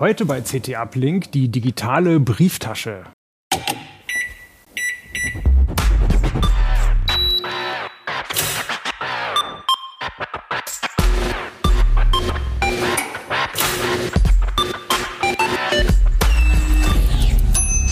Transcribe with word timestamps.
Heute 0.00 0.24
bei 0.24 0.40
CT 0.40 0.78
Uplink 0.78 1.30
die 1.32 1.50
digitale 1.50 2.20
Brieftasche. 2.20 3.04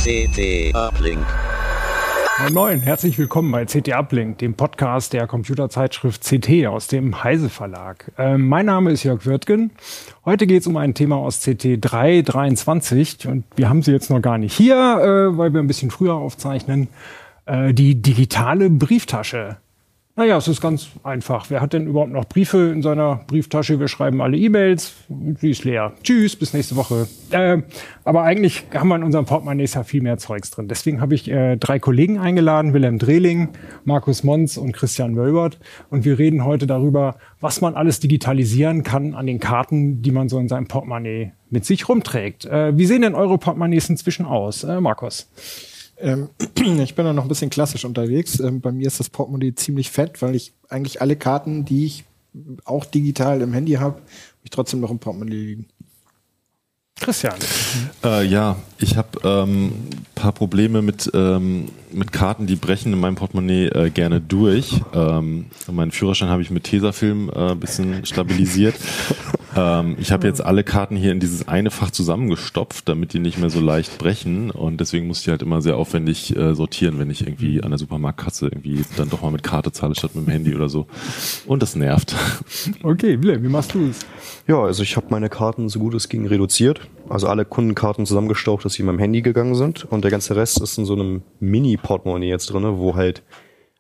CT 0.03 0.75
Uplink. 0.75 1.27
Moin 2.41 2.55
Moin, 2.55 2.81
herzlich 2.81 3.19
willkommen 3.19 3.51
bei 3.51 3.65
CT 3.65 3.89
Uplink, 3.95 4.39
dem 4.39 4.55
Podcast 4.55 5.13
der 5.13 5.27
Computerzeitschrift 5.27 6.23
CT 6.23 6.69
aus 6.69 6.87
dem 6.87 7.25
Heise 7.25 7.49
Verlag. 7.49 8.13
Ähm, 8.17 8.47
mein 8.49 8.67
Name 8.67 8.93
ist 8.93 9.03
Jörg 9.03 9.27
Wirtgen. 9.27 9.73
Heute 10.25 10.47
geht 10.47 10.61
es 10.61 10.69
um 10.69 10.77
ein 10.77 10.95
Thema 10.95 11.17
aus 11.17 11.41
CT 11.41 11.79
323 11.81 13.27
und 13.27 13.45
wir 13.57 13.69
haben 13.69 13.83
sie 13.83 13.91
jetzt 13.91 14.09
noch 14.09 14.23
gar 14.23 14.39
nicht 14.39 14.57
hier, 14.57 14.77
äh, 14.77 15.37
weil 15.37 15.53
wir 15.53 15.59
ein 15.59 15.67
bisschen 15.67 15.91
früher 15.91 16.15
aufzeichnen. 16.15 16.87
Äh, 17.47 17.75
die 17.75 18.01
digitale 18.01 18.71
Brieftasche. 18.71 19.57
Naja, 20.19 20.37
es 20.37 20.49
ist 20.49 20.61
ganz 20.61 20.89
einfach. 21.05 21.49
Wer 21.49 21.61
hat 21.61 21.75
denn 21.75 21.87
überhaupt 21.87 22.11
noch 22.11 22.25
Briefe 22.25 22.73
in 22.75 22.83
seiner 22.83 23.21
Brieftasche? 23.29 23.79
Wir 23.79 23.87
schreiben 23.87 24.21
alle 24.21 24.37
E-Mails. 24.37 24.95
Sie 25.39 25.51
ist 25.51 25.63
leer. 25.63 25.93
Tschüss, 26.03 26.35
bis 26.35 26.53
nächste 26.53 26.75
Woche. 26.75 27.07
Äh, 27.31 27.59
aber 28.03 28.25
eigentlich 28.25 28.65
haben 28.75 28.89
wir 28.89 28.97
in 28.97 29.05
unserem 29.05 29.27
Portemonnaie 29.27 29.67
ja 29.67 29.85
viel 29.85 30.03
mehr 30.03 30.19
Zeugs 30.19 30.51
drin. 30.51 30.67
Deswegen 30.67 31.01
habe 31.01 31.15
ich 31.15 31.31
äh, 31.31 31.57
drei 31.57 31.79
Kollegen 31.79 32.19
eingeladen, 32.19 32.75
Wilhelm 32.75 32.99
Drehling, 32.99 33.51
Markus 33.85 34.25
Mons 34.25 34.59
und 34.59 34.73
Christian 34.73 35.15
Wölbert. 35.15 35.61
Und 35.89 36.05
wir 36.05 36.19
reden 36.19 36.45
heute 36.45 36.67
darüber, 36.67 37.15
was 37.41 37.61
man 37.61 37.77
alles 37.77 38.01
digitalisieren 38.01 38.83
kann 38.83 39.15
an 39.15 39.29
den 39.29 39.39
Karten, 39.39 40.03
die 40.03 40.11
man 40.11 40.29
so 40.29 40.41
in 40.41 40.49
seinem 40.49 40.67
Portemonnaie 40.67 41.31
mit 41.49 41.65
sich 41.65 41.89
rumträgt. 41.89 42.45
Äh, 42.45 42.77
wie 42.77 42.87
sehen 42.87 43.03
denn 43.03 43.15
eure 43.15 43.39
Portemonnaies 43.39 43.89
inzwischen 43.89 44.27
aus? 44.27 44.65
Äh, 44.65 44.81
Markus? 44.81 45.31
Ähm, 46.01 46.29
ich 46.83 46.95
bin 46.95 47.05
da 47.05 47.13
noch 47.13 47.25
ein 47.25 47.29
bisschen 47.29 47.51
klassisch 47.51 47.85
unterwegs. 47.85 48.41
Ähm, 48.41 48.61
bei 48.61 48.73
mir 48.73 48.87
ist 48.87 49.01
das 49.01 49.11
Portemonnaie 49.11 49.55
ziemlich 49.55 49.91
fett, 49.91 50.23
weil 50.23 50.35
ich 50.35 50.53
eigentlich 50.69 51.01
alle 51.01 51.17
Karten, 51.17 51.65
die 51.65 51.87
ich 51.87 52.05
auch 52.65 52.85
digital 52.85 53.41
im 53.43 53.53
Handy 53.53 53.75
habe, 53.75 54.01
ich 54.45 54.51
trotzdem 54.51 54.81
noch 54.81 54.91
im 54.91 54.99
Portemonnaie 54.99 55.35
liegen. 55.35 55.67
Christian. 57.01 57.35
Äh, 58.05 58.27
ja, 58.27 58.57
ich 58.79 58.97
habe 58.97 59.09
ähm, 59.23 59.73
paar 60.15 60.33
Probleme 60.33 60.83
mit, 60.83 61.11
ähm, 61.15 61.69
mit 61.93 62.13
Karten, 62.13 62.47
die 62.47 62.57
brechen 62.57 62.93
in 62.93 63.01
meinem 63.01 63.15
Portemonnaie 63.15 63.67
äh, 63.69 63.91
gerne 63.91 64.21
durch. 64.21 64.81
Ähm, 64.95 65.47
meinen 65.71 65.91
Führerschein 65.91 66.29
habe 66.29 66.43
ich 66.43 66.51
mit 66.51 66.65
Tesafilm 66.65 67.31
äh, 67.35 67.55
bisschen 67.55 68.05
stabilisiert. 68.05 68.75
ähm, 69.57 69.97
ich 69.99 70.13
habe 70.13 70.27
jetzt 70.27 70.45
alle 70.45 70.65
Karten 70.65 70.97
hier 70.97 71.13
in 71.13 71.21
dieses 71.21 71.49
eine 71.49 71.71
Fach 71.71 71.91
zusammengestopft, 71.91 72.89
damit 72.89 73.13
die 73.13 73.19
nicht 73.19 73.39
mehr 73.39 73.51
so 73.51 73.61
leicht 73.61 73.99
brechen. 73.99 74.51
Und 74.51 74.81
deswegen 74.81 75.07
muss 75.07 75.21
ich 75.21 75.29
halt 75.29 75.43
immer 75.43 75.63
sehr 75.63 75.77
aufwendig 75.77 76.37
äh, 76.37 76.55
sortieren, 76.55 76.99
wenn 76.99 77.11
ich 77.11 77.27
irgendwie 77.27 77.63
an 77.63 77.71
der 77.71 77.79
Supermarktkasse 77.79 78.47
irgendwie 78.47 78.85
dann 78.97 79.11
doch 79.11 79.23
mal 79.23 79.31
mit 79.31 79.43
Karte 79.43 79.73
zahle 79.73 79.95
statt 79.95 80.15
mit 80.15 80.27
dem 80.27 80.31
Handy 80.31 80.55
oder 80.55 80.69
so. 80.69 80.87
Und 81.47 81.63
das 81.63 81.77
nervt. 81.77 82.15
Okay, 82.83 83.21
Wilhelm, 83.21 83.43
wie 83.43 83.49
machst 83.49 83.75
du 83.75 83.89
es? 83.89 84.01
Ja, 84.47 84.63
also 84.63 84.83
ich 84.83 84.97
habe 84.97 85.07
meine 85.11 85.29
Karten 85.29 85.69
so 85.69 85.79
gut 85.79 85.95
es 85.95 86.09
ging 86.09 86.27
reduziert. 86.27 86.81
Also 87.09 87.27
alle 87.27 87.45
Kundenkarten 87.45 88.07
zusammengestaucht, 88.07 88.65
dass 88.65 88.75
sie 88.75 88.83
in 88.83 88.87
meinem 88.87 88.99
Handy 88.99 89.23
gegangen 89.23 89.55
sind. 89.55 89.85
Und 89.85 90.05
der 90.05 90.11
ganze 90.11 90.37
Rest 90.37 90.61
ist 90.61 90.79
in 90.79 90.85
so 90.85 90.95
einem 90.95 91.23
Mini-Portemonnaie 91.79 92.29
jetzt 92.29 92.47
drinne, 92.47 92.79
wo 92.79 92.95
halt 92.95 93.23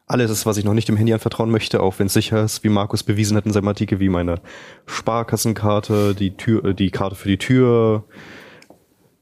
alles 0.07 0.31
ist, 0.31 0.47
was 0.47 0.57
ich 0.57 0.65
noch 0.65 0.75
nicht 0.75 0.89
dem 0.89 0.97
Handy 0.97 1.13
anvertrauen 1.13 1.51
möchte, 1.51 1.81
auch 1.81 1.99
wenn 1.99 2.07
es 2.07 2.15
sicher 2.15 2.43
ist, 2.43 2.65
wie 2.65 2.71
Markus 2.71 3.03
bewiesen 3.03 3.37
hat 3.37 3.45
in 3.45 3.53
seinem 3.53 3.69
Artikel, 3.69 4.01
wie 4.01 4.09
meine 4.09 4.41
Sparkassenkarte, 4.87 6.15
die 6.15 6.37
Tür, 6.37 6.65
äh, 6.65 6.75
die 6.75 6.91
Karte 6.91 7.15
für 7.15 7.29
die 7.29 7.39
Tür, 7.39 8.05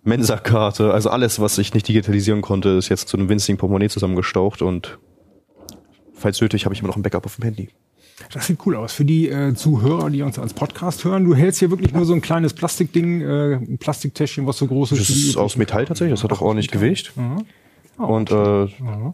Mensa-Karte, 0.04 0.92
also 0.92 1.10
alles, 1.10 1.40
was 1.40 1.58
ich 1.58 1.74
nicht 1.74 1.88
digitalisieren 1.88 2.40
konnte, 2.40 2.70
ist 2.70 2.88
jetzt 2.88 3.08
zu 3.08 3.16
einem 3.16 3.28
winzigen 3.28 3.58
Portemonnaie 3.58 3.88
zusammengestaucht 3.88 4.62
und 4.62 4.98
falls 6.14 6.40
nötig, 6.40 6.64
habe 6.64 6.74
ich 6.74 6.80
immer 6.80 6.88
noch 6.88 6.96
ein 6.96 7.02
Backup 7.02 7.26
auf 7.26 7.34
dem 7.36 7.44
Handy. 7.44 7.68
Das 8.32 8.46
sieht 8.46 8.58
cool 8.64 8.76
aus. 8.76 8.92
Für 8.92 9.04
die 9.04 9.28
äh, 9.28 9.54
Zuhörer, 9.54 10.08
die 10.08 10.22
uns 10.22 10.38
als 10.38 10.54
Podcast 10.54 11.04
hören, 11.04 11.24
du 11.24 11.34
hältst 11.34 11.58
hier 11.58 11.70
wirklich 11.70 11.92
nur 11.92 12.06
so 12.06 12.14
ein 12.14 12.22
kleines 12.22 12.54
Plastikding, 12.54 13.20
äh, 13.20 13.54
ein 13.56 13.78
Plastiktäschchen, 13.78 14.46
was 14.46 14.56
so 14.56 14.66
groß 14.66 14.92
ist. 14.92 15.00
Das 15.00 15.10
ist 15.10 15.36
aus 15.36 15.56
Metall 15.56 15.84
tatsächlich, 15.84 16.14
das 16.14 16.24
hat 16.24 16.32
auch 16.32 16.40
ordentlich 16.40 16.70
Gewicht. 16.70 17.14
Mhm. 17.16 17.44
Oh, 17.98 18.04
und 18.04 18.30
äh, 18.30 18.66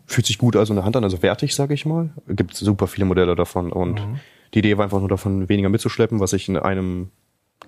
fühlt 0.07 0.27
sich 0.27 0.39
gut 0.39 0.57
also 0.57 0.73
in 0.73 0.77
der 0.77 0.85
Hand 0.85 0.97
an, 0.97 1.05
also 1.05 1.23
wertig, 1.23 1.55
sage 1.55 1.75
ich 1.75 1.87
mal. 1.87 2.11
Gibt 2.29 2.55
super 2.57 2.87
viele 2.87 3.05
Modelle 3.05 3.37
davon 3.37 3.71
und 3.73 4.01
Mhm. 4.01 4.21
die 4.55 4.59
Idee 4.59 4.77
war 4.77 4.85
einfach 4.85 4.99
nur 5.01 5.09
davon, 5.09 5.49
weniger 5.49 5.69
mitzuschleppen, 5.69 6.19
was 6.21 6.33
ich 6.33 6.49
in 6.49 6.57
einem 6.57 7.11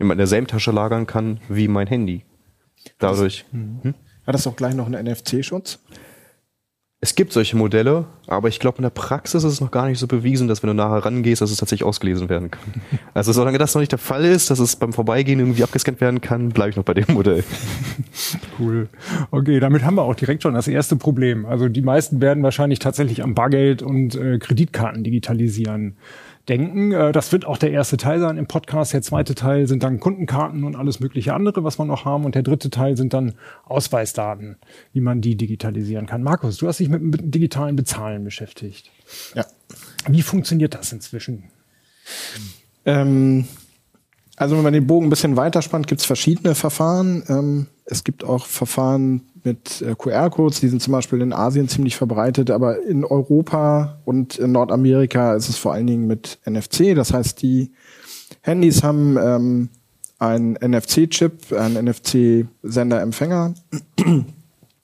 in 0.00 0.08
derselben 0.08 0.48
Tasche 0.48 0.72
lagern 0.72 1.06
kann 1.06 1.38
wie 1.48 1.68
mein 1.68 1.86
Handy. 1.86 2.24
Dadurch. 2.98 3.44
Hat 4.26 4.34
das 4.34 4.46
auch 4.46 4.56
gleich 4.56 4.74
noch 4.74 4.86
einen 4.86 5.06
NFC-Schutz? 5.06 5.78
Es 7.04 7.14
gibt 7.14 7.34
solche 7.34 7.54
Modelle, 7.54 8.06
aber 8.28 8.48
ich 8.48 8.58
glaube, 8.58 8.78
in 8.78 8.82
der 8.82 8.88
Praxis 8.88 9.44
ist 9.44 9.52
es 9.52 9.60
noch 9.60 9.70
gar 9.70 9.88
nicht 9.88 9.98
so 9.98 10.06
bewiesen, 10.06 10.48
dass 10.48 10.62
wenn 10.62 10.68
du 10.68 10.74
nachher 10.74 11.04
rangehst, 11.04 11.42
dass 11.42 11.50
es 11.50 11.58
tatsächlich 11.58 11.86
ausgelesen 11.86 12.30
werden 12.30 12.50
kann. 12.50 12.62
Also 13.12 13.30
solange 13.32 13.58
das 13.58 13.74
noch 13.74 13.80
nicht 13.80 13.92
der 13.92 13.98
Fall 13.98 14.24
ist, 14.24 14.50
dass 14.50 14.58
es 14.58 14.74
beim 14.76 14.94
Vorbeigehen 14.94 15.38
irgendwie 15.38 15.62
abgescannt 15.62 16.00
werden 16.00 16.22
kann, 16.22 16.48
bleibe 16.48 16.70
ich 16.70 16.76
noch 16.76 16.84
bei 16.84 16.94
dem 16.94 17.12
Modell. 17.12 17.44
Cool. 18.58 18.88
Okay, 19.32 19.58
damit 19.58 19.84
haben 19.84 19.96
wir 19.96 20.02
auch 20.02 20.14
direkt 20.14 20.44
schon 20.44 20.54
das 20.54 20.68
erste 20.68 20.94
Problem. 20.96 21.44
Also 21.44 21.68
die 21.68 21.82
meisten 21.82 22.20
werden 22.20 22.42
wahrscheinlich 22.42 22.78
tatsächlich 22.78 23.22
am 23.22 23.34
Bargeld 23.34 23.82
und 23.82 24.14
äh, 24.14 24.38
Kreditkarten 24.38 25.02
digitalisieren 25.02 25.96
denken. 26.48 26.92
Äh, 26.92 27.12
das 27.12 27.32
wird 27.32 27.44
auch 27.44 27.58
der 27.58 27.70
erste 27.70 27.96
Teil 27.96 28.20
sein 28.20 28.36
im 28.36 28.46
Podcast. 28.46 28.92
Der 28.92 29.02
zweite 29.02 29.34
Teil 29.34 29.66
sind 29.66 29.82
dann 29.82 30.00
Kundenkarten 30.00 30.64
und 30.64 30.76
alles 30.76 31.00
mögliche 31.00 31.34
andere, 31.34 31.64
was 31.64 31.78
man 31.78 31.88
noch 31.88 32.04
haben. 32.04 32.24
Und 32.24 32.34
der 32.34 32.42
dritte 32.42 32.70
Teil 32.70 32.96
sind 32.96 33.14
dann 33.14 33.34
Ausweisdaten, 33.64 34.56
wie 34.92 35.00
man 35.00 35.20
die 35.20 35.36
digitalisieren 35.36 36.06
kann. 36.06 36.22
Markus, 36.22 36.58
du 36.58 36.68
hast 36.68 36.80
dich 36.80 36.88
mit 36.88 37.00
dem 37.00 37.30
digitalen 37.30 37.76
Bezahlen 37.76 38.24
beschäftigt. 38.24 38.90
Ja. 39.34 39.44
Wie 40.08 40.22
funktioniert 40.22 40.74
das 40.74 40.92
inzwischen? 40.92 41.44
Ähm, 42.84 43.46
also 44.36 44.56
wenn 44.56 44.64
man 44.64 44.72
den 44.72 44.86
Bogen 44.86 45.06
ein 45.06 45.10
bisschen 45.10 45.36
weiterspannt, 45.36 45.86
gibt 45.86 46.00
es 46.00 46.06
verschiedene 46.06 46.54
Verfahren. 46.54 47.22
Ähm, 47.28 47.66
es 47.84 48.02
gibt 48.02 48.24
auch 48.24 48.46
Verfahren 48.46 49.22
mit 49.44 49.82
äh, 49.82 49.94
QR-Codes, 49.94 50.60
die 50.60 50.68
sind 50.68 50.82
zum 50.82 50.92
Beispiel 50.92 51.20
in 51.20 51.32
Asien 51.32 51.68
ziemlich 51.68 51.96
verbreitet, 51.96 52.50
aber 52.50 52.82
in 52.82 53.04
Europa 53.04 54.00
und 54.04 54.36
in 54.36 54.52
Nordamerika 54.52 55.34
ist 55.34 55.48
es 55.48 55.58
vor 55.58 55.74
allen 55.74 55.86
Dingen 55.86 56.06
mit 56.06 56.38
NFC. 56.46 56.94
Das 56.94 57.12
heißt, 57.12 57.42
die 57.42 57.72
Handys 58.40 58.82
haben 58.82 59.16
ähm, 59.18 59.68
einen 60.18 60.54
NFC-Chip, 60.54 61.52
einen 61.52 61.84
NFC-Sender-Empfänger. 61.86 63.54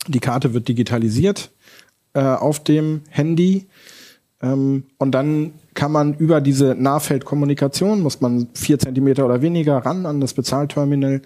Die 0.09 0.21
Karte 0.21 0.55
wird 0.55 0.69
digitalisiert 0.69 1.51
äh, 2.15 2.21
auf 2.21 2.63
dem 2.63 3.03
Handy. 3.09 3.67
Ähm, 4.43 4.85
und 4.99 5.13
dann 5.13 5.53
kann 5.81 5.93
man 5.93 6.13
über 6.13 6.43
diese 6.43 6.75
Nahfeldkommunikation, 6.79 8.03
muss 8.03 8.21
man 8.21 8.49
vier 8.53 8.79
Zentimeter 8.79 9.25
oder 9.25 9.41
weniger 9.41 9.79
ran 9.79 10.05
an 10.05 10.21
das 10.21 10.35
Bezahlterminal 10.35 11.23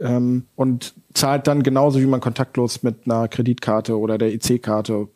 ähm, 0.00 0.44
und 0.54 0.92
zahlt 1.14 1.46
dann 1.46 1.62
genauso, 1.62 1.98
wie 1.98 2.06
man 2.06 2.20
kontaktlos 2.20 2.82
mit 2.82 2.96
einer 3.06 3.26
Kreditkarte 3.26 3.98
oder 3.98 4.18
der 4.18 4.34
IC-Karte, 4.34 5.08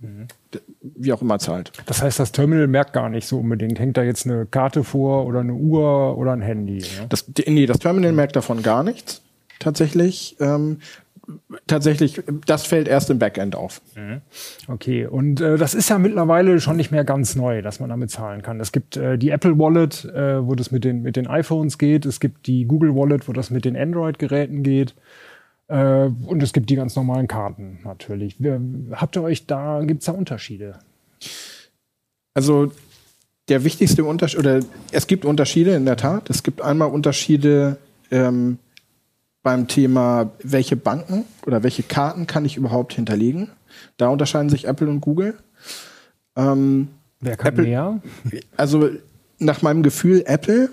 d- 0.54 0.60
wie 0.80 1.12
auch 1.12 1.20
immer 1.20 1.38
zahlt. 1.38 1.72
Das 1.84 2.00
heißt, 2.00 2.18
das 2.20 2.32
Terminal 2.32 2.68
merkt 2.68 2.94
gar 2.94 3.10
nicht 3.10 3.26
so 3.28 3.38
unbedingt. 3.40 3.78
Hängt 3.78 3.98
da 3.98 4.02
jetzt 4.02 4.24
eine 4.24 4.46
Karte 4.46 4.82
vor 4.82 5.26
oder 5.26 5.40
eine 5.40 5.52
Uhr 5.52 6.16
oder 6.16 6.32
ein 6.32 6.40
Handy? 6.40 6.78
Ne? 6.78 7.06
Das, 7.10 7.26
nee, 7.46 7.66
das 7.66 7.80
Terminal 7.80 8.12
merkt 8.12 8.34
davon 8.34 8.62
gar 8.62 8.82
nichts, 8.82 9.20
tatsächlich. 9.58 10.36
Ähm, 10.40 10.78
tatsächlich, 11.66 12.22
das 12.46 12.66
fällt 12.66 12.88
erst 12.88 13.10
im 13.10 13.18
Backend 13.18 13.54
auf. 13.56 13.80
Okay, 14.68 15.06
und 15.06 15.40
äh, 15.40 15.56
das 15.56 15.74
ist 15.74 15.90
ja 15.90 15.98
mittlerweile 15.98 16.60
schon 16.60 16.76
nicht 16.76 16.90
mehr 16.90 17.04
ganz 17.04 17.36
neu, 17.36 17.62
dass 17.62 17.80
man 17.80 17.90
damit 17.90 18.10
zahlen 18.10 18.42
kann. 18.42 18.60
Es 18.60 18.72
gibt 18.72 18.96
äh, 18.96 19.18
die 19.18 19.30
Apple 19.30 19.58
Wallet, 19.58 20.04
äh, 20.04 20.46
wo 20.46 20.54
das 20.54 20.70
mit 20.70 20.84
den, 20.84 21.02
mit 21.02 21.16
den 21.16 21.26
iPhones 21.26 21.78
geht. 21.78 22.06
Es 22.06 22.20
gibt 22.20 22.46
die 22.46 22.64
Google 22.64 22.94
Wallet, 22.94 23.28
wo 23.28 23.32
das 23.32 23.50
mit 23.50 23.64
den 23.64 23.76
Android-Geräten 23.76 24.62
geht. 24.62 24.94
Äh, 25.68 26.10
und 26.26 26.42
es 26.42 26.52
gibt 26.52 26.70
die 26.70 26.76
ganz 26.76 26.96
normalen 26.96 27.28
Karten 27.28 27.80
natürlich. 27.84 28.36
Habt 28.92 29.16
ihr 29.16 29.22
euch 29.22 29.46
da, 29.46 29.82
gibt's 29.84 30.06
da 30.06 30.12
Unterschiede? 30.12 30.78
Also 32.34 32.72
der 33.48 33.64
wichtigste 33.64 34.04
Unterschied, 34.04 34.38
oder 34.38 34.60
es 34.92 35.06
gibt 35.06 35.24
Unterschiede 35.24 35.74
in 35.74 35.84
der 35.84 35.96
Tat. 35.96 36.30
Es 36.30 36.42
gibt 36.42 36.62
einmal 36.62 36.90
Unterschiede 36.90 37.78
ähm, 38.10 38.58
beim 39.42 39.68
Thema, 39.68 40.30
welche 40.42 40.76
Banken 40.76 41.24
oder 41.46 41.62
welche 41.62 41.82
Karten 41.82 42.26
kann 42.26 42.44
ich 42.44 42.56
überhaupt 42.56 42.92
hinterlegen. 42.94 43.50
Da 43.96 44.08
unterscheiden 44.08 44.50
sich 44.50 44.66
Apple 44.66 44.88
und 44.88 45.00
Google. 45.00 45.34
Ähm, 46.36 46.88
Wer 47.20 47.36
kann 47.36 47.54
Apple- 47.54 47.64
mehr? 47.64 48.00
also 48.56 48.90
nach 49.38 49.62
meinem 49.62 49.82
Gefühl 49.82 50.22
Apple, 50.26 50.70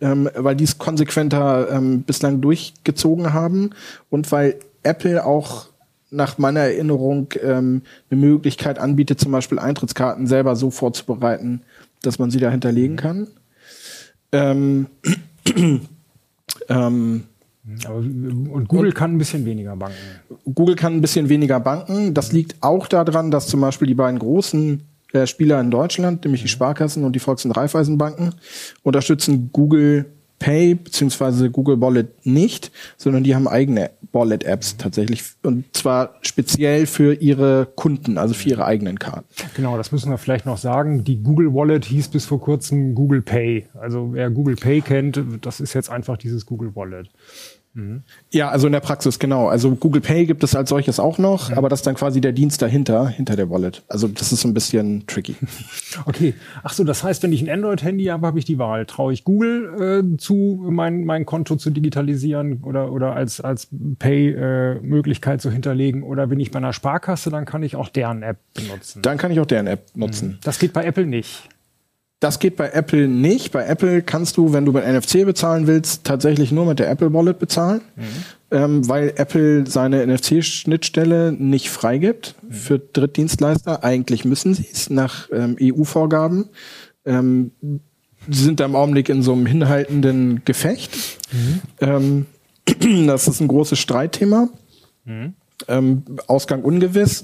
ähm, 0.00 0.30
weil 0.34 0.56
die 0.56 0.64
es 0.64 0.78
konsequenter 0.78 1.70
ähm, 1.70 2.02
bislang 2.02 2.40
durchgezogen 2.40 3.32
haben 3.32 3.70
und 4.10 4.30
weil 4.32 4.56
Apple 4.82 5.24
auch 5.24 5.68
nach 6.10 6.38
meiner 6.38 6.60
Erinnerung 6.60 7.28
ähm, 7.42 7.82
eine 8.10 8.20
Möglichkeit 8.20 8.78
anbietet, 8.78 9.20
zum 9.20 9.32
Beispiel 9.32 9.58
Eintrittskarten 9.58 10.26
selber 10.26 10.56
so 10.56 10.70
vorzubereiten, 10.70 11.62
dass 12.02 12.18
man 12.18 12.30
sie 12.30 12.40
da 12.40 12.50
hinterlegen 12.50 12.96
kann. 12.96 13.28
Ähm, 14.32 14.86
ähm, 16.68 17.24
Aber, 17.86 17.96
und 17.96 18.68
Google 18.68 18.92
kann 18.92 19.14
ein 19.14 19.18
bisschen 19.18 19.44
weniger 19.44 19.76
banken. 19.76 19.96
Google 20.54 20.76
kann 20.76 20.94
ein 20.94 21.00
bisschen 21.00 21.28
weniger 21.28 21.60
banken. 21.60 22.14
Das 22.14 22.32
liegt 22.32 22.56
auch 22.62 22.86
daran, 22.86 23.30
dass 23.30 23.46
zum 23.46 23.60
Beispiel 23.60 23.88
die 23.88 23.94
beiden 23.94 24.18
großen 24.18 24.82
äh, 25.12 25.26
Spieler 25.26 25.60
in 25.60 25.70
Deutschland, 25.70 26.24
nämlich 26.24 26.42
die 26.42 26.48
Sparkassen 26.48 27.04
und 27.04 27.14
die 27.14 27.18
Volks- 27.20 27.44
und 27.44 27.52
Raiffeisenbanken, 27.52 28.34
unterstützen 28.82 29.50
Google 29.52 30.06
Pay 30.40 30.74
bzw. 30.74 31.50
Google 31.50 31.80
Wallet 31.80 32.26
nicht, 32.26 32.72
sondern 32.96 33.22
die 33.22 33.34
haben 33.34 33.46
eigene 33.46 33.90
Wallet-Apps 34.12 34.78
tatsächlich 34.78 35.22
und 35.42 35.64
zwar 35.76 36.14
speziell 36.22 36.86
für 36.86 37.14
ihre 37.14 37.68
Kunden, 37.76 38.18
also 38.18 38.34
für 38.34 38.48
ihre 38.48 38.64
eigenen 38.64 38.98
Karten. 38.98 39.26
Genau, 39.54 39.76
das 39.76 39.92
müssen 39.92 40.10
wir 40.10 40.18
vielleicht 40.18 40.46
noch 40.46 40.56
sagen. 40.56 41.04
Die 41.04 41.22
Google 41.22 41.54
Wallet 41.54 41.84
hieß 41.84 42.08
bis 42.08 42.24
vor 42.24 42.40
kurzem 42.40 42.94
Google 42.94 43.22
Pay. 43.22 43.66
Also 43.78 44.14
wer 44.14 44.30
Google 44.30 44.56
Pay 44.56 44.80
kennt, 44.80 45.22
das 45.42 45.60
ist 45.60 45.74
jetzt 45.74 45.90
einfach 45.90 46.16
dieses 46.16 46.46
Google 46.46 46.74
Wallet. 46.74 47.08
Ja, 48.30 48.48
also 48.48 48.66
in 48.66 48.72
der 48.72 48.80
Praxis, 48.80 49.20
genau. 49.20 49.48
Also 49.48 49.76
Google 49.76 50.00
Pay 50.00 50.26
gibt 50.26 50.42
es 50.42 50.56
als 50.56 50.70
solches 50.70 50.98
auch 50.98 51.18
noch, 51.18 51.52
aber 51.52 51.68
das 51.68 51.80
ist 51.80 51.86
dann 51.86 51.94
quasi 51.94 52.20
der 52.20 52.32
Dienst 52.32 52.60
dahinter, 52.62 53.06
hinter 53.08 53.36
der 53.36 53.48
Wallet. 53.48 53.84
Also 53.86 54.08
das 54.08 54.32
ist 54.32 54.40
so 54.40 54.48
ein 54.48 54.54
bisschen 54.54 55.06
tricky. 55.06 55.36
Okay. 56.06 56.34
Ach 56.62 56.72
so, 56.72 56.84
das 56.84 57.02
heißt, 57.02 57.22
wenn 57.24 57.32
ich 57.32 57.42
ein 57.42 57.50
Android-Handy 57.50 58.04
habe, 58.06 58.26
habe 58.26 58.38
ich 58.38 58.44
die 58.44 58.58
Wahl. 58.58 58.86
Traue 58.86 59.12
ich 59.12 59.24
Google 59.24 60.04
äh, 60.04 60.16
zu, 60.18 60.64
mein, 60.70 61.04
mein 61.04 61.26
Konto 61.26 61.56
zu 61.56 61.70
digitalisieren 61.70 62.62
oder, 62.62 62.92
oder 62.92 63.14
als, 63.14 63.40
als 63.40 63.68
Pay-Möglichkeit 63.98 65.42
zu 65.42 65.50
hinterlegen? 65.50 66.02
Oder 66.04 66.28
bin 66.28 66.38
ich 66.38 66.52
bei 66.52 66.58
einer 66.58 66.72
Sparkasse, 66.72 67.30
dann 67.30 67.44
kann 67.44 67.62
ich 67.64 67.74
auch 67.76 67.88
deren 67.88 68.22
App 68.22 68.38
benutzen. 68.54 69.02
Dann 69.02 69.18
kann 69.18 69.32
ich 69.32 69.40
auch 69.40 69.46
deren 69.46 69.66
App 69.66 69.86
nutzen. 69.94 70.38
Das 70.42 70.58
geht 70.58 70.72
bei 70.72 70.84
Apple 70.84 71.06
nicht. 71.06 71.48
Das 72.20 72.38
geht 72.38 72.56
bei 72.56 72.68
Apple 72.70 73.08
nicht. 73.08 73.50
Bei 73.50 73.64
Apple 73.64 74.02
kannst 74.02 74.36
du, 74.36 74.52
wenn 74.52 74.66
du 74.66 74.72
mit 74.72 74.86
NFC 74.86 75.24
bezahlen 75.24 75.66
willst, 75.66 76.04
tatsächlich 76.04 76.52
nur 76.52 76.66
mit 76.66 76.78
der 76.78 76.90
Apple 76.90 77.12
Wallet 77.14 77.38
bezahlen, 77.38 77.80
ähm, 78.50 78.86
weil 78.86 79.14
Apple 79.16 79.66
seine 79.66 80.06
NFC-Schnittstelle 80.06 81.32
nicht 81.32 81.70
freigibt 81.70 82.34
für 82.50 82.78
Drittdienstleister. 82.78 83.84
Eigentlich 83.84 84.26
müssen 84.26 84.52
sie 84.52 84.68
es 84.70 84.90
nach 84.90 85.30
ähm, 85.32 85.56
EU-Vorgaben. 85.58 86.50
Ähm, 87.06 87.52
sie 88.28 88.44
sind 88.44 88.60
da 88.60 88.66
im 88.66 88.76
Augenblick 88.76 89.08
in 89.08 89.22
so 89.22 89.32
einem 89.32 89.46
hinhaltenden 89.46 90.42
Gefecht. 90.44 90.90
Ähm, 91.80 92.26
das 93.06 93.28
ist 93.28 93.40
ein 93.40 93.48
großes 93.48 93.78
Streitthema. 93.78 94.50
Ähm, 95.68 96.04
Ausgang 96.26 96.62
ungewiss. 96.62 97.22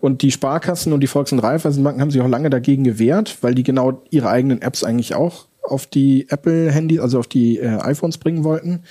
Und 0.00 0.22
die 0.22 0.30
Sparkassen 0.30 0.92
und 0.92 1.00
die 1.00 1.06
Volks- 1.06 1.32
und 1.32 1.38
Raiffeisenbanken 1.40 2.00
haben 2.00 2.10
sich 2.10 2.20
auch 2.20 2.28
lange 2.28 2.50
dagegen 2.50 2.84
gewehrt, 2.84 3.38
weil 3.40 3.54
die 3.54 3.62
genau 3.62 4.02
ihre 4.10 4.28
eigenen 4.28 4.62
Apps 4.62 4.84
eigentlich 4.84 5.14
auch 5.14 5.46
auf 5.62 5.86
die 5.86 6.26
Apple-Handys, 6.30 7.00
also 7.00 7.18
auf 7.18 7.26
die 7.26 7.58
äh, 7.58 7.78
iPhones 7.80 8.18
bringen 8.18 8.44
wollten. 8.44 8.84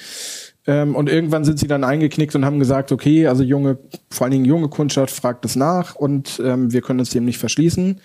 Ähm, 0.67 0.95
und 0.95 1.09
irgendwann 1.09 1.43
sind 1.45 1.59
sie 1.59 1.67
dann 1.67 1.83
eingeknickt 1.83 2.35
und 2.35 2.45
haben 2.45 2.59
gesagt, 2.59 2.91
okay, 2.91 3.27
also 3.27 3.43
junge, 3.43 3.77
vor 4.09 4.25
allen 4.25 4.31
Dingen 4.31 4.45
junge 4.45 4.67
Kundschaft 4.67 5.15
fragt 5.15 5.45
es 5.45 5.55
nach 5.55 5.95
und 5.95 6.41
ähm, 6.43 6.71
wir 6.71 6.81
können 6.81 6.99
uns 6.99 7.09
dem 7.09 7.25
nicht 7.25 7.39
verschließen. 7.39 7.99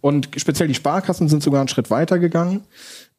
Und 0.00 0.30
speziell 0.36 0.68
die 0.68 0.74
Sparkassen 0.74 1.28
sind 1.28 1.42
sogar 1.42 1.60
einen 1.60 1.68
Schritt 1.68 1.90
weiter 1.90 2.18
gegangen. 2.18 2.62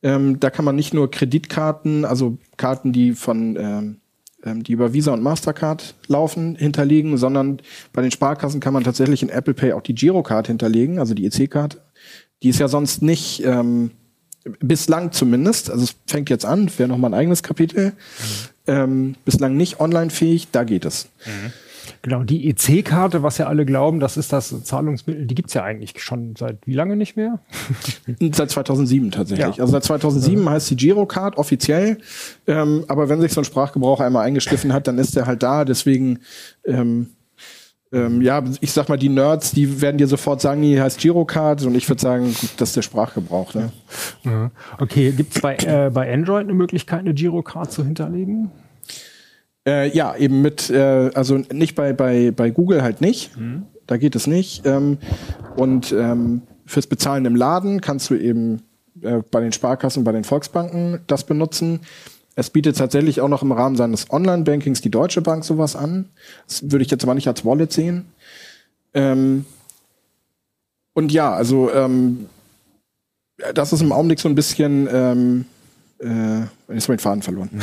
Ähm, 0.01 0.39
da 0.39 0.49
kann 0.49 0.65
man 0.65 0.75
nicht 0.75 0.93
nur 0.93 1.11
Kreditkarten, 1.11 2.05
also 2.05 2.37
Karten, 2.57 2.91
die 2.91 3.13
von 3.13 3.55
ähm, 3.55 3.97
die 4.45 4.71
über 4.71 4.93
Visa 4.93 5.11
und 5.11 5.21
Mastercard 5.21 5.95
laufen, 6.07 6.55
hinterlegen, 6.55 7.17
sondern 7.17 7.61
bei 7.91 8.01
den 8.01 8.11
Sparkassen 8.11 8.59
kann 8.59 8.73
man 8.73 8.83
tatsächlich 8.83 9.21
in 9.21 9.29
Apple 9.29 9.53
Pay 9.53 9.73
auch 9.73 9.81
die 9.81 9.95
Girocard 9.95 10.47
hinterlegen, 10.47 10.99
also 10.99 11.13
die 11.13 11.25
EC-Karte. 11.25 11.79
Die 12.41 12.49
ist 12.49 12.59
ja 12.59 12.69
sonst 12.69 13.01
nicht, 13.01 13.43
ähm, 13.43 13.91
bislang 14.59 15.11
zumindest, 15.11 15.69
also 15.69 15.83
es 15.83 15.95
fängt 16.07 16.29
jetzt 16.29 16.45
an, 16.45 16.71
wäre 16.77 16.89
nochmal 16.89 17.11
ein 17.11 17.19
eigenes 17.19 17.43
Kapitel, 17.43 17.93
ähm, 18.67 19.15
bislang 19.25 19.57
nicht 19.57 19.79
online 19.79 20.09
fähig, 20.09 20.47
da 20.51 20.63
geht 20.63 20.85
es. 20.85 21.09
Genau, 22.01 22.23
die 22.23 22.49
EC-Karte, 22.49 23.23
was 23.23 23.37
ja 23.37 23.47
alle 23.47 23.65
glauben, 23.65 23.99
das 23.99 24.17
ist 24.17 24.33
das 24.33 24.63
Zahlungsmittel, 24.63 25.25
die 25.25 25.35
gibt's 25.35 25.53
ja 25.53 25.63
eigentlich 25.63 26.01
schon 26.01 26.35
seit 26.37 26.65
wie 26.65 26.73
lange 26.73 26.95
nicht 26.95 27.15
mehr? 27.15 27.39
Seit 28.31 28.51
2007 28.51 29.11
tatsächlich. 29.11 29.57
Ja. 29.57 29.61
Also 29.61 29.71
seit 29.71 29.83
2007 29.83 30.49
heißt 30.49 30.69
die 30.71 30.75
Girocard 30.75 31.37
offiziell. 31.37 31.97
Ähm, 32.47 32.85
aber 32.87 33.09
wenn 33.09 33.21
sich 33.21 33.33
so 33.33 33.41
ein 33.41 33.45
Sprachgebrauch 33.45 33.99
einmal 33.99 34.25
eingeschliffen 34.25 34.73
hat, 34.73 34.87
dann 34.87 34.97
ist 34.97 35.15
der 35.15 35.25
halt 35.25 35.43
da. 35.43 35.65
Deswegen, 35.65 36.19
ähm, 36.65 37.07
ähm, 37.91 38.21
ja, 38.21 38.43
ich 38.61 38.71
sag 38.71 38.87
mal, 38.89 38.97
die 38.97 39.09
Nerds, 39.09 39.51
die 39.51 39.81
werden 39.81 39.97
dir 39.97 40.07
sofort 40.07 40.41
sagen, 40.41 40.61
die 40.61 40.79
heißt 40.79 40.99
Girocard. 40.99 41.63
Und 41.65 41.75
ich 41.75 41.87
würde 41.89 42.01
sagen, 42.01 42.35
das 42.57 42.69
ist 42.69 42.75
der 42.75 42.81
Sprachgebrauch. 42.81 43.53
Ne? 43.53 43.71
Ja. 44.23 44.51
Okay, 44.79 45.11
gibt's 45.11 45.41
bei, 45.41 45.55
äh, 45.57 45.89
bei 45.89 46.11
Android 46.13 46.43
eine 46.43 46.53
Möglichkeit, 46.53 46.99
eine 46.99 47.13
Girocard 47.13 47.71
zu 47.71 47.83
hinterlegen? 47.83 48.51
Äh, 49.67 49.89
ja, 49.89 50.15
eben 50.15 50.41
mit, 50.41 50.69
äh, 50.69 51.11
also 51.13 51.37
nicht 51.37 51.75
bei, 51.75 51.93
bei, 51.93 52.31
bei 52.31 52.49
Google 52.49 52.81
halt 52.81 53.01
nicht. 53.01 53.31
Da 53.87 53.97
geht 53.97 54.15
es 54.15 54.27
nicht. 54.27 54.65
Ähm, 54.65 54.97
und 55.55 55.91
ähm, 55.91 56.43
fürs 56.65 56.87
Bezahlen 56.87 57.25
im 57.25 57.35
Laden 57.35 57.81
kannst 57.81 58.09
du 58.09 58.15
eben 58.15 58.61
äh, 59.01 59.21
bei 59.31 59.41
den 59.41 59.51
Sparkassen, 59.51 60.03
bei 60.03 60.11
den 60.11 60.23
Volksbanken 60.23 60.99
das 61.07 61.23
benutzen. 61.23 61.81
Es 62.35 62.49
bietet 62.49 62.77
tatsächlich 62.77 63.19
auch 63.21 63.27
noch 63.27 63.41
im 63.41 63.51
Rahmen 63.51 63.75
seines 63.75 64.11
Online-Bankings 64.11 64.81
die 64.81 64.91
Deutsche 64.91 65.21
Bank 65.21 65.43
sowas 65.43 65.75
an. 65.75 66.09
Das 66.47 66.71
würde 66.71 66.85
ich 66.85 66.91
jetzt 66.91 67.03
aber 67.03 67.15
nicht 67.15 67.27
als 67.27 67.43
Wallet 67.43 67.73
sehen. 67.73 68.05
Ähm, 68.93 69.45
und 70.93 71.11
ja, 71.11 71.33
also 71.33 71.71
ähm, 71.73 72.27
das 73.53 73.73
ist 73.73 73.81
im 73.81 73.91
Augenblick 73.91 74.19
so 74.19 74.29
ein 74.29 74.35
bisschen, 74.35 74.87
ähm, 74.91 75.45
äh, 75.99 76.39
jetzt 76.39 76.49
habe 76.67 76.75
ich 76.77 76.85
den 76.85 76.99
Faden 76.99 77.21
verloren. 77.21 77.49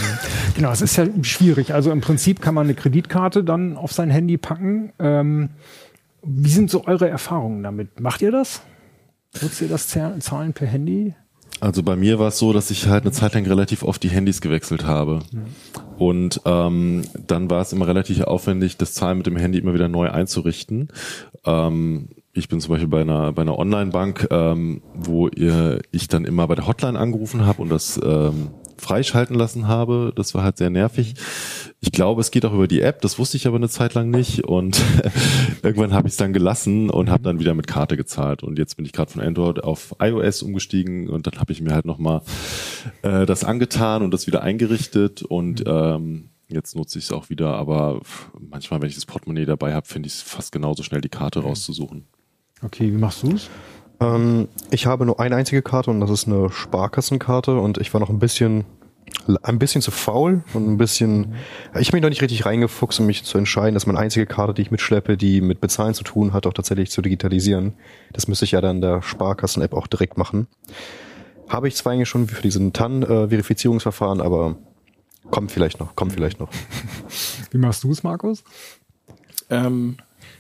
Genau, 0.56 0.70
es 0.70 0.80
ist 0.80 0.96
ja 0.96 1.06
schwierig. 1.20 1.74
Also 1.74 1.92
im 1.92 2.00
Prinzip 2.00 2.40
kann 2.40 2.54
man 2.54 2.64
eine 2.66 2.74
Kreditkarte 2.74 3.44
dann 3.44 3.76
auf 3.76 3.92
sein 3.92 4.08
Handy 4.08 4.38
packen. 4.38 4.90
Ähm, 4.98 5.50
wie 6.22 6.48
sind 6.48 6.70
so 6.70 6.86
eure 6.86 7.10
Erfahrungen 7.10 7.62
damit? 7.62 8.00
Macht 8.00 8.22
ihr 8.22 8.32
das? 8.32 8.62
Nutzt 9.42 9.60
ihr 9.60 9.68
das 9.68 9.86
Zahl- 9.86 10.18
Zahlen 10.20 10.54
per 10.54 10.66
Handy? 10.66 11.14
Also 11.60 11.82
bei 11.82 11.94
mir 11.94 12.18
war 12.18 12.28
es 12.28 12.38
so, 12.38 12.54
dass 12.54 12.70
ich 12.70 12.86
halt 12.86 13.04
eine 13.04 13.12
Zeit 13.12 13.34
lang 13.34 13.44
relativ 13.44 13.82
oft 13.82 14.02
die 14.02 14.08
Handys 14.08 14.40
gewechselt 14.40 14.86
habe. 14.86 15.20
Und 15.98 16.40
ähm, 16.46 17.02
dann 17.26 17.50
war 17.50 17.60
es 17.60 17.74
immer 17.74 17.86
relativ 17.86 18.22
aufwendig, 18.22 18.78
das 18.78 18.94
Zahlen 18.94 19.18
mit 19.18 19.26
dem 19.26 19.36
Handy 19.36 19.58
immer 19.58 19.74
wieder 19.74 19.88
neu 19.88 20.10
einzurichten. 20.10 20.88
Ähm, 21.44 22.08
ich 22.32 22.48
bin 22.48 22.60
zum 22.60 22.72
Beispiel 22.72 22.88
bei 22.88 23.02
einer, 23.02 23.32
bei 23.32 23.42
einer 23.42 23.58
Online-Bank, 23.58 24.28
ähm, 24.30 24.82
wo 24.94 25.28
ihr, 25.28 25.80
ich 25.92 26.08
dann 26.08 26.24
immer 26.24 26.46
bei 26.46 26.54
der 26.54 26.66
Hotline 26.66 26.98
angerufen 26.98 27.44
habe 27.44 27.60
und 27.60 27.68
das 27.68 28.00
ähm, 28.02 28.48
freischalten 28.78 29.36
lassen 29.36 29.68
habe. 29.68 30.12
Das 30.14 30.34
war 30.34 30.42
halt 30.42 30.58
sehr 30.58 30.70
nervig. 30.70 31.14
Ich 31.80 31.92
glaube, 31.92 32.20
es 32.20 32.30
geht 32.30 32.44
auch 32.44 32.52
über 32.52 32.68
die 32.68 32.80
App, 32.80 33.00
das 33.02 33.18
wusste 33.18 33.36
ich 33.36 33.46
aber 33.46 33.56
eine 33.56 33.68
Zeit 33.68 33.94
lang 33.94 34.10
nicht 34.10 34.44
und 34.44 34.82
irgendwann 35.62 35.92
habe 35.92 36.08
ich 36.08 36.14
es 36.14 36.18
dann 36.18 36.32
gelassen 36.32 36.90
und 36.90 37.10
habe 37.10 37.22
dann 37.22 37.38
wieder 37.38 37.54
mit 37.54 37.66
Karte 37.66 37.96
gezahlt 37.96 38.42
und 38.42 38.58
jetzt 38.58 38.76
bin 38.76 38.84
ich 38.86 38.92
gerade 38.92 39.10
von 39.10 39.22
Android 39.22 39.62
auf 39.62 39.94
iOS 40.00 40.42
umgestiegen 40.42 41.08
und 41.08 41.26
dann 41.26 41.38
habe 41.38 41.52
ich 41.52 41.60
mir 41.60 41.74
halt 41.74 41.84
nochmal 41.84 42.22
äh, 43.02 43.26
das 43.26 43.44
angetan 43.44 44.02
und 44.02 44.12
das 44.12 44.26
wieder 44.26 44.42
eingerichtet 44.42 45.22
und 45.22 45.64
ähm, 45.66 46.30
jetzt 46.48 46.76
nutze 46.76 46.98
ich 46.98 47.04
es 47.06 47.12
auch 47.12 47.28
wieder, 47.30 47.54
aber 47.54 48.00
manchmal, 48.38 48.80
wenn 48.80 48.88
ich 48.88 48.94
das 48.94 49.06
Portemonnaie 49.06 49.44
dabei 49.44 49.74
habe, 49.74 49.86
finde 49.86 50.06
ich 50.06 50.14
es 50.14 50.22
fast 50.22 50.52
genauso 50.52 50.82
schnell, 50.82 51.00
die 51.00 51.08
Karte 51.08 51.40
rauszusuchen. 51.40 52.06
Okay, 52.62 52.90
wie 52.92 52.98
machst 52.98 53.22
du's? 53.22 53.50
Ähm, 54.00 54.48
ich 54.70 54.86
habe 54.86 55.06
nur 55.06 55.20
eine 55.20 55.36
einzige 55.36 55.62
Karte 55.62 55.90
und 55.90 56.00
das 56.00 56.10
ist 56.10 56.26
eine 56.26 56.50
Sparkassenkarte 56.50 57.58
und 57.58 57.78
ich 57.78 57.92
war 57.92 58.00
noch 58.00 58.10
ein 58.10 58.18
bisschen 58.18 58.64
ein 59.42 59.58
bisschen 59.58 59.82
zu 59.82 59.90
faul 59.90 60.42
und 60.52 60.68
ein 60.68 60.76
bisschen 60.76 61.34
ich 61.78 61.90
bin 61.90 62.02
noch 62.02 62.08
nicht 62.08 62.22
richtig 62.22 62.44
reingefuchst, 62.44 63.00
um 63.00 63.06
mich 63.06 63.24
zu 63.24 63.38
entscheiden, 63.38 63.74
dass 63.74 63.86
meine 63.86 63.98
einzige 63.98 64.26
Karte, 64.26 64.54
die 64.54 64.62
ich 64.62 64.70
mitschleppe, 64.70 65.16
die 65.16 65.40
mit 65.40 65.60
Bezahlen 65.60 65.94
zu 65.94 66.04
tun 66.04 66.32
hat, 66.32 66.46
auch 66.46 66.52
tatsächlich 66.52 66.90
zu 66.90 67.02
digitalisieren. 67.02 67.74
Das 68.12 68.28
müsste 68.28 68.44
ich 68.44 68.52
ja 68.52 68.60
dann 68.60 68.76
in 68.76 68.82
der 68.82 69.02
Sparkassen-App 69.02 69.72
auch 69.74 69.86
direkt 69.86 70.18
machen. 70.18 70.48
Habe 71.48 71.68
ich 71.68 71.76
zwar 71.76 71.92
eigentlich 71.92 72.08
schon 72.08 72.26
für 72.28 72.42
diesen 72.42 72.72
TAN-Verifizierungsverfahren, 72.72 74.20
aber 74.20 74.56
kommt 75.30 75.52
vielleicht 75.52 75.80
noch, 75.80 75.94
kommt 75.96 76.12
vielleicht 76.12 76.40
noch. 76.40 76.50
Wie 77.50 77.58
machst 77.58 77.84
du's, 77.84 78.02
Markus? 78.02 78.44
Ähm, 79.50 79.96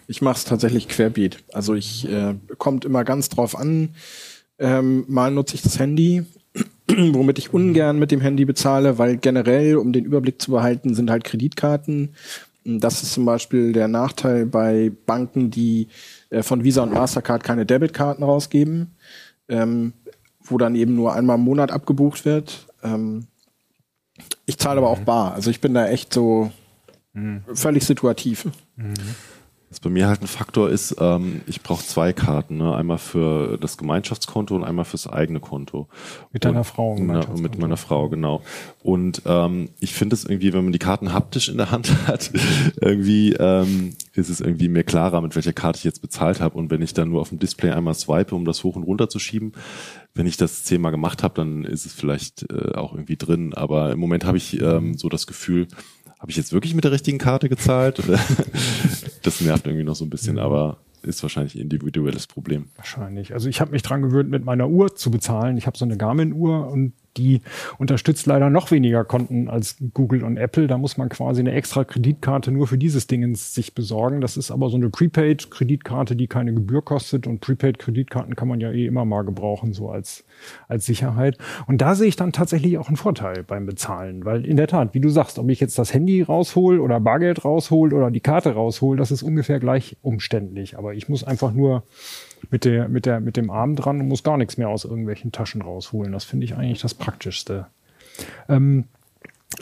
ich 0.06 0.22
mache 0.22 0.36
es 0.36 0.44
tatsächlich 0.44 0.88
querbeet. 0.88 1.44
Also 1.52 1.74
ich 1.74 2.08
äh, 2.08 2.34
kommt 2.58 2.84
immer 2.84 3.04
ganz 3.04 3.28
drauf 3.28 3.56
an. 3.56 3.90
Ähm, 4.58 5.04
mal 5.08 5.30
nutze 5.30 5.54
ich 5.54 5.62
das 5.62 5.78
Handy, 5.78 6.24
womit 6.88 7.38
ich 7.38 7.52
ungern 7.52 7.98
mit 7.98 8.10
dem 8.10 8.20
Handy 8.20 8.44
bezahle, 8.44 8.98
weil 8.98 9.16
generell, 9.16 9.76
um 9.76 9.92
den 9.92 10.04
Überblick 10.04 10.40
zu 10.40 10.50
behalten, 10.50 10.94
sind 10.94 11.10
halt 11.10 11.24
Kreditkarten. 11.24 12.14
Das 12.64 13.02
ist 13.02 13.12
zum 13.12 13.24
Beispiel 13.24 13.72
der 13.72 13.88
Nachteil 13.88 14.46
bei 14.46 14.90
Banken, 15.06 15.50
die 15.50 15.88
äh, 16.30 16.42
von 16.42 16.64
Visa 16.64 16.82
und 16.82 16.92
Mastercard 16.92 17.44
keine 17.44 17.66
Debitkarten 17.66 18.24
rausgeben, 18.24 18.96
ähm, 19.48 19.92
wo 20.42 20.58
dann 20.58 20.74
eben 20.74 20.94
nur 20.94 21.14
einmal 21.14 21.36
im 21.36 21.44
Monat 21.44 21.70
abgebucht 21.70 22.24
wird. 22.24 22.66
Ähm, 22.82 23.26
ich 24.46 24.58
zahle 24.58 24.78
aber 24.78 24.88
auch 24.88 25.00
bar. 25.00 25.34
Also 25.34 25.50
ich 25.50 25.60
bin 25.60 25.74
da 25.74 25.86
echt 25.88 26.12
so 26.12 26.50
völlig 27.54 27.84
situativ. 27.84 28.46
Was 29.76 29.80
bei 29.80 29.90
mir 29.90 30.08
halt 30.08 30.22
ein 30.22 30.26
Faktor 30.26 30.70
ist, 30.70 30.96
ähm, 30.98 31.42
ich 31.46 31.60
brauche 31.60 31.84
zwei 31.84 32.14
Karten, 32.14 32.56
ne? 32.56 32.74
einmal 32.74 32.96
für 32.96 33.58
das 33.58 33.76
Gemeinschaftskonto 33.76 34.56
und 34.56 34.64
einmal 34.64 34.86
fürs 34.86 35.06
eigene 35.06 35.38
Konto. 35.38 35.86
Mit 36.32 36.46
deiner 36.46 36.60
und, 36.60 36.64
Frau 36.64 36.96
Na, 36.98 37.26
mit 37.36 37.58
meiner 37.58 37.76
Frau, 37.76 38.08
genau. 38.08 38.40
Und 38.82 39.20
ähm, 39.26 39.68
ich 39.78 39.92
finde 39.92 40.14
es 40.14 40.24
irgendwie, 40.24 40.54
wenn 40.54 40.64
man 40.64 40.72
die 40.72 40.78
Karten 40.78 41.12
haptisch 41.12 41.50
in 41.50 41.58
der 41.58 41.72
Hand 41.72 41.94
hat, 42.06 42.30
irgendwie 42.80 43.34
ähm, 43.34 43.94
ist 44.14 44.30
es 44.30 44.40
irgendwie 44.40 44.68
mir 44.68 44.82
klarer, 44.82 45.20
mit 45.20 45.36
welcher 45.36 45.52
Karte 45.52 45.76
ich 45.76 45.84
jetzt 45.84 46.00
bezahlt 46.00 46.40
habe. 46.40 46.56
Und 46.56 46.70
wenn 46.70 46.80
ich 46.80 46.94
dann 46.94 47.10
nur 47.10 47.20
auf 47.20 47.28
dem 47.28 47.38
Display 47.38 47.72
einmal 47.72 47.92
swipe, 47.92 48.34
um 48.34 48.46
das 48.46 48.64
hoch 48.64 48.76
und 48.76 48.84
runter 48.84 49.10
zu 49.10 49.18
schieben, 49.18 49.52
wenn 50.14 50.26
ich 50.26 50.38
das 50.38 50.64
zehnmal 50.64 50.90
gemacht 50.90 51.22
habe, 51.22 51.34
dann 51.34 51.66
ist 51.66 51.84
es 51.84 51.92
vielleicht 51.92 52.50
äh, 52.50 52.72
auch 52.74 52.94
irgendwie 52.94 53.16
drin. 53.16 53.52
Aber 53.52 53.92
im 53.92 53.98
Moment 53.98 54.24
habe 54.24 54.38
ich 54.38 54.58
ähm, 54.58 54.96
so 54.96 55.10
das 55.10 55.26
Gefühl, 55.26 55.68
habe 56.18 56.30
ich 56.30 56.38
jetzt 56.38 56.54
wirklich 56.54 56.74
mit 56.74 56.84
der 56.84 56.92
richtigen 56.92 57.18
Karte 57.18 57.50
gezahlt? 57.50 58.02
das 59.26 59.40
nervt 59.40 59.66
irgendwie 59.66 59.84
noch 59.84 59.96
so 59.96 60.04
ein 60.04 60.10
bisschen, 60.10 60.38
aber 60.38 60.78
ist 61.02 61.22
wahrscheinlich 61.22 61.54
ein 61.54 61.62
individuelles 61.62 62.26
Problem. 62.26 62.66
Wahrscheinlich. 62.76 63.32
Also 63.32 63.48
ich 63.48 63.60
habe 63.60 63.70
mich 63.70 63.82
dran 63.82 64.02
gewöhnt, 64.02 64.30
mit 64.30 64.44
meiner 64.44 64.68
Uhr 64.68 64.94
zu 64.94 65.10
bezahlen. 65.10 65.56
Ich 65.56 65.66
habe 65.66 65.76
so 65.76 65.84
eine 65.84 65.96
Garmin-Uhr 65.96 66.68
und 66.68 66.94
die 67.16 67.40
unterstützt 67.78 68.26
leider 68.26 68.50
noch 68.50 68.70
weniger 68.70 69.04
Konten 69.04 69.48
als 69.48 69.76
Google 69.94 70.24
und 70.24 70.36
Apple. 70.36 70.66
Da 70.66 70.78
muss 70.78 70.96
man 70.96 71.08
quasi 71.08 71.40
eine 71.40 71.52
extra 71.52 71.84
Kreditkarte 71.84 72.50
nur 72.50 72.66
für 72.66 72.78
dieses 72.78 73.06
Dingens 73.06 73.54
sich 73.54 73.74
besorgen. 73.74 74.20
Das 74.20 74.36
ist 74.36 74.50
aber 74.50 74.68
so 74.70 74.76
eine 74.76 74.90
Prepaid-Kreditkarte, 74.90 76.16
die 76.16 76.26
keine 76.26 76.54
Gebühr 76.54 76.82
kostet. 76.82 77.26
Und 77.26 77.40
Prepaid-Kreditkarten 77.40 78.36
kann 78.36 78.48
man 78.48 78.60
ja 78.60 78.70
eh 78.70 78.86
immer 78.86 79.04
mal 79.04 79.22
gebrauchen, 79.22 79.72
so 79.72 79.90
als, 79.90 80.24
als 80.68 80.86
Sicherheit. 80.86 81.38
Und 81.66 81.80
da 81.80 81.94
sehe 81.94 82.08
ich 82.08 82.16
dann 82.16 82.32
tatsächlich 82.32 82.78
auch 82.78 82.88
einen 82.88 82.96
Vorteil 82.96 83.42
beim 83.42 83.66
Bezahlen. 83.66 84.24
Weil 84.24 84.44
in 84.44 84.56
der 84.56 84.68
Tat, 84.68 84.94
wie 84.94 85.00
du 85.00 85.08
sagst, 85.08 85.38
ob 85.38 85.48
ich 85.48 85.60
jetzt 85.60 85.78
das 85.78 85.92
Handy 85.94 86.22
raushol 86.22 86.80
oder 86.80 87.00
Bargeld 87.00 87.44
raushol 87.44 87.92
oder 87.94 88.10
die 88.10 88.20
Karte 88.20 88.54
raushol, 88.54 88.96
das 88.96 89.10
ist 89.10 89.22
ungefähr 89.22 89.60
gleich 89.60 89.96
umständlich. 90.02 90.78
Aber 90.78 90.94
ich 90.94 91.08
muss 91.08 91.24
einfach 91.24 91.52
nur 91.52 91.84
mit, 92.50 92.64
der, 92.64 92.88
mit, 92.88 93.06
der, 93.06 93.20
mit 93.20 93.36
dem 93.36 93.50
Arm 93.50 93.76
dran 93.76 94.00
und 94.00 94.08
muss 94.08 94.22
gar 94.22 94.36
nichts 94.36 94.56
mehr 94.56 94.68
aus 94.68 94.84
irgendwelchen 94.84 95.32
Taschen 95.32 95.62
rausholen. 95.62 96.12
Das 96.12 96.24
finde 96.24 96.44
ich 96.44 96.54
eigentlich 96.56 96.80
das 96.80 96.94
Praktischste. 96.94 97.66
Ähm, 98.48 98.84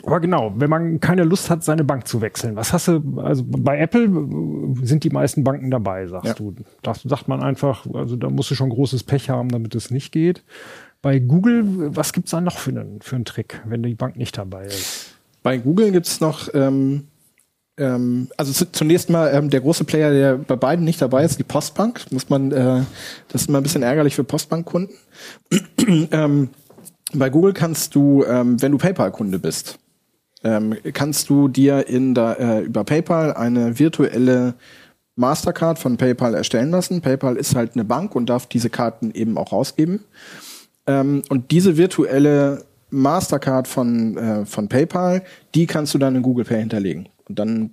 aber 0.03 0.19
genau, 0.19 0.53
wenn 0.57 0.69
man 0.69 0.99
keine 0.99 1.23
Lust 1.23 1.49
hat, 1.49 1.63
seine 1.63 1.83
Bank 1.83 2.07
zu 2.07 2.19
wechseln, 2.21 2.55
was 2.55 2.73
hast 2.73 2.87
du, 2.87 3.19
also 3.21 3.43
bei 3.47 3.79
Apple 3.79 4.03
äh, 4.05 4.85
sind 4.85 5.03
die 5.03 5.09
meisten 5.09 5.43
Banken 5.43 5.71
dabei, 5.71 6.07
sagst 6.07 6.27
Ja. 6.27 6.33
du. 6.33 6.55
Das 6.81 7.01
sagt 7.03 7.27
man 7.27 7.41
einfach, 7.41 7.85
also 7.93 8.15
da 8.15 8.29
musst 8.29 8.51
du 8.51 8.55
schon 8.55 8.69
großes 8.69 9.03
Pech 9.03 9.29
haben, 9.29 9.49
damit 9.49 9.73
es 9.75 9.91
nicht 9.91 10.11
geht. 10.11 10.43
Bei 11.01 11.19
Google, 11.19 11.95
was 11.95 12.13
gibt's 12.13 12.31
da 12.31 12.41
noch 12.41 12.57
für 12.57 12.71
einen, 12.71 12.99
für 13.01 13.15
einen 13.15 13.25
Trick, 13.25 13.61
wenn 13.65 13.83
die 13.83 13.93
Bank 13.95 14.17
nicht 14.17 14.37
dabei 14.37 14.65
ist? 14.65 15.15
Bei 15.43 15.57
Google 15.57 15.91
gibt's 15.91 16.19
noch, 16.19 16.53
ähm, 16.55 17.07
ähm, 17.77 18.29
also 18.37 18.53
zu, 18.53 18.71
zunächst 18.71 19.09
mal 19.09 19.33
ähm, 19.33 19.49
der 19.49 19.61
große 19.61 19.83
Player, 19.83 20.11
der 20.11 20.37
bei 20.37 20.55
beiden 20.55 20.85
nicht 20.85 21.01
dabei 21.01 21.23
ist, 21.23 21.39
die 21.39 21.43
Postbank. 21.43 22.05
Muss 22.11 22.29
man, 22.29 22.51
äh, 22.51 22.83
das 23.29 23.41
ist 23.41 23.49
immer 23.49 23.59
ein 23.59 23.63
bisschen 23.63 23.83
ärgerlich 23.83 24.15
für 24.15 24.23
Postbankkunden. 24.23 24.95
ähm, 26.11 26.49
bei 27.13 27.29
Google 27.29 27.53
kannst 27.53 27.95
du, 27.95 28.23
ähm, 28.23 28.61
wenn 28.61 28.71
du 28.71 28.77
PayPal-Kunde 28.77 29.39
bist, 29.39 29.77
ähm, 30.43 30.75
kannst 30.93 31.29
du 31.29 31.47
dir 31.47 31.87
in 31.87 32.13
der, 32.13 32.39
äh, 32.39 32.59
über 32.61 32.83
PayPal 32.83 33.33
eine 33.33 33.77
virtuelle 33.77 34.53
Mastercard 35.15 35.79
von 35.79 35.97
PayPal 35.97 36.33
erstellen 36.33 36.71
lassen. 36.71 37.01
PayPal 37.01 37.37
ist 37.37 37.55
halt 37.55 37.73
eine 37.73 37.85
Bank 37.85 38.15
und 38.15 38.27
darf 38.27 38.47
diese 38.47 38.69
Karten 38.69 39.11
eben 39.11 39.37
auch 39.37 39.51
rausgeben. 39.51 40.01
Ähm, 40.87 41.23
und 41.29 41.51
diese 41.51 41.77
virtuelle 41.77 42.65
Mastercard 42.89 43.67
von, 43.67 44.17
äh, 44.17 44.45
von 44.45 44.67
PayPal, 44.69 45.23
die 45.55 45.65
kannst 45.65 45.93
du 45.93 45.97
dann 45.97 46.15
in 46.15 46.21
Google 46.21 46.45
Pay 46.45 46.59
hinterlegen. 46.59 47.09
Und 47.27 47.39
dann 47.39 47.71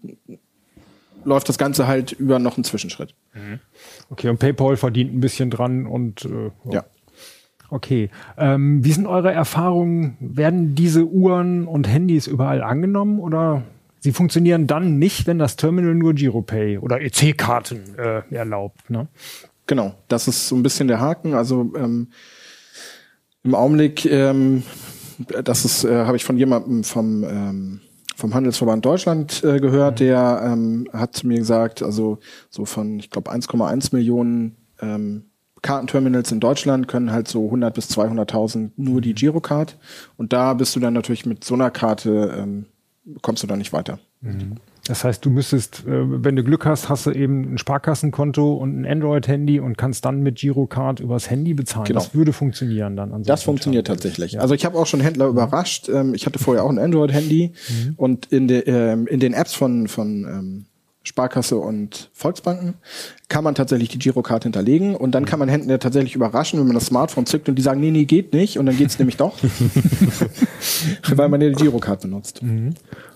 läuft 1.24 1.48
das 1.48 1.58
Ganze 1.58 1.86
halt 1.86 2.12
über 2.12 2.38
noch 2.38 2.56
einen 2.56 2.64
Zwischenschritt. 2.64 3.14
Okay, 4.10 4.28
und 4.28 4.38
PayPal 4.38 4.76
verdient 4.76 5.14
ein 5.14 5.20
bisschen 5.20 5.50
dran 5.50 5.86
und 5.86 6.24
äh, 6.24 6.50
Ja. 6.70 6.84
Okay. 7.70 8.10
Ähm, 8.36 8.84
wie 8.84 8.92
sind 8.92 9.06
eure 9.06 9.32
Erfahrungen? 9.32 10.18
Werden 10.20 10.74
diese 10.74 11.06
Uhren 11.06 11.66
und 11.66 11.88
Handys 11.88 12.26
überall 12.26 12.62
angenommen 12.62 13.18
oder 13.18 13.62
sie 14.00 14.12
funktionieren 14.12 14.66
dann 14.66 14.98
nicht, 14.98 15.26
wenn 15.26 15.38
das 15.38 15.56
Terminal 15.56 15.94
nur 15.94 16.12
Giropay 16.12 16.76
oder 16.76 17.00
EC-Karten 17.00 17.96
äh, 17.96 18.34
erlaubt? 18.34 18.90
Ne? 18.90 19.08
Genau, 19.66 19.94
das 20.08 20.28
ist 20.28 20.48
so 20.48 20.56
ein 20.56 20.62
bisschen 20.62 20.86
der 20.86 21.00
Haken. 21.00 21.32
Also 21.32 21.72
ähm, 21.74 22.08
im 23.42 23.54
Augenblick, 23.54 24.04
ähm, 24.04 24.64
das 25.42 25.64
ist, 25.64 25.84
äh, 25.84 26.04
habe 26.04 26.18
ich 26.18 26.24
von 26.24 26.36
jemandem 26.36 26.84
vom 26.84 27.24
ähm, 27.24 27.80
vom 28.16 28.34
Handelsverband 28.34 28.84
Deutschland 28.84 29.42
äh, 29.44 29.58
gehört, 29.58 30.00
der 30.00 30.42
ähm, 30.44 30.88
hat 30.92 31.16
zu 31.16 31.26
mir 31.26 31.38
gesagt, 31.38 31.82
also 31.82 32.18
so 32.50 32.64
von, 32.64 32.98
ich 32.98 33.10
glaube, 33.10 33.30
1,1 33.32 33.94
Millionen 33.94 34.56
ähm, 34.80 35.24
Kartenterminals 35.62 36.32
in 36.32 36.40
Deutschland 36.40 36.88
können 36.88 37.12
halt 37.12 37.28
so 37.28 37.44
100 37.44 37.72
bis 37.72 37.88
200.000 37.90 38.72
nur 38.76 39.00
die 39.00 39.14
Girocard. 39.14 39.78
Und 40.16 40.32
da 40.32 40.54
bist 40.54 40.74
du 40.74 40.80
dann 40.80 40.92
natürlich 40.92 41.24
mit 41.24 41.44
so 41.44 41.54
einer 41.54 41.70
Karte 41.70 42.34
ähm, 42.36 42.66
kommst 43.20 43.42
du 43.42 43.46
da 43.46 43.56
nicht 43.56 43.72
weiter. 43.72 43.98
Das 44.92 45.04
heißt, 45.04 45.24
du 45.24 45.30
müsstest, 45.30 45.86
äh, 45.86 46.22
wenn 46.22 46.36
du 46.36 46.44
Glück 46.44 46.66
hast, 46.66 46.90
hast 46.90 47.06
du 47.06 47.12
eben 47.12 47.54
ein 47.54 47.56
Sparkassenkonto 47.56 48.52
und 48.52 48.78
ein 48.78 48.84
Android-Handy 48.84 49.58
und 49.58 49.78
kannst 49.78 50.04
dann 50.04 50.20
mit 50.20 50.36
Girocard 50.36 51.00
übers 51.00 51.30
Handy 51.30 51.54
bezahlen. 51.54 51.86
Genau. 51.86 52.00
Das 52.00 52.14
würde 52.14 52.34
funktionieren 52.34 52.94
dann. 52.94 53.10
an 53.10 53.22
Das 53.22 53.42
funktioniert 53.42 53.86
Terminals. 53.86 54.02
tatsächlich. 54.02 54.32
Ja. 54.32 54.40
Also 54.42 54.52
ich 54.52 54.66
habe 54.66 54.76
auch 54.76 54.86
schon 54.86 55.00
Händler 55.00 55.28
überrascht. 55.28 55.88
Ähm, 55.88 56.12
ich 56.12 56.26
hatte 56.26 56.38
vorher 56.38 56.62
auch 56.64 56.68
ein 56.68 56.78
Android-Handy 56.78 57.54
und 57.96 58.26
in, 58.26 58.48
de, 58.48 58.64
ähm, 58.66 59.06
in 59.06 59.18
den 59.18 59.32
Apps 59.32 59.54
von, 59.54 59.88
von 59.88 60.26
ähm, 60.28 60.66
Sparkasse 61.04 61.56
und 61.56 62.10
Volksbanken 62.12 62.74
kann 63.28 63.44
man 63.44 63.54
tatsächlich 63.54 63.88
die 63.88 63.98
Girocard 63.98 64.44
hinterlegen 64.44 64.94
und 64.94 65.12
dann 65.12 65.24
kann 65.24 65.38
man 65.38 65.48
Händler 65.48 65.78
tatsächlich 65.78 66.14
überraschen, 66.14 66.60
wenn 66.60 66.66
man 66.66 66.74
das 66.74 66.86
Smartphone 66.86 67.26
zückt 67.26 67.48
und 67.48 67.56
die 67.56 67.62
sagen, 67.62 67.80
nee, 67.80 67.90
nee, 67.90 68.04
geht 68.04 68.32
nicht 68.32 68.58
und 68.58 68.66
dann 68.66 68.76
geht's 68.76 68.98
nämlich 68.98 69.16
doch, 69.16 69.38
weil 71.14 71.28
man 71.28 71.40
ja 71.40 71.48
die 71.48 71.56
Girocard 71.56 72.02
benutzt. 72.02 72.40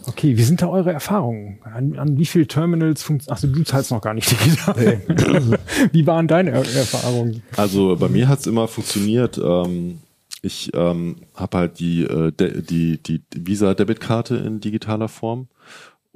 Okay, 0.07 0.37
wie 0.37 0.43
sind 0.43 0.63
da 0.63 0.69
eure 0.69 0.93
Erfahrungen? 0.93 1.59
An, 1.65 1.99
an 1.99 2.19
wie 2.19 2.27
viele 2.27 2.47
Terminals 2.47 3.03
funktioniert? 3.03 3.33
Achso, 3.33 3.47
du 3.49 3.65
zahlst 3.65 3.91
noch 3.91 4.01
gar 4.01 4.15
nicht 4.15 4.31
digital. 4.31 5.01
wie 5.93 6.07
waren 6.07 6.29
deine 6.29 6.53
er 6.53 6.59
Erfahrungen? 6.59 7.43
Also 7.57 7.97
bei 7.97 8.09
mir 8.09 8.29
hat's 8.29 8.47
immer 8.47 8.69
funktioniert. 8.69 9.39
Ähm, 9.39 9.99
ich 10.43 10.71
ähm, 10.75 11.17
habe 11.35 11.59
halt 11.59 11.81
die, 11.81 12.05
äh, 12.05 12.31
de, 12.31 12.63
die, 12.63 13.03
die 13.03 13.23
Visa-Debitkarte 13.35 14.37
in 14.37 14.61
digitaler 14.61 15.09
Form 15.09 15.49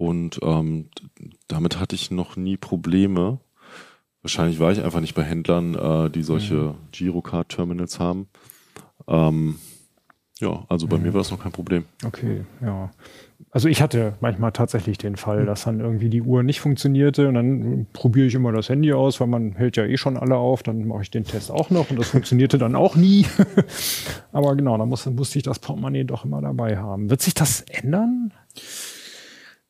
und 0.01 0.41
ähm, 0.43 0.89
damit 1.47 1.79
hatte 1.79 1.95
ich 1.95 2.11
noch 2.11 2.35
nie 2.35 2.57
Probleme. 2.57 3.39
Wahrscheinlich 4.23 4.59
war 4.59 4.73
ich 4.73 4.83
einfach 4.83 5.03
nicht 5.03 5.15
bei 5.15 5.23
Händlern, 5.23 5.75
äh, 5.75 6.11
die 6.11 6.23
solche 6.23 6.75
Girocard-Terminals 6.93 8.01
haben. 8.01 8.29
Ähm, 9.07 9.57
ja, 10.39 10.65
also 10.71 10.87
bei 10.87 10.97
mir 10.97 11.13
war 11.13 11.21
das 11.21 11.31
noch 11.31 11.43
kein 11.43 11.53
Problem. 11.53 11.85
Okay, 12.03 12.47
ja. 12.63 12.91
Also 13.51 13.69
ich 13.69 13.83
hatte 13.83 14.15
manchmal 14.23 14.53
tatsächlich 14.53 14.97
den 14.97 15.17
Fall, 15.17 15.45
dass 15.45 15.65
dann 15.65 15.81
irgendwie 15.81 16.09
die 16.09 16.23
Uhr 16.23 16.43
nicht 16.43 16.61
funktionierte 16.61 17.29
und 17.29 17.35
dann 17.35 17.87
probiere 17.93 18.27
ich 18.27 18.35
immer 18.35 18.53
das 18.53 18.71
Handy 18.71 18.95
aus, 18.95 19.21
weil 19.21 19.27
man 19.29 19.53
hält 19.53 19.77
ja 19.77 19.85
eh 19.85 19.99
schon 19.99 20.17
alle 20.17 20.37
auf, 20.37 20.63
dann 20.63 20.89
mache 20.89 21.03
ich 21.03 21.11
den 21.11 21.25
Test 21.25 21.51
auch 21.51 21.69
noch 21.69 21.91
und 21.91 21.99
das 21.99 22.09
funktionierte 22.11 22.57
dann 22.57 22.75
auch 22.75 22.97
nie. 22.97 23.27
Aber 24.33 24.57
genau, 24.57 24.79
da 24.79 24.87
muss, 24.87 25.05
musste 25.05 25.37
ich 25.37 25.43
das 25.43 25.59
Portemonnaie 25.59 26.05
doch 26.05 26.25
immer 26.25 26.41
dabei 26.41 26.79
haben. 26.79 27.11
Wird 27.11 27.21
sich 27.21 27.35
das 27.35 27.61
ändern? 27.69 28.33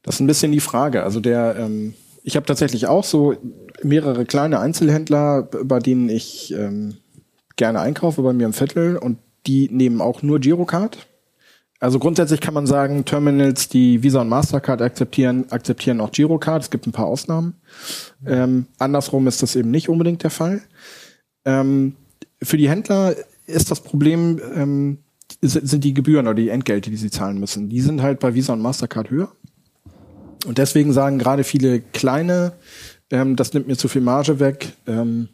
Das 0.02 0.16
ist 0.16 0.20
ein 0.20 0.26
bisschen 0.26 0.52
die 0.52 0.60
Frage. 0.60 1.02
Also 1.02 1.20
der, 1.20 1.56
ähm, 1.58 1.94
ich 2.22 2.36
habe 2.36 2.46
tatsächlich 2.46 2.86
auch 2.86 3.04
so 3.04 3.36
mehrere 3.82 4.24
kleine 4.24 4.60
Einzelhändler, 4.60 5.42
bei 5.42 5.78
denen 5.78 6.08
ich 6.08 6.52
ähm, 6.52 6.96
gerne 7.56 7.80
einkaufe 7.80 8.22
bei 8.22 8.32
mir 8.32 8.46
im 8.46 8.52
Viertel 8.52 8.96
und 8.96 9.18
die 9.46 9.68
nehmen 9.70 10.00
auch 10.00 10.22
nur 10.22 10.38
Girocard. 10.38 11.06
Also 11.78 11.98
grundsätzlich 11.98 12.42
kann 12.42 12.52
man 12.52 12.66
sagen, 12.66 13.06
Terminals, 13.06 13.68
die 13.68 14.02
Visa 14.02 14.20
und 14.20 14.28
Mastercard 14.28 14.82
akzeptieren, 14.82 15.46
akzeptieren 15.50 16.02
auch 16.02 16.12
Girocard. 16.12 16.62
Es 16.62 16.70
gibt 16.70 16.86
ein 16.86 16.92
paar 16.92 17.06
Ausnahmen. 17.06 17.54
Ähm, 18.26 18.66
andersrum 18.78 19.26
ist 19.26 19.42
das 19.42 19.56
eben 19.56 19.70
nicht 19.70 19.88
unbedingt 19.88 20.22
der 20.22 20.30
Fall. 20.30 20.60
Ähm, 21.46 21.96
für 22.42 22.58
die 22.58 22.68
Händler 22.68 23.14
ist 23.46 23.70
das 23.70 23.80
Problem, 23.80 24.40
ähm, 24.54 24.98
sind 25.40 25.82
die 25.82 25.94
Gebühren 25.94 26.26
oder 26.26 26.34
die 26.34 26.50
Entgelte, 26.50 26.90
die 26.90 26.96
sie 26.96 27.10
zahlen 27.10 27.38
müssen. 27.40 27.70
Die 27.70 27.80
sind 27.80 28.02
halt 28.02 28.20
bei 28.20 28.34
Visa 28.34 28.52
und 28.52 28.60
Mastercard 28.60 29.10
höher. 29.10 29.32
Und 30.46 30.58
deswegen 30.58 30.92
sagen 30.92 31.18
gerade 31.18 31.44
viele 31.44 31.80
kleine, 31.80 32.52
ähm, 33.10 33.36
das 33.36 33.52
nimmt 33.52 33.68
mir 33.68 33.76
zu 33.76 33.88
viel 33.88 34.02
Marge 34.02 34.40
weg, 34.40 34.72
ähm, 34.86 35.28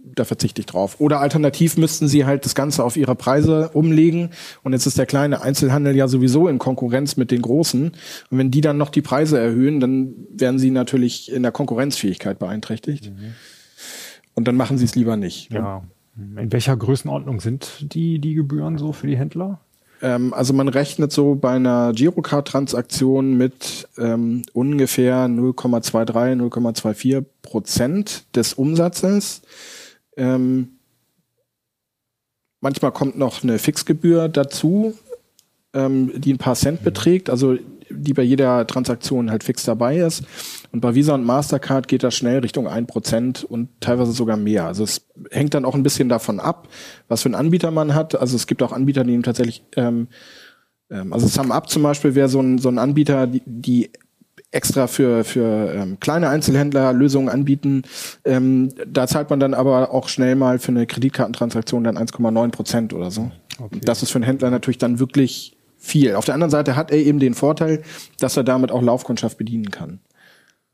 da 0.00 0.24
verzichte 0.24 0.60
ich 0.60 0.66
drauf. 0.66 1.00
Oder 1.00 1.20
alternativ 1.20 1.76
müssten 1.76 2.08
sie 2.08 2.24
halt 2.24 2.44
das 2.44 2.56
Ganze 2.56 2.82
auf 2.82 2.96
ihre 2.96 3.14
Preise 3.14 3.70
umlegen. 3.74 4.30
Und 4.64 4.72
jetzt 4.72 4.86
ist 4.86 4.98
der 4.98 5.06
kleine 5.06 5.40
Einzelhandel 5.42 5.94
ja 5.94 6.08
sowieso 6.08 6.48
in 6.48 6.58
Konkurrenz 6.58 7.16
mit 7.16 7.30
den 7.30 7.42
großen. 7.42 7.92
Und 8.30 8.38
wenn 8.38 8.50
die 8.50 8.60
dann 8.60 8.76
noch 8.76 8.90
die 8.90 9.02
Preise 9.02 9.38
erhöhen, 9.38 9.78
dann 9.78 10.14
werden 10.32 10.58
sie 10.58 10.72
natürlich 10.72 11.30
in 11.30 11.42
der 11.42 11.52
Konkurrenzfähigkeit 11.52 12.40
beeinträchtigt. 12.40 13.12
Und 14.34 14.48
dann 14.48 14.56
machen 14.56 14.78
sie 14.78 14.84
es 14.84 14.96
lieber 14.96 15.16
nicht. 15.16 15.52
Ja. 15.52 15.84
In 16.16 16.52
welcher 16.52 16.76
Größenordnung 16.76 17.40
sind 17.40 17.94
die, 17.94 18.18
die 18.18 18.34
Gebühren 18.34 18.78
so 18.78 18.92
für 18.92 19.06
die 19.06 19.16
Händler? 19.16 19.60
Ähm, 20.00 20.32
also 20.32 20.52
man 20.52 20.68
rechnet 20.68 21.12
so 21.12 21.34
bei 21.34 21.52
einer 21.52 21.92
Girocard-Transaktion 21.92 23.36
mit 23.36 23.88
ähm, 23.98 24.42
ungefähr 24.52 25.26
0,23, 25.26 26.36
0,24 26.36 27.24
Prozent 27.42 28.24
des 28.36 28.54
Umsatzes. 28.54 29.42
Ähm, 30.16 30.78
manchmal 32.60 32.92
kommt 32.92 33.18
noch 33.18 33.42
eine 33.42 33.58
Fixgebühr 33.58 34.28
dazu, 34.28 34.94
ähm, 35.74 36.12
die 36.14 36.32
ein 36.32 36.38
paar 36.38 36.54
Cent 36.54 36.82
beträgt, 36.82 37.30
also 37.30 37.56
die 37.90 38.12
bei 38.12 38.22
jeder 38.22 38.66
Transaktion 38.66 39.30
halt 39.30 39.44
fix 39.44 39.64
dabei 39.64 39.98
ist. 39.98 40.24
Und 40.72 40.80
bei 40.80 40.94
Visa 40.94 41.14
und 41.14 41.24
Mastercard 41.24 41.88
geht 41.88 42.02
das 42.02 42.14
schnell 42.14 42.40
Richtung 42.40 42.68
1% 42.68 43.44
und 43.44 43.68
teilweise 43.80 44.12
sogar 44.12 44.36
mehr. 44.36 44.66
Also 44.66 44.84
es 44.84 45.06
hängt 45.30 45.54
dann 45.54 45.64
auch 45.64 45.74
ein 45.74 45.82
bisschen 45.82 46.08
davon 46.08 46.40
ab, 46.40 46.68
was 47.08 47.22
für 47.22 47.26
einen 47.26 47.34
Anbieter 47.34 47.70
man 47.70 47.94
hat. 47.94 48.18
Also 48.20 48.36
es 48.36 48.46
gibt 48.46 48.62
auch 48.62 48.72
Anbieter, 48.72 49.04
die 49.04 49.20
tatsächlich, 49.22 49.64
ähm, 49.76 50.08
ähm, 50.90 51.12
also 51.12 51.26
SumUp 51.26 51.68
zum 51.70 51.82
Beispiel 51.82 52.14
wäre 52.14 52.28
so 52.28 52.40
ein, 52.40 52.58
so 52.58 52.68
ein 52.68 52.78
Anbieter, 52.78 53.26
die, 53.26 53.42
die 53.46 53.90
extra 54.50 54.86
für, 54.86 55.24
für 55.24 55.74
ähm, 55.74 56.00
kleine 56.00 56.28
Einzelhändler 56.28 56.92
Lösungen 56.92 57.28
anbieten. 57.28 57.82
Ähm, 58.24 58.70
da 58.86 59.06
zahlt 59.06 59.28
man 59.30 59.40
dann 59.40 59.54
aber 59.54 59.92
auch 59.92 60.08
schnell 60.08 60.36
mal 60.36 60.58
für 60.58 60.72
eine 60.72 60.86
Kreditkartentransaktion 60.86 61.84
dann 61.84 61.98
1,9 61.98 62.50
Prozent 62.50 62.92
oder 62.94 63.10
so. 63.10 63.30
Okay. 63.58 63.80
Das 63.82 64.02
ist 64.02 64.10
für 64.10 64.16
einen 64.16 64.24
Händler 64.24 64.50
natürlich 64.50 64.78
dann 64.78 64.98
wirklich 64.98 65.57
viel. 65.88 66.14
Auf 66.14 66.24
der 66.24 66.34
anderen 66.34 66.50
Seite 66.50 66.76
hat 66.76 66.90
er 66.90 66.98
eben 66.98 67.18
den 67.18 67.34
Vorteil, 67.34 67.82
dass 68.20 68.36
er 68.36 68.44
damit 68.44 68.70
auch 68.70 68.82
Laufkundschaft 68.82 69.38
bedienen 69.38 69.70
kann. 69.70 70.00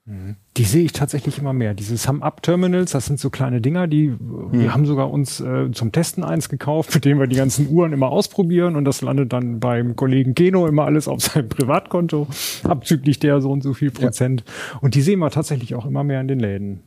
Die 0.06 0.64
sehe 0.64 0.84
ich 0.84 0.92
tatsächlich 0.92 1.38
immer 1.38 1.54
mehr. 1.54 1.72
Diese 1.72 1.96
Sum-Up-Terminals, 1.96 2.90
das 2.90 3.06
sind 3.06 3.18
so 3.18 3.30
kleine 3.30 3.62
Dinger, 3.62 3.86
die 3.86 4.08
hm. 4.08 4.52
wir 4.52 4.74
haben 4.74 4.84
sogar 4.84 5.10
uns 5.10 5.40
äh, 5.40 5.70
zum 5.72 5.92
Testen 5.92 6.22
eins 6.22 6.50
gekauft, 6.50 6.94
mit 6.94 7.06
dem 7.06 7.18
wir 7.18 7.26
die 7.26 7.36
ganzen 7.36 7.70
Uhren 7.70 7.94
immer 7.94 8.10
ausprobieren 8.10 8.76
und 8.76 8.84
das 8.84 9.00
landet 9.00 9.32
dann 9.32 9.60
beim 9.60 9.96
Kollegen 9.96 10.34
Keno 10.34 10.66
immer 10.66 10.84
alles 10.84 11.08
auf 11.08 11.22
seinem 11.22 11.48
Privatkonto, 11.48 12.28
abzüglich 12.64 13.18
der 13.18 13.40
so 13.40 13.50
und 13.50 13.62
so 13.62 13.72
viel 13.72 13.90
Prozent. 13.90 14.44
Ja. 14.46 14.78
Und 14.82 14.94
die 14.94 15.00
sehen 15.00 15.20
wir 15.20 15.30
tatsächlich 15.30 15.74
auch 15.74 15.86
immer 15.86 16.04
mehr 16.04 16.20
in 16.20 16.28
den 16.28 16.38
Läden. 16.38 16.80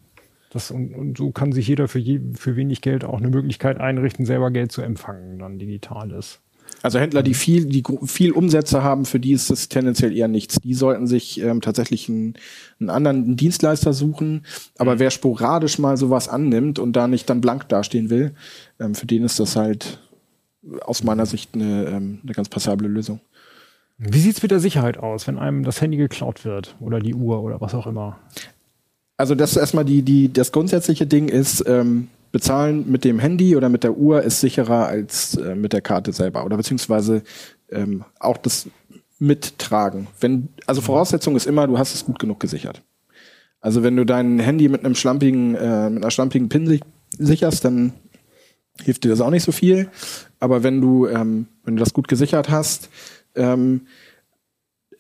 Das, 0.51 0.69
und, 0.69 0.93
und 0.93 1.17
so 1.17 1.31
kann 1.31 1.51
sich 1.51 1.67
jeder 1.67 1.87
für, 1.87 1.99
je, 1.99 2.21
für 2.35 2.55
wenig 2.55 2.81
Geld 2.81 3.03
auch 3.03 3.17
eine 3.17 3.29
Möglichkeit 3.29 3.79
einrichten, 3.79 4.27
selber 4.27 4.51
Geld 4.51 4.71
zu 4.71 4.83
empfangen, 4.83 5.39
dann 5.39 5.57
digital 5.57 6.11
ist. 6.11 6.39
Also 6.87 6.99
Händler, 6.99 7.21
die 7.21 7.33
viel, 7.33 7.65
die 7.65 7.83
viel 8.05 8.31
Umsätze 8.31 8.81
haben, 8.81 9.03
für 9.03 9.19
die 9.19 9.33
ist 9.33 9.49
das 9.49 9.67
tendenziell 9.67 10.15
eher 10.15 10.29
nichts. 10.29 10.61
Die 10.61 10.73
sollten 10.73 11.05
sich 11.05 11.37
ähm, 11.41 11.59
tatsächlich 11.59 12.07
einen, 12.07 12.35
einen 12.79 12.89
anderen 12.89 13.35
Dienstleister 13.35 13.91
suchen. 13.91 14.45
Aber 14.77 14.95
mhm. 14.95 14.99
wer 14.99 15.11
sporadisch 15.11 15.79
mal 15.79 15.97
sowas 15.97 16.29
annimmt 16.29 16.79
und 16.79 16.93
da 16.93 17.09
nicht 17.09 17.29
dann 17.29 17.41
blank 17.41 17.67
dastehen 17.67 18.09
will, 18.09 18.35
ähm, 18.79 18.95
für 18.95 19.05
den 19.05 19.25
ist 19.25 19.37
das 19.37 19.57
halt 19.57 19.99
aus 20.79 21.03
meiner 21.03 21.25
Sicht 21.25 21.55
eine, 21.55 21.87
ähm, 21.87 22.19
eine 22.23 22.31
ganz 22.31 22.47
passable 22.47 22.87
Lösung. 22.87 23.19
Wie 23.97 24.19
sieht's 24.19 24.41
mit 24.41 24.51
der 24.51 24.61
Sicherheit 24.61 24.97
aus, 24.97 25.27
wenn 25.27 25.37
einem 25.37 25.65
das 25.65 25.81
Handy 25.81 25.97
geklaut 25.97 26.45
wird 26.45 26.77
oder 26.79 27.01
die 27.01 27.15
Uhr 27.15 27.43
oder 27.43 27.59
was 27.59 27.75
auch 27.75 27.87
immer? 27.87 28.17
Also 29.17 29.35
das 29.35 29.57
erstmal 29.57 29.83
die, 29.83 30.03
die, 30.03 30.31
das 30.31 30.53
grundsätzliche 30.53 31.05
Ding 31.05 31.27
ist, 31.27 31.65
ähm, 31.67 32.07
bezahlen 32.31 32.89
mit 32.89 33.03
dem 33.03 33.19
Handy 33.19 33.55
oder 33.55 33.69
mit 33.69 33.83
der 33.83 33.97
Uhr 33.97 34.21
ist 34.23 34.41
sicherer 34.41 34.87
als 34.87 35.35
äh, 35.35 35.55
mit 35.55 35.73
der 35.73 35.81
Karte 35.81 36.13
selber 36.13 36.45
oder 36.45 36.57
beziehungsweise 36.57 37.23
ähm, 37.69 38.03
auch 38.19 38.37
das 38.37 38.67
Mittragen. 39.19 40.07
Wenn, 40.19 40.49
also 40.65 40.81
Voraussetzung 40.81 41.35
ist 41.35 41.47
immer, 41.47 41.67
du 41.67 41.77
hast 41.77 41.93
es 41.93 42.05
gut 42.05 42.19
genug 42.19 42.39
gesichert. 42.39 42.83
Also 43.59 43.83
wenn 43.83 43.95
du 43.95 44.05
dein 44.05 44.39
Handy 44.39 44.69
mit 44.69 44.85
einem 44.85 44.95
schlampigen, 44.95 45.55
äh, 45.55 45.89
mit 45.89 46.03
einer 46.03 46.11
schlampigen 46.11 46.49
PIN 46.49 46.79
sicherst, 47.17 47.65
dann 47.65 47.93
hilft 48.83 49.03
dir 49.03 49.09
das 49.09 49.21
auch 49.21 49.31
nicht 49.31 49.43
so 49.43 49.51
viel. 49.51 49.89
Aber 50.39 50.63
wenn 50.63 50.81
du, 50.81 51.07
ähm, 51.07 51.47
wenn 51.63 51.75
du 51.75 51.79
das 51.79 51.93
gut 51.93 52.07
gesichert 52.07 52.49
hast, 52.49 52.89
ähm, 53.35 53.87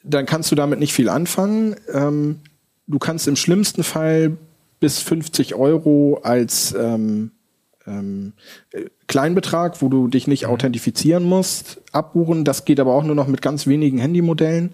dann 0.03 0.25
kannst 0.25 0.51
du 0.51 0.55
damit 0.55 0.79
nicht 0.79 0.93
viel 0.93 1.09
anfangen. 1.09 1.75
Ähm, 1.93 2.39
du 2.87 2.97
kannst 2.97 3.27
im 3.27 3.35
schlimmsten 3.35 3.83
Fall 3.83 4.37
bis 4.79 4.99
50 4.99 5.55
Euro 5.55 6.19
als 6.23 6.75
ähm, 6.77 7.31
ähm, 7.87 8.33
Kleinbetrag, 9.07 9.81
wo 9.81 9.87
du 9.87 10.07
dich 10.07 10.27
nicht 10.27 10.43
mhm. 10.43 10.51
authentifizieren 10.51 11.23
musst, 11.23 11.81
abbuchen. 11.93 12.43
Das 12.43 12.65
geht 12.65 12.79
aber 12.79 12.93
auch 12.93 13.03
nur 13.03 13.15
noch 13.15 13.27
mit 13.27 13.41
ganz 13.41 13.65
wenigen 13.65 13.99
Handymodellen. 13.99 14.73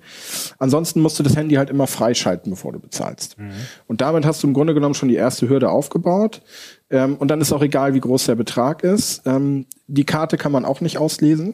Ansonsten 0.58 1.02
musst 1.02 1.20
du 1.20 1.24
das 1.24 1.36
Handy 1.36 1.56
halt 1.56 1.70
immer 1.70 1.88
freischalten, 1.88 2.52
bevor 2.52 2.74
du 2.74 2.80
bezahlst. 2.80 3.38
Mhm. 3.38 3.52
Und 3.88 4.02
damit 4.02 4.26
hast 4.26 4.42
du 4.44 4.48
im 4.48 4.54
Grunde 4.54 4.74
genommen 4.74 4.96
schon 4.96 5.10
die 5.10 5.16
erste 5.16 5.48
Hürde 5.48 5.70
aufgebaut. 5.70 6.42
Ähm, 6.90 7.16
und 7.16 7.30
dann 7.30 7.40
ist 7.40 7.54
auch 7.54 7.62
egal, 7.62 7.94
wie 7.94 8.02
groß 8.02 8.26
der 8.26 8.36
Betrag 8.36 8.84
ist. 8.84 9.22
Ähm, 9.26 9.68
die 9.88 10.06
Karte 10.06 10.38
kann 10.38 10.52
man 10.52 10.66
auch 10.66 10.82
nicht 10.82 10.98
auslesen. 10.98 11.54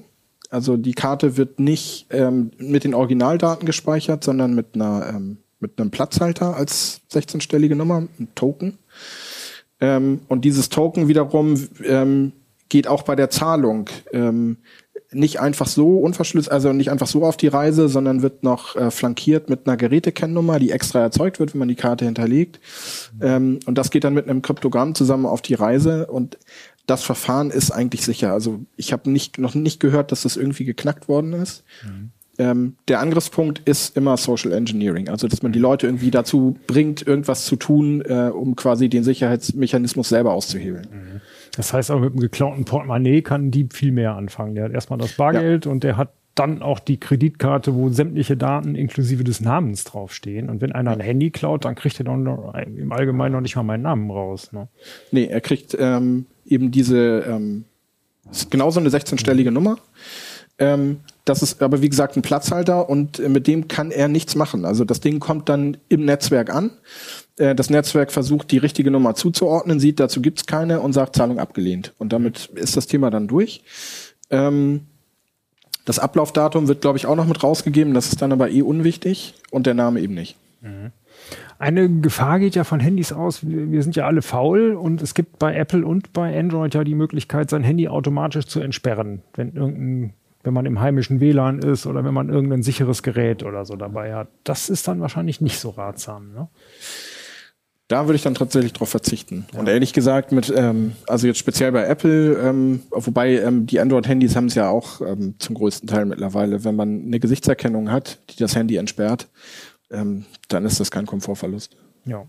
Also 0.49 0.77
die 0.77 0.93
Karte 0.93 1.37
wird 1.37 1.59
nicht 1.59 2.07
ähm, 2.09 2.51
mit 2.57 2.83
den 2.83 2.95
Originaldaten 2.95 3.67
gespeichert, 3.67 4.23
sondern 4.23 4.55
mit 4.55 4.73
einer 4.73 5.07
ähm, 5.09 5.37
mit 5.59 5.79
einem 5.79 5.91
Platzhalter 5.91 6.55
als 6.55 7.01
16-stellige 7.11 7.75
Nummer, 7.75 8.07
ein 8.19 8.29
Token. 8.35 8.77
Ähm, 9.81 10.21
und 10.27 10.45
dieses 10.45 10.69
Token 10.69 11.07
wiederum 11.07 11.55
ähm, 11.83 12.33
geht 12.69 12.87
auch 12.87 13.03
bei 13.03 13.15
der 13.15 13.29
Zahlung 13.29 13.89
ähm, 14.11 14.57
nicht 15.11 15.39
einfach 15.39 15.67
so 15.67 15.97
unverschlüsselt, 15.97 16.51
also 16.51 16.71
nicht 16.71 16.91
einfach 16.91 17.07
so 17.07 17.25
auf 17.25 17.35
die 17.35 17.47
Reise, 17.47 17.89
sondern 17.89 18.21
wird 18.21 18.43
noch 18.43 18.75
äh, 18.75 18.91
flankiert 18.91 19.49
mit 19.49 19.65
einer 19.65 19.75
Gerätekennnummer, 19.75 20.59
die 20.59 20.69
extra 20.69 20.99
erzeugt 20.99 21.39
wird, 21.39 21.53
wenn 21.53 21.59
man 21.59 21.67
die 21.67 21.75
Karte 21.75 22.05
hinterlegt. 22.05 22.59
Ähm, 23.19 23.59
und 23.65 23.77
das 23.77 23.89
geht 23.89 24.03
dann 24.03 24.13
mit 24.13 24.29
einem 24.29 24.43
Kryptogramm 24.43 24.93
zusammen 24.93 25.25
auf 25.25 25.41
die 25.41 25.55
Reise 25.55 26.07
und 26.07 26.37
das 26.85 27.03
Verfahren 27.03 27.51
ist 27.51 27.71
eigentlich 27.71 28.03
sicher. 28.03 28.33
Also 28.33 28.61
ich 28.75 28.93
habe 28.93 29.09
nicht, 29.09 29.37
noch 29.37 29.55
nicht 29.55 29.79
gehört, 29.79 30.11
dass 30.11 30.23
das 30.23 30.37
irgendwie 30.37 30.65
geknackt 30.65 31.07
worden 31.07 31.33
ist. 31.33 31.63
Mhm 31.83 32.11
ähm, 32.39 32.77
der 32.87 33.01
Angriffspunkt 33.01 33.59
ist 33.65 33.95
immer 33.97 34.15
Social 34.15 34.53
Engineering, 34.53 35.09
also 35.09 35.27
dass 35.27 35.43
man 35.43 35.51
die 35.51 35.59
Leute 35.59 35.87
irgendwie 35.87 36.09
dazu 36.09 36.57
bringt, 36.67 37.05
irgendwas 37.05 37.45
zu 37.45 37.57
tun, 37.57 38.01
äh, 38.01 38.31
um 38.33 38.55
quasi 38.55 38.87
den 38.87 39.03
Sicherheitsmechanismus 39.03 40.09
selber 40.09 40.31
auszuhebeln. 40.31 40.87
Mhm. 40.89 41.21
Das 41.57 41.73
heißt 41.73 41.91
auch 41.91 41.99
mit 41.99 42.13
einem 42.13 42.21
geklauten 42.21 42.63
Portemonnaie 42.63 43.21
kann 43.21 43.47
ein 43.47 43.51
Dieb 43.51 43.73
viel 43.73 43.91
mehr 43.91 44.15
anfangen. 44.15 44.55
Der 44.55 44.63
hat 44.63 44.71
erstmal 44.71 44.97
das 44.97 45.13
Bargeld 45.13 45.65
ja. 45.65 45.71
und 45.71 45.83
der 45.83 45.97
hat 45.97 46.13
dann 46.35 46.61
auch 46.61 46.79
die 46.79 46.97
Kreditkarte, 46.97 47.75
wo 47.75 47.89
sämtliche 47.89 48.37
Daten 48.37 48.75
inklusive 48.75 49.25
des 49.25 49.41
Namens 49.41 49.83
draufstehen. 49.83 50.49
Und 50.49 50.61
wenn 50.61 50.71
einer 50.71 50.91
ein 50.91 51.01
Handy 51.01 51.31
klaut, 51.31 51.65
dann 51.65 51.75
kriegt 51.75 51.99
er 51.99 52.05
dann 52.05 52.25
im 52.77 52.93
Allgemeinen 52.93 53.33
noch 53.33 53.41
nicht 53.41 53.57
mal 53.57 53.63
meinen 53.63 53.83
Namen 53.83 54.09
raus. 54.09 54.53
Ne? 54.53 54.69
Nee, 55.11 55.25
er 55.25 55.41
kriegt 55.41 55.75
ähm, 55.77 56.27
eben 56.45 56.71
diese, 56.71 57.25
ähm, 57.27 57.65
ist 58.31 58.49
genauso 58.49 58.79
eine 58.79 58.87
16-stellige 58.87 59.51
Nummer. 59.51 59.79
Ähm, 60.59 61.01
das 61.29 61.43
ist 61.43 61.61
aber 61.61 61.81
wie 61.81 61.89
gesagt 61.89 62.17
ein 62.17 62.23
Platzhalter 62.23 62.89
und 62.89 63.19
äh, 63.19 63.29
mit 63.29 63.45
dem 63.47 63.67
kann 63.67 63.91
er 63.91 64.07
nichts 64.07 64.35
machen. 64.35 64.65
Also 64.65 64.83
das 64.83 64.99
Ding 64.99 65.19
kommt 65.19 65.47
dann 65.47 65.77
im 65.87 66.03
Netzwerk 66.03 66.53
an. 66.53 66.71
Äh, 67.37 67.53
das 67.53 67.69
Netzwerk 67.69 68.11
versucht 68.11 68.51
die 68.51 68.57
richtige 68.57 68.89
Nummer 68.89 69.13
zuzuordnen, 69.13 69.79
sieht, 69.79 69.99
dazu 69.99 70.21
gibt's 70.21 70.47
keine 70.47 70.81
und 70.81 70.93
sagt 70.93 71.15
Zahlung 71.15 71.39
abgelehnt. 71.39 71.93
Und 71.99 72.13
damit 72.13 72.47
ist 72.55 72.75
das 72.75 72.87
Thema 72.87 73.11
dann 73.11 73.27
durch. 73.27 73.61
Ähm, 74.31 74.87
das 75.85 75.99
Ablaufdatum 75.99 76.67
wird, 76.67 76.81
glaube 76.81 76.97
ich, 76.97 77.05
auch 77.05 77.15
noch 77.15 77.27
mit 77.27 77.43
rausgegeben. 77.43 77.93
Das 77.93 78.07
ist 78.07 78.21
dann 78.21 78.31
aber 78.31 78.49
eh 78.49 78.61
unwichtig 78.61 79.35
und 79.51 79.67
der 79.67 79.75
Name 79.75 80.01
eben 80.01 80.15
nicht. 80.15 80.35
Mhm. 80.61 80.91
Eine 81.59 81.89
Gefahr 81.89 82.39
geht 82.39 82.55
ja 82.55 82.63
von 82.63 82.79
Handys 82.79 83.11
aus. 83.11 83.41
Wir 83.43 83.83
sind 83.83 83.95
ja 83.95 84.05
alle 84.05 84.21
faul 84.21 84.73
und 84.73 85.01
es 85.01 85.13
gibt 85.13 85.37
bei 85.37 85.53
Apple 85.55 85.85
und 85.85 86.13
bei 86.13 86.37
Android 86.39 86.73
ja 86.73 86.83
die 86.83 86.95
Möglichkeit, 86.95 87.49
sein 87.49 87.63
Handy 87.63 87.87
automatisch 87.87 88.45
zu 88.45 88.61
entsperren, 88.61 89.21
wenn 89.35 89.53
irgendein 89.53 90.13
wenn 90.43 90.53
man 90.53 90.65
im 90.65 90.79
heimischen 90.79 91.19
WLAN 91.19 91.59
ist 91.59 91.85
oder 91.85 92.03
wenn 92.03 92.13
man 92.13 92.29
irgendein 92.29 92.63
sicheres 92.63 93.03
Gerät 93.03 93.43
oder 93.43 93.65
so 93.65 93.75
dabei 93.75 94.13
hat. 94.13 94.29
Das 94.43 94.69
ist 94.69 94.87
dann 94.87 95.01
wahrscheinlich 95.01 95.41
nicht 95.41 95.59
so 95.59 95.69
ratsam. 95.69 96.33
Ne? 96.33 96.47
Da 97.89 98.05
würde 98.05 98.15
ich 98.15 98.21
dann 98.21 98.35
tatsächlich 98.35 98.71
drauf 98.73 98.89
verzichten. 98.89 99.47
Ja. 99.51 99.59
Und 99.59 99.67
ehrlich 99.67 99.93
gesagt, 99.93 100.31
mit, 100.31 100.53
ähm, 100.55 100.93
also 101.07 101.25
jetzt 101.25 101.39
speziell 101.39 101.71
bei 101.71 101.85
Apple, 101.85 102.33
ähm, 102.35 102.83
wobei 102.91 103.39
ähm, 103.39 103.65
die 103.65 103.79
Android-Handys 103.79 104.35
haben 104.35 104.45
es 104.45 104.55
ja 104.55 104.69
auch 104.69 105.01
ähm, 105.01 105.35
zum 105.39 105.55
größten 105.55 105.89
Teil 105.89 106.05
mittlerweile, 106.05 106.63
wenn 106.63 106.75
man 106.75 107.05
eine 107.05 107.19
Gesichtserkennung 107.19 107.91
hat, 107.91 108.19
die 108.29 108.37
das 108.37 108.55
Handy 108.55 108.75
entsperrt, 108.75 109.27
ähm, 109.89 110.25
dann 110.49 110.65
ist 110.65 110.79
das 110.79 110.91
kein 110.91 111.07
Komfortverlust. 111.07 111.75
Ja. 112.05 112.25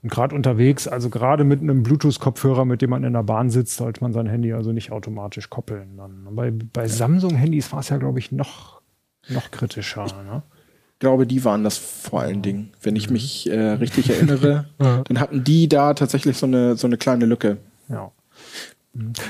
Mhm. 0.00 0.06
Und 0.06 0.10
gerade 0.10 0.34
unterwegs, 0.34 0.88
also 0.88 1.10
gerade 1.10 1.44
mit 1.44 1.60
einem 1.60 1.82
Bluetooth-Kopfhörer, 1.82 2.64
mit 2.64 2.82
dem 2.82 2.90
man 2.90 3.04
in 3.04 3.12
der 3.12 3.22
Bahn 3.22 3.50
sitzt, 3.50 3.76
sollte 3.76 4.00
man 4.02 4.12
sein 4.12 4.26
Handy 4.26 4.52
also 4.52 4.72
nicht 4.72 4.92
automatisch 4.92 5.50
koppeln. 5.50 5.96
Dann. 5.96 6.28
Bei, 6.34 6.50
bei 6.50 6.88
Samsung-Handys 6.88 7.72
war 7.72 7.80
es 7.80 7.88
ja, 7.88 7.96
glaube 7.96 8.18
ich, 8.18 8.32
noch, 8.32 8.80
noch 9.28 9.50
kritischer. 9.50 10.04
Ne? 10.04 10.42
Ich 10.94 11.00
glaube, 11.00 11.26
die 11.26 11.44
waren 11.44 11.62
das 11.62 11.76
vor 11.76 12.20
allen 12.20 12.42
Dingen. 12.42 12.72
Wenn 12.80 12.96
ich 12.96 13.10
mich 13.10 13.50
äh, 13.50 13.72
richtig 13.72 14.10
erinnere, 14.10 14.66
dann 14.78 15.20
hatten 15.20 15.44
die 15.44 15.68
da 15.68 15.94
tatsächlich 15.94 16.38
so 16.38 16.46
eine, 16.46 16.76
so 16.76 16.86
eine 16.86 16.96
kleine 16.96 17.26
Lücke. 17.26 17.58
Ja. 17.88 18.12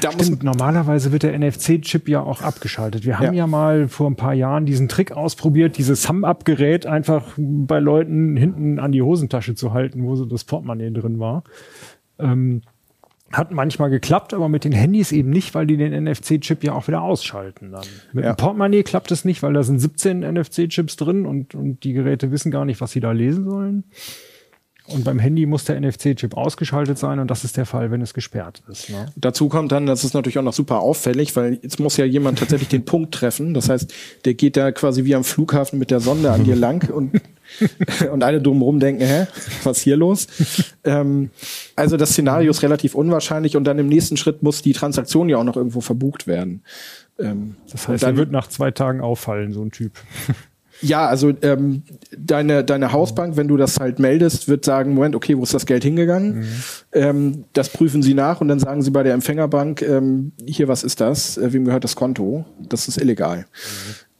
Da 0.01 0.13
Stimmt, 0.13 0.43
normalerweise 0.43 1.13
wird 1.13 1.23
der 1.23 1.39
NFC-Chip 1.39 2.09
ja 2.09 2.21
auch 2.21 2.43
abgeschaltet. 2.43 3.05
Wir 3.05 3.19
haben 3.19 3.27
ja. 3.35 3.45
ja. 3.45 3.47
mal 3.47 3.89
vor 3.89 4.09
ein 4.09 4.17
paar 4.17 4.35
Jahren 4.35 4.67
diesen 4.67 4.89
Trick 4.89 5.13
ausprobiert, 5.13 5.79
dieses 5.79 6.03
Sum-Up-Gerät 6.03 6.87
einfach 6.87 7.25
bei 7.37 7.79
Leuten 7.81 8.37
hinten 8.37 8.79
an 8.79 8.93
die 8.93 9.03
Hosentasche 9.03 9.55
zu 9.55 9.73
halten, 9.73 10.05
wo 10.05 10.15
so 10.17 10.25
das 10.25 10.45
Portemonnaie 10.45 10.91
drin 10.93 11.19
war. 11.19 11.43
Ähm, 12.19 12.63
Hat 13.33 13.51
manchmal 13.51 13.91
geklappt, 13.91 14.35
aber 14.35 14.49
mit 14.49 14.65
den 14.65 14.73
Handys 14.73 15.11
eben 15.11 15.31
nicht, 15.31 15.55
weil 15.55 15.67
die 15.67 15.77
den 15.77 15.93
NFC-Chip 16.05 16.63
ja 16.63 16.73
auch 16.75 16.87
wieder 16.87 17.03
ausschalten 17.03 17.73
dann. 17.73 17.85
Mit 18.13 18.25
Ja. 18.25 18.35
dem 18.35 18.37
Portemonnaie 18.37 18.85
klappt 18.85 19.11
es 19.11 19.25
nicht, 19.25 19.43
weil 19.43 19.53
da 19.53 19.63
sind 19.65 19.81
17 19.81 20.21
NFC-Chips 20.23 20.97
drin 20.97 21.27
und, 21.27 21.55
und 21.55 21.83
die 21.83 21.93
Geräte 21.93 22.31
wissen 22.31 22.53
gar 22.53 22.65
nicht, 22.65 22.81
was 22.81 22.93
sie 22.93 23.01
da 23.01 23.11
lesen 23.13 23.45
sollen. 23.45 23.85
Und 24.89 25.05
beim 25.05 25.19
Handy 25.19 25.47
muss 25.47 25.65
der 25.65 25.81
NFC-Chip 25.81 26.37
ausgeschaltet 26.37 26.99
sein 26.99 27.19
und 27.19 27.29
das 27.31 27.43
ist 27.45 27.57
der 27.57 27.67
Fall, 27.67 27.91
wenn 27.91 28.01
es 28.01 28.15
gesperrt 28.15 28.63
ist. 28.71 28.89
Ne? 28.91 29.07
Dazu 29.17 29.49
kommt 29.49 29.73
dann, 29.73 29.87
das 29.87 30.05
ist 30.05 30.15
natürlich 30.15 30.39
auch 30.39 30.43
noch 30.43 30.53
super 30.53 30.81
auffällig, 30.81 31.35
weil 31.35 31.59
jetzt 31.63 31.81
muss 31.81 31.97
ja 31.97 32.05
jemand 32.05 32.39
tatsächlich 32.39 32.69
den 32.69 32.85
Punkt 32.85 33.13
treffen. 33.13 33.53
Das 33.53 33.69
heißt, 33.69 33.93
der 34.25 34.35
geht 34.35 34.57
da 34.57 34.71
quasi 34.73 35.05
wie 35.05 35.15
am 35.15 35.25
Flughafen 35.25 35.79
mit 35.79 35.91
der 35.91 36.01
Sonde 36.01 36.31
an 36.31 36.45
dir 36.45 36.55
lang 36.55 36.89
und, 36.91 37.21
und 38.13 38.23
alle 38.23 38.41
drumherum 38.41 38.79
denken, 38.79 39.03
hä, 39.05 39.27
was 39.65 39.81
hier 39.81 39.97
los? 39.97 40.29
ähm, 40.85 41.31
also 41.75 41.97
das 41.97 42.11
Szenario 42.11 42.51
ist 42.51 42.63
relativ 42.63 42.95
unwahrscheinlich 42.95 43.57
und 43.57 43.65
dann 43.65 43.79
im 43.79 43.89
nächsten 43.89 44.17
Schritt 44.17 44.43
muss 44.43 44.63
die 44.63 44.73
Transaktion 44.73 45.29
ja 45.29 45.39
auch 45.39 45.45
noch 45.45 45.57
irgendwo 45.57 45.81
verbucht 45.81 46.27
werden. 46.27 46.63
Ähm, 47.19 47.57
Das 47.73 47.89
heißt, 47.89 48.03
dann, 48.05 48.15
er 48.15 48.17
wird 48.19 48.31
nach 48.31 48.49
zwei 48.49 48.71
Tagen 48.71 49.01
auffallen, 49.01 49.53
so 49.53 49.63
ein 49.63 49.71
Typ. 49.73 49.93
Ja, 50.81 51.07
also 51.07 51.33
ähm, 51.43 51.83
deine, 52.17 52.65
deine 52.65 52.93
Hausbank, 52.93 53.37
wenn 53.37 53.49
du 53.49 53.57
das 53.57 53.79
halt 53.79 53.99
meldest, 53.99 54.49
wird 54.49 54.65
sagen, 54.65 54.95
Moment, 54.95 55.15
okay, 55.15 55.37
wo 55.37 55.43
ist 55.43 55.55
das 55.55 55.67
Geld 55.67 55.85
hingegangen? 55.85 56.47
Ähm, 56.93 57.45
das 57.53 57.69
prüfen 57.69 58.03
sie 58.03 58.15
nach 58.15 58.41
und 58.41 58.49
dann 58.49 58.59
sagen 58.59 58.83
sie 58.83 58.91
bei 58.91 59.03
der 59.03 59.15
Empfängerbank, 59.15 59.83
ähm, 59.83 60.33
hier, 60.47 60.69
was 60.69 60.85
ist 60.85 61.01
das? 61.01 61.39
Äh, 61.39 61.53
wem 61.53 61.65
gehört 61.65 61.85
das 61.85 61.97
Konto? 61.97 62.45
Das 62.69 62.89
ist 62.89 63.01
illegal. 63.01 63.47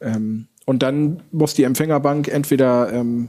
Ähm, 0.01 0.47
und 0.65 0.83
dann 0.83 1.23
muss 1.31 1.55
die 1.55 1.63
Empfängerbank 1.63 2.29
entweder 2.29 2.93
ähm, 2.93 3.29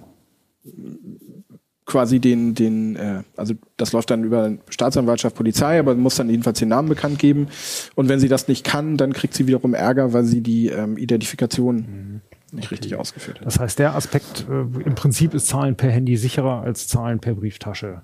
quasi 1.87 2.19
den, 2.19 2.53
den, 2.53 2.95
äh, 2.97 3.23
also 3.35 3.55
das 3.77 3.93
läuft 3.93 4.11
dann 4.11 4.23
über 4.23 4.57
Staatsanwaltschaft, 4.69 5.35
Polizei, 5.35 5.79
aber 5.79 5.95
muss 5.95 6.15
dann 6.15 6.29
jedenfalls 6.29 6.59
den 6.59 6.67
Namen 6.67 6.89
bekannt 6.89 7.17
geben. 7.17 7.47
Und 7.95 8.09
wenn 8.09 8.19
sie 8.19 8.27
das 8.27 8.47
nicht 8.47 8.65
kann, 8.65 8.97
dann 8.97 9.13
kriegt 9.13 9.33
sie 9.33 9.47
wiederum 9.47 9.73
Ärger, 9.73 10.13
weil 10.13 10.25
sie 10.25 10.41
die 10.41 10.67
ähm, 10.67 10.97
Identifikation 10.97 12.21
nicht 12.51 12.71
richtig 12.71 12.95
ausgeführt. 12.95 13.41
Das 13.43 13.59
heißt, 13.59 13.79
der 13.79 13.95
Aspekt, 13.95 14.45
äh, 14.49 14.61
im 14.61 14.95
Prinzip 14.95 15.33
ist 15.33 15.47
Zahlen 15.47 15.75
per 15.75 15.91
Handy 15.91 16.17
sicherer 16.17 16.61
als 16.61 16.87
Zahlen 16.87 17.19
per 17.19 17.35
Brieftasche. 17.35 18.01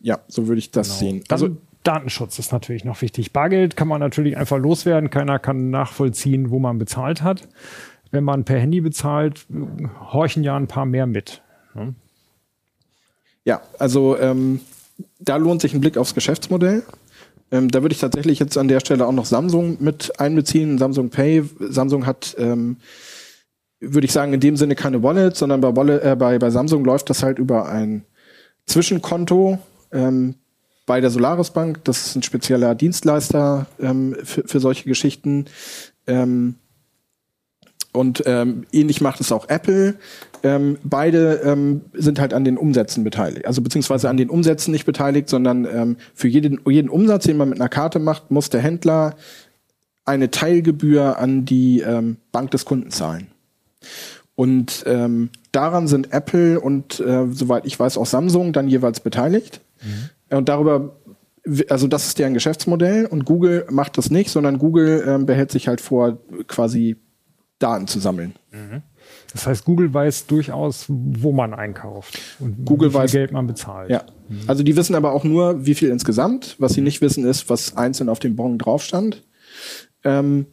Ja, 0.00 0.20
so 0.28 0.48
würde 0.48 0.58
ich 0.58 0.70
das 0.70 0.98
sehen. 0.98 1.22
Dann 1.28 1.34
Also 1.34 1.56
Datenschutz 1.82 2.38
ist 2.38 2.52
natürlich 2.52 2.84
noch 2.84 3.00
wichtig. 3.00 3.32
Bargeld 3.32 3.76
kann 3.76 3.88
man 3.88 4.00
natürlich 4.00 4.36
einfach 4.36 4.58
loswerden. 4.58 5.10
Keiner 5.10 5.38
kann 5.38 5.70
nachvollziehen, 5.70 6.50
wo 6.50 6.58
man 6.58 6.78
bezahlt 6.78 7.22
hat. 7.22 7.48
Wenn 8.10 8.24
man 8.24 8.44
per 8.44 8.58
Handy 8.58 8.80
bezahlt, 8.80 9.46
horchen 10.12 10.42
ja 10.42 10.56
ein 10.56 10.66
paar 10.66 10.86
mehr 10.86 11.06
mit. 11.06 11.42
ne? 11.74 11.94
ja, 13.44 13.62
also 13.78 14.18
ähm, 14.18 14.60
da 15.20 15.36
lohnt 15.36 15.60
sich 15.60 15.74
ein 15.74 15.80
Blick 15.80 15.96
aufs 15.96 16.14
Geschäftsmodell. 16.14 16.82
Ähm, 17.52 17.70
da 17.70 17.82
würde 17.82 17.92
ich 17.92 18.00
tatsächlich 18.00 18.40
jetzt 18.40 18.58
an 18.58 18.68
der 18.68 18.80
Stelle 18.80 19.06
auch 19.06 19.12
noch 19.12 19.26
Samsung 19.26 19.76
mit 19.80 20.18
einbeziehen. 20.18 20.78
Samsung 20.78 21.10
Pay. 21.10 21.44
Samsung 21.60 22.06
hat, 22.06 22.34
ähm, 22.38 22.78
würde 23.80 24.06
ich 24.06 24.12
sagen, 24.12 24.32
in 24.32 24.40
dem 24.40 24.56
Sinne 24.56 24.74
keine 24.74 25.02
Wallet, 25.02 25.36
sondern 25.36 25.60
bei, 25.60 25.76
Wallet, 25.76 26.02
äh, 26.02 26.16
bei, 26.16 26.38
bei 26.38 26.50
Samsung 26.50 26.84
läuft 26.84 27.10
das 27.10 27.22
halt 27.22 27.38
über 27.38 27.68
ein 27.68 28.04
Zwischenkonto 28.66 29.58
ähm, 29.92 30.34
bei 30.86 31.00
der 31.00 31.10
Solaris 31.10 31.50
Bank. 31.50 31.84
Das 31.84 32.06
ist 32.06 32.16
ein 32.16 32.22
spezieller 32.22 32.74
Dienstleister 32.74 33.66
ähm, 33.80 34.16
für, 34.22 34.46
für 34.46 34.60
solche 34.60 34.88
Geschichten. 34.88 35.46
Ähm, 36.06 36.56
und 37.92 38.22
ähm, 38.26 38.66
ähnlich 38.72 39.00
macht 39.00 39.20
es 39.20 39.32
auch 39.32 39.48
Apple. 39.48 39.94
Ähm, 40.42 40.78
beide 40.84 41.40
ähm, 41.44 41.80
sind 41.94 42.18
halt 42.20 42.34
an 42.34 42.44
den 42.44 42.58
Umsätzen 42.58 43.04
beteiligt. 43.04 43.46
Also 43.46 43.62
beziehungsweise 43.62 44.10
an 44.10 44.18
den 44.18 44.28
Umsätzen 44.28 44.70
nicht 44.70 44.84
beteiligt, 44.84 45.28
sondern 45.28 45.64
ähm, 45.64 45.96
für 46.14 46.28
jeden, 46.28 46.60
jeden 46.68 46.90
Umsatz, 46.90 47.24
den 47.24 47.38
man 47.38 47.48
mit 47.48 47.58
einer 47.58 47.70
Karte 47.70 47.98
macht, 47.98 48.30
muss 48.30 48.50
der 48.50 48.60
Händler 48.60 49.16
eine 50.04 50.30
Teilgebühr 50.30 51.18
an 51.18 51.46
die 51.46 51.80
ähm, 51.80 52.18
Bank 52.32 52.50
des 52.50 52.64
Kunden 52.64 52.90
zahlen. 52.90 53.28
Und 54.34 54.84
ähm, 54.86 55.30
daran 55.52 55.88
sind 55.88 56.12
Apple 56.12 56.60
und 56.60 57.00
äh, 57.00 57.26
soweit 57.30 57.64
ich 57.66 57.78
weiß 57.78 57.96
auch 57.96 58.06
Samsung 58.06 58.52
dann 58.52 58.68
jeweils 58.68 59.00
beteiligt. 59.00 59.60
Und 60.30 60.48
darüber, 60.48 60.96
also 61.68 61.86
das 61.86 62.06
ist 62.06 62.18
deren 62.18 62.34
Geschäftsmodell 62.34 63.06
und 63.06 63.24
Google 63.24 63.66
macht 63.70 63.96
das 63.98 64.10
nicht, 64.10 64.30
sondern 64.30 64.58
Google 64.58 65.04
ähm, 65.06 65.26
behält 65.26 65.50
sich 65.52 65.68
halt 65.68 65.80
vor, 65.80 66.18
quasi 66.48 66.96
Daten 67.58 67.86
zu 67.86 68.00
sammeln. 68.00 68.34
Das 69.32 69.46
heißt, 69.46 69.64
Google 69.64 69.94
weiß 69.94 70.26
durchaus, 70.26 70.86
wo 70.88 71.32
man 71.32 71.54
einkauft 71.54 72.18
und 72.40 72.64
Google 72.66 72.88
wie 72.90 72.92
viel 72.92 73.00
weiß- 73.00 73.12
Geld 73.12 73.32
man 73.32 73.46
bezahlt. 73.46 73.90
Ja. 73.90 74.04
Also 74.46 74.62
die 74.62 74.76
wissen 74.76 74.94
aber 74.94 75.12
auch 75.12 75.24
nur, 75.24 75.64
wie 75.64 75.74
viel 75.74 75.88
insgesamt. 75.90 76.56
Was 76.58 76.72
sie 76.74 76.80
nicht 76.80 77.00
wissen, 77.00 77.24
ist, 77.24 77.48
was 77.48 77.76
einzeln 77.76 78.08
auf 78.08 78.18
dem 78.18 78.36
Bon 78.36 78.58
drauf 78.58 78.82
stand. 78.82 79.22
Ähm, 80.04 80.46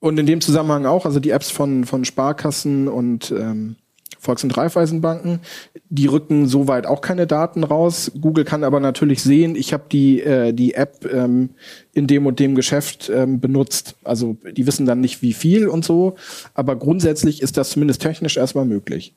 und 0.00 0.18
in 0.18 0.26
dem 0.26 0.40
Zusammenhang 0.40 0.86
auch, 0.86 1.06
also 1.06 1.20
die 1.20 1.30
Apps 1.30 1.50
von, 1.50 1.84
von 1.84 2.04
Sparkassen 2.04 2.88
und 2.88 3.30
ähm, 3.30 3.76
Volks- 4.18 4.42
und 4.44 4.56
Raiffeisenbanken, 4.56 5.40
die 5.88 6.06
rücken 6.06 6.46
soweit 6.46 6.86
auch 6.86 7.00
keine 7.00 7.26
Daten 7.26 7.62
raus. 7.62 8.10
Google 8.20 8.44
kann 8.44 8.64
aber 8.64 8.80
natürlich 8.80 9.22
sehen, 9.22 9.54
ich 9.54 9.72
habe 9.72 9.84
die, 9.90 10.20
äh, 10.20 10.52
die 10.52 10.74
App 10.74 11.08
ähm, 11.12 11.50
in 11.92 12.06
dem 12.06 12.26
und 12.26 12.40
dem 12.40 12.54
Geschäft 12.56 13.08
ähm, 13.14 13.40
benutzt. 13.40 13.94
Also 14.02 14.36
die 14.50 14.66
wissen 14.66 14.84
dann 14.84 15.00
nicht, 15.00 15.22
wie 15.22 15.32
viel 15.32 15.68
und 15.68 15.84
so, 15.84 16.16
aber 16.54 16.76
grundsätzlich 16.76 17.40
ist 17.40 17.56
das 17.56 17.70
zumindest 17.70 18.02
technisch 18.02 18.36
erstmal 18.36 18.64
möglich. 18.64 19.14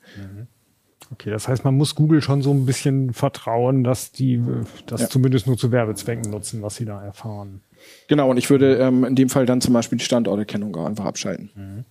Okay, 1.12 1.30
das 1.30 1.48
heißt, 1.48 1.64
man 1.64 1.74
muss 1.74 1.96
Google 1.96 2.22
schon 2.22 2.40
so 2.42 2.52
ein 2.52 2.64
bisschen 2.66 3.12
vertrauen, 3.12 3.82
dass 3.82 4.12
die 4.12 4.34
äh, 4.34 4.64
das 4.86 5.02
Ja. 5.02 5.08
zumindest 5.08 5.46
nur 5.48 5.56
zu 5.56 5.72
Werbezwecken 5.72 6.30
nutzen, 6.30 6.62
was 6.62 6.76
sie 6.76 6.84
da 6.84 7.02
erfahren. 7.02 7.62
Genau, 8.08 8.30
und 8.30 8.36
ich 8.36 8.50
würde 8.50 8.76
ähm, 8.76 9.04
in 9.04 9.14
dem 9.14 9.28
Fall 9.28 9.46
dann 9.46 9.60
zum 9.60 9.72
Beispiel 9.72 9.98
die 9.98 10.04
Standorterkennung 10.04 10.74
auch 10.76 10.86
einfach 10.86 11.04
abschalten. 11.04 11.84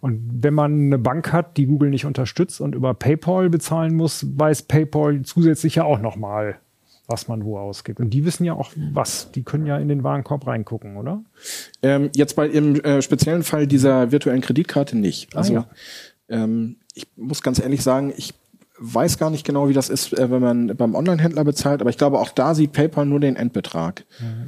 Und 0.00 0.42
wenn 0.42 0.54
man 0.54 0.86
eine 0.86 0.98
Bank 0.98 1.32
hat, 1.32 1.56
die 1.56 1.66
Google 1.66 1.90
nicht 1.90 2.06
unterstützt 2.06 2.60
und 2.60 2.74
über 2.74 2.94
PayPal 2.94 3.50
bezahlen 3.50 3.94
muss, 3.94 4.26
weiß 4.36 4.62
PayPal 4.62 5.22
zusätzlich 5.22 5.76
ja 5.76 5.84
auch 5.84 6.00
nochmal, 6.00 6.58
was 7.06 7.28
man 7.28 7.44
wo 7.44 7.58
ausgibt. 7.58 8.00
Und 8.00 8.10
die 8.10 8.24
wissen 8.24 8.44
ja 8.44 8.54
auch 8.54 8.72
was. 8.92 9.30
Die 9.32 9.42
können 9.42 9.66
ja 9.66 9.78
in 9.78 9.88
den 9.88 10.02
Warenkorb 10.04 10.46
reingucken, 10.46 10.96
oder? 10.96 11.22
Ähm, 11.82 12.10
jetzt 12.14 12.36
bei 12.36 12.48
im 12.48 12.76
äh, 12.80 13.02
speziellen 13.02 13.42
Fall 13.42 13.66
dieser 13.66 14.12
virtuellen 14.12 14.40
Kreditkarte 14.40 14.96
nicht. 14.96 15.36
Also 15.36 15.54
ja. 15.54 15.70
ähm, 16.28 16.76
ich 16.94 17.06
muss 17.16 17.42
ganz 17.42 17.60
ehrlich 17.60 17.82
sagen, 17.82 18.12
ich 18.16 18.34
weiß 18.80 19.18
gar 19.18 19.30
nicht 19.30 19.46
genau, 19.46 19.68
wie 19.68 19.72
das 19.74 19.88
ist, 19.90 20.18
äh, 20.18 20.30
wenn 20.30 20.40
man 20.40 20.76
beim 20.76 20.94
Online-Händler 20.94 21.44
bezahlt, 21.44 21.80
aber 21.82 21.90
ich 21.90 21.98
glaube, 21.98 22.18
auch 22.18 22.30
da 22.30 22.54
sieht 22.54 22.72
PayPal 22.72 23.06
nur 23.06 23.20
den 23.20 23.36
Endbetrag. 23.36 24.04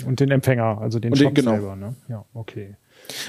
Und 0.06 0.20
den 0.20 0.30
Empfänger, 0.30 0.78
also 0.80 0.98
den 0.98 1.12
Und 1.12 1.20
den- 1.20 1.26
Shop 1.26 1.34
genau. 1.34 1.50
selber. 1.52 1.76
Ne? 1.76 1.94
Ja, 2.08 2.24
okay. 2.32 2.76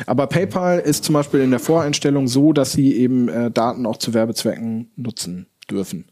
Aber 0.06 0.28
PayPal 0.28 0.80
ist 0.80 1.04
zum 1.04 1.14
Beispiel 1.14 1.42
in 1.42 1.50
der 1.52 1.60
Voreinstellung 1.60 2.28
so, 2.28 2.54
dass 2.54 2.72
sie 2.72 2.96
eben 2.96 3.28
äh, 3.28 3.52
Daten 3.52 3.86
auch 3.86 3.98
zu 3.98 4.14
Werbezwecken 4.14 4.92
nutzen 4.96 5.48
dürfen. 5.70 6.06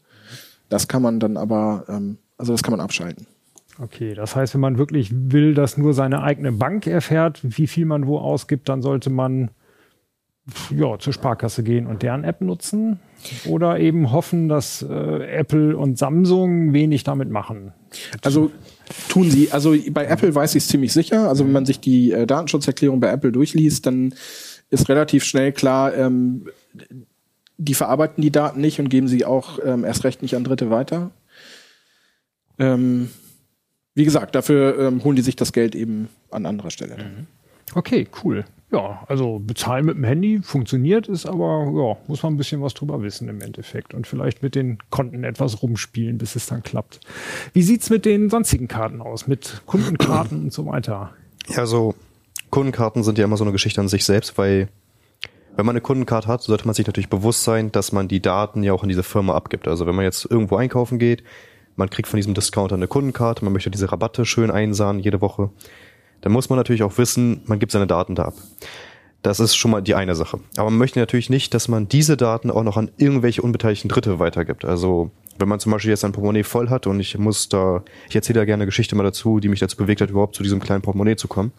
Das 0.68 0.88
kann 0.88 1.02
man 1.02 1.20
dann 1.20 1.36
aber, 1.36 1.84
ähm, 1.88 2.18
also 2.38 2.52
das 2.52 2.62
kann 2.62 2.72
man 2.72 2.80
abschalten. 2.80 3.26
Okay, 3.78 4.14
das 4.14 4.36
heißt, 4.36 4.52
wenn 4.54 4.60
man 4.60 4.78
wirklich 4.78 5.10
will, 5.12 5.54
dass 5.54 5.78
nur 5.78 5.94
seine 5.94 6.22
eigene 6.22 6.52
Bank 6.52 6.86
erfährt, 6.86 7.40
wie 7.42 7.66
viel 7.66 7.86
man 7.86 8.06
wo 8.06 8.18
ausgibt, 8.18 8.68
dann 8.68 8.82
sollte 8.82 9.08
man 9.10 9.50
ja, 10.74 10.98
zur 10.98 11.12
Sparkasse 11.12 11.62
gehen 11.62 11.86
und 11.86 12.02
deren 12.02 12.24
App 12.24 12.40
nutzen 12.40 12.98
oder 13.46 13.78
eben 13.78 14.12
hoffen, 14.12 14.48
dass 14.48 14.82
äh, 14.82 15.26
Apple 15.36 15.76
und 15.76 15.98
Samsung 15.98 16.72
wenig 16.72 17.04
damit 17.04 17.30
machen. 17.30 17.72
Also 18.22 18.50
tun 19.08 19.30
sie, 19.30 19.50
also 19.52 19.74
bei 19.90 20.06
Apple 20.06 20.34
weiß 20.34 20.54
ich 20.54 20.64
es 20.64 20.68
ziemlich 20.68 20.92
sicher. 20.92 21.28
Also 21.28 21.44
wenn 21.44 21.52
man 21.52 21.66
sich 21.66 21.80
die 21.80 22.12
äh, 22.12 22.26
Datenschutzerklärung 22.26 23.00
bei 23.00 23.08
Apple 23.08 23.32
durchliest, 23.32 23.86
dann 23.86 24.14
ist 24.70 24.88
relativ 24.88 25.24
schnell 25.24 25.52
klar, 25.52 25.94
ähm, 25.94 26.48
die 27.58 27.74
verarbeiten 27.74 28.22
die 28.22 28.32
Daten 28.32 28.60
nicht 28.60 28.80
und 28.80 28.88
geben 28.88 29.08
sie 29.08 29.24
auch 29.24 29.58
ähm, 29.64 29.84
erst 29.84 30.04
recht 30.04 30.22
nicht 30.22 30.34
an 30.34 30.44
Dritte 30.44 30.70
weiter. 30.70 31.10
Ähm, 32.58 33.10
wie 33.94 34.04
gesagt, 34.04 34.34
dafür 34.34 34.78
ähm, 34.78 35.04
holen 35.04 35.16
die 35.16 35.22
sich 35.22 35.36
das 35.36 35.52
Geld 35.52 35.74
eben 35.74 36.08
an 36.30 36.46
anderer 36.46 36.70
Stelle. 36.70 36.96
Okay, 37.74 38.08
cool. 38.24 38.44
Ja, 38.72 39.04
also 39.06 39.38
bezahlen 39.38 39.84
mit 39.84 39.96
dem 39.96 40.04
Handy 40.04 40.40
funktioniert, 40.42 41.06
ist 41.06 41.26
aber, 41.26 41.70
ja, 41.76 42.08
muss 42.08 42.22
man 42.22 42.32
ein 42.32 42.36
bisschen 42.38 42.62
was 42.62 42.72
drüber 42.72 43.02
wissen 43.02 43.28
im 43.28 43.42
Endeffekt 43.42 43.92
und 43.92 44.06
vielleicht 44.06 44.42
mit 44.42 44.54
den 44.54 44.78
Konten 44.88 45.24
etwas 45.24 45.62
rumspielen, 45.62 46.16
bis 46.16 46.36
es 46.36 46.46
dann 46.46 46.62
klappt. 46.62 47.00
Wie 47.52 47.62
sieht's 47.62 47.90
mit 47.90 48.06
den 48.06 48.30
sonstigen 48.30 48.68
Karten 48.68 49.02
aus, 49.02 49.26
mit 49.26 49.60
Kundenkarten 49.66 50.44
und 50.44 50.52
so 50.54 50.64
weiter? 50.64 51.10
Ja, 51.48 51.66
so 51.66 51.94
Kundenkarten 52.48 53.02
sind 53.02 53.18
ja 53.18 53.24
immer 53.24 53.36
so 53.36 53.44
eine 53.44 53.52
Geschichte 53.52 53.80
an 53.80 53.88
sich 53.88 54.06
selbst, 54.06 54.38
weil 54.38 54.68
wenn 55.54 55.66
man 55.66 55.74
eine 55.74 55.82
Kundenkarte 55.82 56.28
hat, 56.28 56.42
sollte 56.42 56.64
man 56.64 56.74
sich 56.74 56.86
natürlich 56.86 57.10
bewusst 57.10 57.44
sein, 57.44 57.72
dass 57.72 57.92
man 57.92 58.08
die 58.08 58.22
Daten 58.22 58.62
ja 58.62 58.72
auch 58.72 58.82
an 58.82 58.88
diese 58.88 59.02
Firma 59.02 59.34
abgibt. 59.34 59.68
Also 59.68 59.86
wenn 59.86 59.94
man 59.94 60.06
jetzt 60.06 60.24
irgendwo 60.24 60.56
einkaufen 60.56 60.98
geht, 60.98 61.24
man 61.76 61.90
kriegt 61.90 62.08
von 62.08 62.16
diesem 62.16 62.32
Discounter 62.32 62.76
eine 62.76 62.88
Kundenkarte, 62.88 63.44
man 63.44 63.52
möchte 63.52 63.70
diese 63.70 63.92
Rabatte 63.92 64.24
schön 64.24 64.50
einsahen 64.50 64.98
jede 64.98 65.20
Woche, 65.20 65.50
dann 66.22 66.32
muss 66.32 66.48
man 66.48 66.56
natürlich 66.56 66.82
auch 66.82 66.96
wissen, 66.98 67.42
man 67.46 67.58
gibt 67.58 67.72
seine 67.72 67.86
Daten 67.86 68.14
da 68.14 68.24
ab. 68.24 68.34
Das 69.22 69.38
ist 69.38 69.54
schon 69.54 69.70
mal 69.70 69.82
die 69.82 69.94
eine 69.94 70.14
Sache. 70.16 70.40
Aber 70.56 70.70
man 70.70 70.78
möchte 70.78 70.98
natürlich 70.98 71.30
nicht, 71.30 71.54
dass 71.54 71.68
man 71.68 71.86
diese 71.86 72.16
Daten 72.16 72.50
auch 72.50 72.64
noch 72.64 72.76
an 72.76 72.90
irgendwelche 72.96 73.42
unbeteiligten 73.42 73.88
Dritte 73.88 74.18
weitergibt. 74.18 74.64
Also 74.64 75.10
wenn 75.38 75.48
man 75.48 75.60
zum 75.60 75.70
Beispiel 75.72 75.90
jetzt 75.90 76.04
ein 76.04 76.12
Portemonnaie 76.12 76.42
voll 76.42 76.70
hat 76.70 76.86
und 76.86 76.98
ich 76.98 77.16
muss 77.18 77.48
da, 77.48 77.84
ich 78.08 78.16
erzähle 78.16 78.40
da 78.40 78.44
gerne 78.44 78.62
eine 78.62 78.66
Geschichte 78.66 78.96
mal 78.96 79.04
dazu, 79.04 79.38
die 79.38 79.48
mich 79.48 79.60
dazu 79.60 79.76
bewegt 79.76 80.00
hat, 80.00 80.10
überhaupt 80.10 80.34
zu 80.34 80.42
diesem 80.42 80.60
kleinen 80.60 80.82
Portemonnaie 80.82 81.16
zu 81.16 81.28
kommen. 81.28 81.52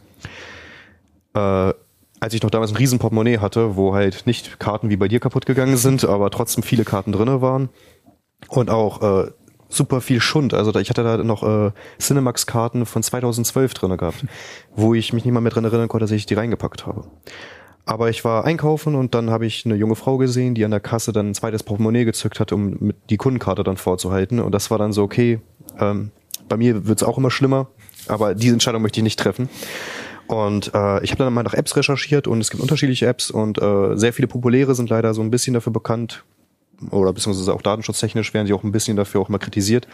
Äh, 1.35 1.73
als 2.19 2.33
ich 2.33 2.41
noch 2.41 2.51
damals 2.51 2.71
ein 2.71 2.77
riesen 2.77 2.99
Portemonnaie 2.99 3.39
hatte, 3.39 3.75
wo 3.75 3.93
halt 3.93 4.25
nicht 4.25 4.59
Karten 4.59 4.89
wie 4.89 4.97
bei 4.97 5.07
dir 5.07 5.19
kaputt 5.19 5.45
gegangen 5.45 5.77
sind, 5.77 6.05
aber 6.05 6.31
trotzdem 6.31 6.63
viele 6.63 6.85
Karten 6.85 7.11
drinne 7.11 7.41
waren 7.41 7.69
und 8.47 8.69
auch 8.69 9.25
äh, 9.25 9.31
super 9.73 10.01
viel 10.01 10.21
Schund. 10.21 10.53
Also 10.53 10.71
da, 10.71 10.79
ich 10.79 10.89
hatte 10.89 11.03
da 11.03 11.17
noch 11.17 11.43
äh, 11.43 11.71
Cinemax-Karten 11.99 12.85
von 12.85 13.03
2012 13.03 13.73
drinne 13.73 13.97
gehabt, 13.97 14.25
wo 14.75 14.93
ich 14.93 15.13
mich 15.13 15.25
nicht 15.25 15.33
mal 15.33 15.41
mehr 15.41 15.51
dran 15.51 15.65
erinnern 15.65 15.87
konnte, 15.87 16.03
dass 16.03 16.11
ich 16.11 16.25
die 16.25 16.35
reingepackt 16.35 16.85
habe. 16.85 17.05
Aber 17.85 18.09
ich 18.09 18.23
war 18.23 18.45
einkaufen 18.45 18.95
und 18.95 19.13
dann 19.13 19.29
habe 19.29 19.45
ich 19.45 19.65
eine 19.65 19.75
junge 19.75 19.95
Frau 19.95 20.17
gesehen, 20.17 20.55
die 20.55 20.63
an 20.63 20.71
der 20.71 20.79
Kasse 20.79 21.11
dann 21.11 21.31
ein 21.31 21.33
zweites 21.33 21.63
Portemonnaie 21.63 22.05
gezückt 22.05 22.39
hat, 22.39 22.53
um 22.53 22.77
mit 22.79 22.95
die 23.09 23.17
Kundenkarte 23.17 23.63
dann 23.63 23.75
vorzuhalten. 23.75 24.39
Und 24.39 24.53
das 24.53 24.71
war 24.71 24.77
dann 24.77 24.93
so, 24.93 25.03
okay, 25.03 25.41
ähm, 25.79 26.11
bei 26.47 26.55
mir 26.55 26.87
wird's 26.87 27.03
auch 27.03 27.17
immer 27.17 27.31
schlimmer, 27.31 27.67
aber 28.07 28.35
diese 28.35 28.53
Entscheidung 28.53 28.81
möchte 28.81 28.99
ich 28.99 29.03
nicht 29.03 29.19
treffen. 29.19 29.49
Und 30.27 30.73
äh, 30.73 31.03
ich 31.03 31.11
habe 31.11 31.23
dann 31.23 31.33
mal 31.33 31.43
nach 31.43 31.53
Apps 31.53 31.75
recherchiert 31.75 32.27
und 32.27 32.39
es 32.39 32.49
gibt 32.49 32.61
unterschiedliche 32.63 33.07
Apps 33.07 33.29
und 33.29 33.61
äh, 33.61 33.97
sehr 33.97 34.13
viele 34.13 34.27
populäre 34.27 34.75
sind 34.75 34.89
leider 34.89 35.13
so 35.13 35.21
ein 35.21 35.31
bisschen 35.31 35.53
dafür 35.53 35.73
bekannt, 35.73 36.23
oder 36.91 37.13
beziehungsweise 37.13 37.53
auch 37.53 37.61
datenschutztechnisch 37.61 38.33
werden 38.33 38.47
sie 38.47 38.53
auch 38.53 38.63
ein 38.63 38.71
bisschen 38.71 38.97
dafür 38.97 39.21
auch 39.21 39.29
mal 39.29 39.37
kritisiert, 39.37 39.87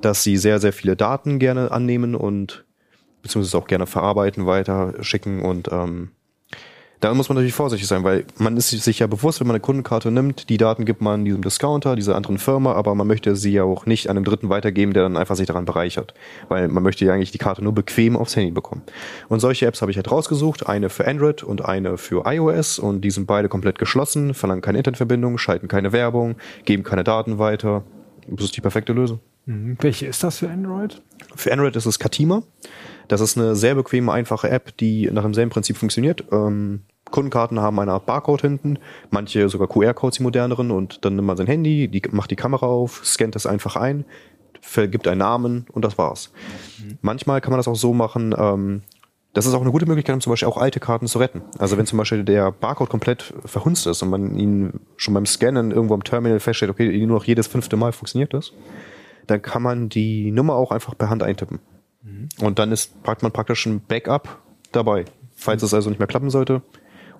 dass 0.00 0.22
sie 0.22 0.36
sehr, 0.36 0.58
sehr 0.60 0.72
viele 0.72 0.96
Daten 0.96 1.38
gerne 1.38 1.70
annehmen 1.70 2.14
und 2.14 2.64
beziehungsweise 3.22 3.58
auch 3.58 3.66
gerne 3.66 3.86
verarbeiten, 3.86 4.46
weiter 4.46 4.94
schicken 5.02 5.42
und 5.42 5.68
ähm, 5.70 6.10
da 7.02 7.12
muss 7.14 7.28
man 7.28 7.34
natürlich 7.34 7.54
vorsichtig 7.54 7.88
sein, 7.88 8.04
weil 8.04 8.24
man 8.38 8.56
ist 8.56 8.70
sich 8.70 9.00
ja 9.00 9.08
bewusst, 9.08 9.40
wenn 9.40 9.48
man 9.48 9.56
eine 9.56 9.60
Kundenkarte 9.60 10.12
nimmt, 10.12 10.48
die 10.48 10.56
Daten 10.56 10.84
gibt 10.84 11.00
man 11.00 11.24
diesem 11.24 11.42
Discounter, 11.42 11.96
dieser 11.96 12.14
anderen 12.14 12.38
Firma, 12.38 12.74
aber 12.74 12.94
man 12.94 13.08
möchte 13.08 13.34
sie 13.34 13.52
ja 13.52 13.64
auch 13.64 13.86
nicht 13.86 14.08
an 14.08 14.16
einem 14.16 14.24
Dritten 14.24 14.50
weitergeben, 14.50 14.92
der 14.92 15.02
dann 15.02 15.16
einfach 15.16 15.34
sich 15.34 15.48
daran 15.48 15.64
bereichert. 15.64 16.14
Weil 16.48 16.68
man 16.68 16.84
möchte 16.84 17.04
ja 17.04 17.12
eigentlich 17.12 17.32
die 17.32 17.38
Karte 17.38 17.64
nur 17.64 17.74
bequem 17.74 18.16
aufs 18.16 18.36
Handy 18.36 18.52
bekommen. 18.52 18.82
Und 19.28 19.40
solche 19.40 19.66
Apps 19.66 19.82
habe 19.82 19.90
ich 19.90 19.96
halt 19.96 20.12
rausgesucht, 20.12 20.68
eine 20.68 20.90
für 20.90 21.04
Android 21.04 21.42
und 21.42 21.64
eine 21.64 21.98
für 21.98 22.22
iOS 22.24 22.78
und 22.78 23.00
die 23.00 23.10
sind 23.10 23.26
beide 23.26 23.48
komplett 23.48 23.80
geschlossen, 23.80 24.32
verlangen 24.32 24.62
keine 24.62 24.78
Internetverbindung, 24.78 25.38
schalten 25.38 25.66
keine 25.66 25.92
Werbung, 25.92 26.36
geben 26.66 26.84
keine 26.84 27.02
Daten 27.02 27.40
weiter. 27.40 27.82
Das 28.28 28.44
ist 28.44 28.56
die 28.56 28.60
perfekte 28.60 28.92
Lösung. 28.92 29.18
Mhm. 29.46 29.76
Welche 29.80 30.06
ist 30.06 30.22
das 30.22 30.38
für 30.38 30.48
Android? 30.48 31.02
Für 31.34 31.52
Android 31.52 31.74
ist 31.74 31.86
es 31.86 31.98
Katima. 31.98 32.44
Das 33.08 33.20
ist 33.20 33.36
eine 33.36 33.56
sehr 33.56 33.74
bequeme, 33.74 34.12
einfache 34.12 34.50
App, 34.50 34.76
die 34.76 35.10
nach 35.10 35.22
demselben 35.22 35.50
Prinzip 35.50 35.76
funktioniert. 35.76 36.24
Ähm, 36.32 36.82
Kundenkarten 37.10 37.60
haben 37.60 37.78
eine 37.78 37.92
Art 37.92 38.06
Barcode 38.06 38.42
hinten, 38.42 38.78
manche 39.10 39.48
sogar 39.48 39.68
QR-Codes, 39.68 40.18
die 40.18 40.22
moderneren, 40.22 40.70
und 40.70 41.04
dann 41.04 41.16
nimmt 41.16 41.26
man 41.26 41.36
sein 41.36 41.46
Handy, 41.46 41.88
die, 41.88 42.02
macht 42.10 42.30
die 42.30 42.36
Kamera 42.36 42.66
auf, 42.66 43.02
scannt 43.04 43.34
das 43.34 43.46
einfach 43.46 43.76
ein, 43.76 44.04
vergibt 44.60 45.06
einen 45.06 45.18
Namen 45.18 45.66
und 45.72 45.84
das 45.84 45.98
war's. 45.98 46.32
Mhm. 46.78 46.98
Manchmal 47.02 47.40
kann 47.40 47.50
man 47.50 47.58
das 47.58 47.68
auch 47.68 47.76
so 47.76 47.92
machen, 47.92 48.34
ähm, 48.36 48.82
das 49.34 49.46
ist 49.46 49.54
auch 49.54 49.62
eine 49.62 49.70
gute 49.70 49.86
Möglichkeit, 49.86 50.14
um 50.14 50.20
zum 50.20 50.30
Beispiel 50.30 50.48
auch 50.48 50.58
alte 50.58 50.78
Karten 50.78 51.06
zu 51.06 51.18
retten. 51.18 51.42
Also 51.58 51.78
wenn 51.78 51.86
zum 51.86 51.98
Beispiel 51.98 52.22
der 52.22 52.52
Barcode 52.52 52.90
komplett 52.90 53.32
verhunzt 53.46 53.86
ist 53.86 54.02
und 54.02 54.10
man 54.10 54.36
ihn 54.36 54.80
schon 54.96 55.14
beim 55.14 55.24
Scannen 55.24 55.70
irgendwo 55.70 55.94
am 55.94 56.04
Terminal 56.04 56.38
feststellt, 56.38 56.70
okay, 56.70 56.98
nur 57.06 57.16
noch 57.16 57.24
jedes 57.24 57.46
fünfte 57.46 57.76
Mal 57.76 57.92
funktioniert 57.92 58.34
das, 58.34 58.52
dann 59.26 59.40
kann 59.40 59.62
man 59.62 59.88
die 59.88 60.30
Nummer 60.32 60.54
auch 60.54 60.70
einfach 60.70 60.96
per 60.98 61.08
Hand 61.08 61.22
eintippen. 61.22 61.60
Mhm. 62.02 62.28
Und 62.40 62.58
dann 62.58 62.72
ist, 62.72 62.92
hat 63.06 63.22
man 63.22 63.32
praktisch 63.32 63.66
ein 63.66 63.80
Backup 63.80 64.38
dabei. 64.72 65.04
Falls 65.34 65.62
mhm. 65.62 65.66
es 65.66 65.74
also 65.74 65.90
nicht 65.90 65.98
mehr 65.98 66.08
klappen 66.08 66.30
sollte, 66.30 66.62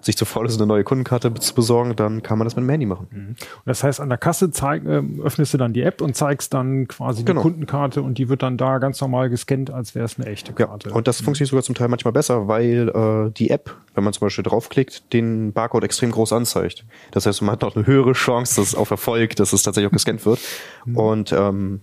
sich 0.05 0.17
zu 0.17 0.25
faul 0.25 0.47
ist, 0.47 0.59
eine 0.59 0.67
neue 0.67 0.85
Kundenkarte 0.85 1.33
zu 1.35 1.55
besorgen, 1.55 1.95
dann 1.97 2.23
kann 2.23 2.39
man 2.39 2.47
das 2.47 2.57
mit 2.57 2.65
dem 2.65 2.69
Handy 2.69 2.87
machen. 2.87 3.07
Mhm. 3.11 3.29
Und 3.29 3.39
das 3.67 3.85
heißt, 3.85 4.01
an 4.01 4.09
der 4.09 4.19
Kasse 4.19 4.51
zeig, 4.51 4.85
äh, 4.85 5.03
öffnest 5.23 5.55
du 5.55 5.59
dann 5.59 5.73
die 5.73 5.83
App 5.83 6.01
und 6.01 6.17
zeigst 6.17 6.53
dann 6.55 6.89
quasi 6.89 7.25
genau. 7.25 7.41
die 7.41 7.43
Kundenkarte 7.43 8.03
und 8.03 8.19
die 8.19 8.29
wird 8.29 8.43
dann 8.43 8.57
da 8.57 8.79
ganz 8.79 9.01
normal 9.01 9.31
gescannt, 9.31 9.71
als 9.71 9.95
wäre 9.95 10.05
es 10.05 10.19
eine 10.19 10.27
echte 10.27 10.53
Karte. 10.53 10.91
Ja, 10.91 10.95
und 10.95 11.07
das 11.07 11.21
mhm. 11.21 11.27
funktioniert 11.27 11.51
sogar 11.51 11.63
zum 11.63 11.75
Teil 11.75 11.89
manchmal 11.89 12.13
besser, 12.13 12.49
weil 12.49 12.89
äh, 12.89 13.31
die 13.31 13.51
App, 13.51 13.75
wenn 13.95 14.05
man 14.05 14.13
zum 14.13 14.27
Beispiel 14.27 14.45
draufklickt, 14.45 15.13
den 15.13 15.53
Barcode 15.53 15.85
extrem 15.85 16.11
groß 16.11 16.33
anzeigt. 16.33 16.85
Das 17.13 17.27
heißt, 17.27 17.43
man 17.43 17.53
hat 17.53 17.63
noch 17.63 17.77
eine 17.77 17.87
höhere 17.87 18.13
Chance, 18.13 18.57
dass 18.57 18.69
es 18.69 18.75
auf 18.75 18.91
Erfolg, 18.91 19.37
dass 19.37 19.53
es 19.53 19.63
tatsächlich 19.63 19.89
auch 19.89 19.93
gescannt 19.93 20.27
wird. 20.27 20.41
Mhm. 20.85 20.97
Und 20.97 21.33
ähm, 21.33 21.81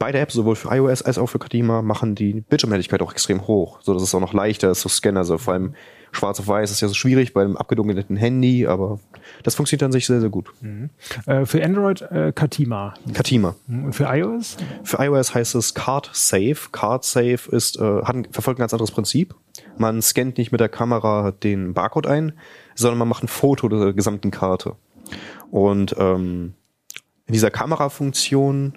beide 0.00 0.18
Apps, 0.18 0.34
sowohl 0.34 0.56
für 0.56 0.74
iOS 0.74 1.02
als 1.02 1.18
auch 1.18 1.26
für 1.26 1.38
Kadima, 1.38 1.82
machen 1.82 2.16
die 2.16 2.40
Bildschirmhelligkeit 2.40 3.02
auch 3.02 3.12
extrem 3.12 3.46
hoch, 3.46 3.80
so 3.82 3.94
dass 3.94 4.02
es 4.02 4.14
auch 4.14 4.20
noch 4.20 4.32
leichter 4.32 4.70
ist 4.70 4.80
zu 4.80 4.88
scannen. 4.88 5.18
Also 5.18 5.38
vor 5.38 5.54
allem 5.54 5.74
schwarz 6.10 6.40
auf 6.40 6.48
weiß 6.48 6.70
ist 6.70 6.80
ja 6.80 6.88
so 6.88 6.94
schwierig 6.94 7.34
bei 7.34 7.42
einem 7.42 7.56
abgedunkelten 7.56 8.16
Handy, 8.16 8.66
aber 8.66 8.98
das 9.42 9.54
funktioniert 9.54 9.84
an 9.84 9.92
sich 9.92 10.06
sehr, 10.06 10.20
sehr 10.20 10.30
gut. 10.30 10.50
Mhm. 10.60 10.90
Äh, 11.26 11.44
für 11.44 11.62
Android 11.62 12.02
äh, 12.02 12.32
Katima. 12.32 12.94
Katima. 13.12 13.54
Mhm. 13.66 13.84
Und 13.84 13.92
für 13.92 14.04
iOS? 14.04 14.56
Für 14.82 15.04
iOS 15.04 15.34
heißt 15.34 15.54
es 15.54 15.74
Card 15.74 16.10
Safe. 16.12 16.56
Card 16.72 17.04
Safe 17.04 17.40
ist, 17.50 17.78
äh, 17.78 18.02
hat, 18.02 18.16
verfolgt 18.30 18.58
ein 18.58 18.62
ganz 18.62 18.72
anderes 18.72 18.90
Prinzip. 18.90 19.34
Man 19.76 20.02
scannt 20.02 20.38
nicht 20.38 20.50
mit 20.50 20.60
der 20.60 20.68
Kamera 20.68 21.30
den 21.30 21.74
Barcode 21.74 22.06
ein, 22.06 22.32
sondern 22.74 22.98
man 22.98 23.08
macht 23.08 23.22
ein 23.22 23.28
Foto 23.28 23.68
der 23.68 23.92
gesamten 23.92 24.30
Karte. 24.30 24.76
Und 25.50 25.94
ähm, 25.98 26.54
in 27.26 27.32
dieser 27.34 27.50
Kamerafunktion 27.50 28.74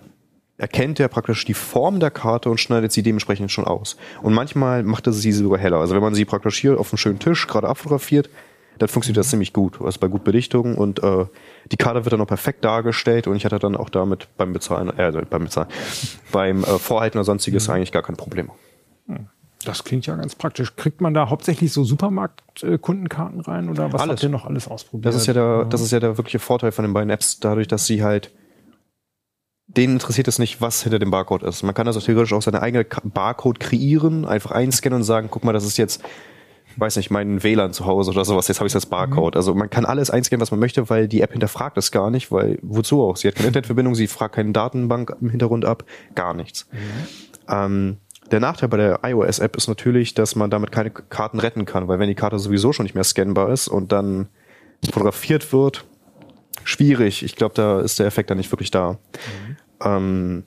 erkennt 0.58 1.00
er 1.00 1.08
praktisch 1.08 1.46
die 1.46 1.54
Form 1.54 2.00
der 2.00 2.12
Karte 2.12 2.50
und 2.50 2.60
schneidet 2.60 2.92
sie 2.92 3.04
dementsprechend 3.04 3.52
schon 3.52 3.66
aus. 3.66 3.98
Und 4.22 4.34
manchmal 4.34 4.84
macht 4.84 5.08
er 5.08 5.14
sie 5.14 5.32
sogar 5.32 5.60
heller. 5.60 5.78
Also 5.78 5.96
wenn 5.96 6.02
man 6.02 6.14
sie 6.14 6.26
praktisch 6.26 6.60
hier 6.60 6.80
auf 6.80 6.92
einem 6.92 6.98
schönen 6.98 7.20
Tisch 7.20 7.48
gerade 7.48 7.68
abfotografiert, 7.68 8.30
dann 8.80 8.90
funktioniert 8.90 9.18
das 9.18 9.30
ziemlich 9.30 9.54
gut. 9.54 9.82
Also 9.82 10.00
bei 10.00 10.08
gut 10.08 10.24
Belichtung 10.24 10.76
und 10.76 11.02
äh, 11.04 11.26
die 11.72 11.78
Karte 11.78 12.06
wird 12.06 12.14
dann 12.14 12.22
auch 12.22 12.28
perfekt 12.28 12.64
dargestellt 12.66 13.28
und 13.28 13.36
ich 13.36 13.46
hatte 13.46 13.60
dann 13.60 13.76
auch 13.76 13.90
damit 13.90 14.28
beim 14.38 14.54
Bezahlen, 14.54 14.98
äh, 14.98 15.12
beim 15.30 15.46
Bezahlen, 15.46 15.70
beim 16.32 16.64
äh, 16.64 16.80
Vorhalten 16.80 17.18
oder 17.18 17.26
sonstiges 17.26 17.68
mhm. 17.68 17.76
eigentlich 17.76 17.92
gar 17.92 18.04
kein 18.04 18.16
Problem. 18.16 18.52
Hm. 19.08 19.28
Das 19.66 19.84
klingt 19.84 20.06
ja 20.06 20.16
ganz 20.16 20.36
praktisch. 20.36 20.76
Kriegt 20.76 21.00
man 21.00 21.14
da 21.14 21.30
hauptsächlich 21.30 21.72
so 21.72 21.86
Supermarktkundenkarten 21.86 23.40
rein 23.42 23.70
oder 23.70 23.94
was 23.94 24.02
alles. 24.02 24.16
habt 24.16 24.24
ihr 24.24 24.30
noch 24.30 24.46
alles 24.46 24.68
ausprobiert? 24.68 25.06
Das 25.06 25.16
ist 25.16 25.28
ja 25.28 25.34
der, 25.34 25.66
das 25.66 25.80
ist 25.80 25.92
ja 25.92 26.02
der 26.02 26.18
wirkliche 26.18 26.40
Vorteil 26.40 26.74
von 26.74 26.84
den 26.84 26.94
beiden 26.94 27.10
Apps, 27.10 27.40
dadurch, 27.40 27.68
dass 27.68 27.86
sie 27.86 28.04
halt 28.04 28.32
denen 29.78 29.94
interessiert 29.94 30.28
es 30.28 30.40
nicht, 30.40 30.62
was 30.62 30.84
hinter 30.84 31.00
dem 31.00 31.12
Barcode 31.12 31.44
ist. 31.44 31.64
Man 31.64 31.74
kann 31.74 31.88
also 31.88 32.00
theoretisch 32.00 32.34
auch 32.34 32.42
seine 32.42 32.62
eigene 32.62 32.86
Barcode 33.04 33.60
kreieren, 33.60 34.26
einfach 34.26 34.52
einscannen 34.52 34.98
und 34.98 35.04
sagen, 35.04 35.30
guck 35.32 35.44
mal, 35.44 35.54
das 35.54 35.66
ist 35.66 35.78
jetzt, 35.78 36.04
weiß 36.78 36.98
nicht, 36.98 37.10
mein 37.10 37.44
WLAN 37.44 37.74
zu 37.74 37.86
Hause 37.86 38.12
oder 38.12 38.26
sowas, 38.26 38.48
jetzt 38.48 38.60
habe 38.60 38.68
ich 38.68 38.74
das 38.74 38.86
Barcode. 38.86 39.34
Mhm. 39.34 39.38
Also 39.38 39.56
man 39.56 39.70
kann 39.70 39.86
alles 39.86 40.10
einscannen, 40.10 40.42
was 40.42 40.52
man 40.52 40.60
möchte, 40.60 40.90
weil 40.90 41.08
die 41.08 41.22
App 41.22 41.32
hinterfragt 41.32 41.78
es 41.78 41.92
gar 41.92 42.12
nicht, 42.12 42.32
weil 42.32 42.60
wozu 42.62 43.02
auch? 43.02 43.18
Sie 43.18 43.28
hat 43.28 43.36
keine 43.36 43.48
Internetverbindung, 43.48 43.96
sie 43.96 44.08
fragt 44.08 44.36
keine 44.36 44.52
Datenbank 44.52 45.16
im 45.22 45.30
Hintergrund 45.30 45.66
ab, 45.66 45.84
gar 46.14 46.34
nichts. 46.34 46.68
Mhm. 46.72 46.78
Ähm, 47.50 47.98
der 48.32 48.40
Nachteil 48.40 48.70
bei 48.70 48.78
der 48.78 49.00
iOS-App 49.04 49.56
ist 49.56 49.68
natürlich, 49.68 50.14
dass 50.14 50.36
man 50.36 50.50
damit 50.50 50.72
keine 50.72 50.92
Karten 50.92 51.40
retten 51.40 51.66
kann, 51.66 51.88
weil 51.88 52.00
wenn 52.00 52.08
die 52.08 52.16
Karte 52.16 52.40
sowieso 52.40 52.74
schon 52.74 52.84
nicht 52.84 52.96
mehr 52.96 53.04
scannbar 53.04 53.50
ist 53.50 53.68
und 53.68 53.92
dann 53.92 54.28
fotografiert 54.86 55.52
wird, 55.52 55.86
schwierig. 56.64 57.24
Ich 57.24 57.36
glaube, 57.36 57.56
da 57.56 57.82
ist 57.82 58.00
der 58.00 58.08
Effekt 58.08 58.30
dann 58.30 58.38
nicht 58.38 58.52
wirklich 58.52 58.72
da. 58.72 58.94
Mhm. 58.94 59.53
Ähm, 59.84 60.44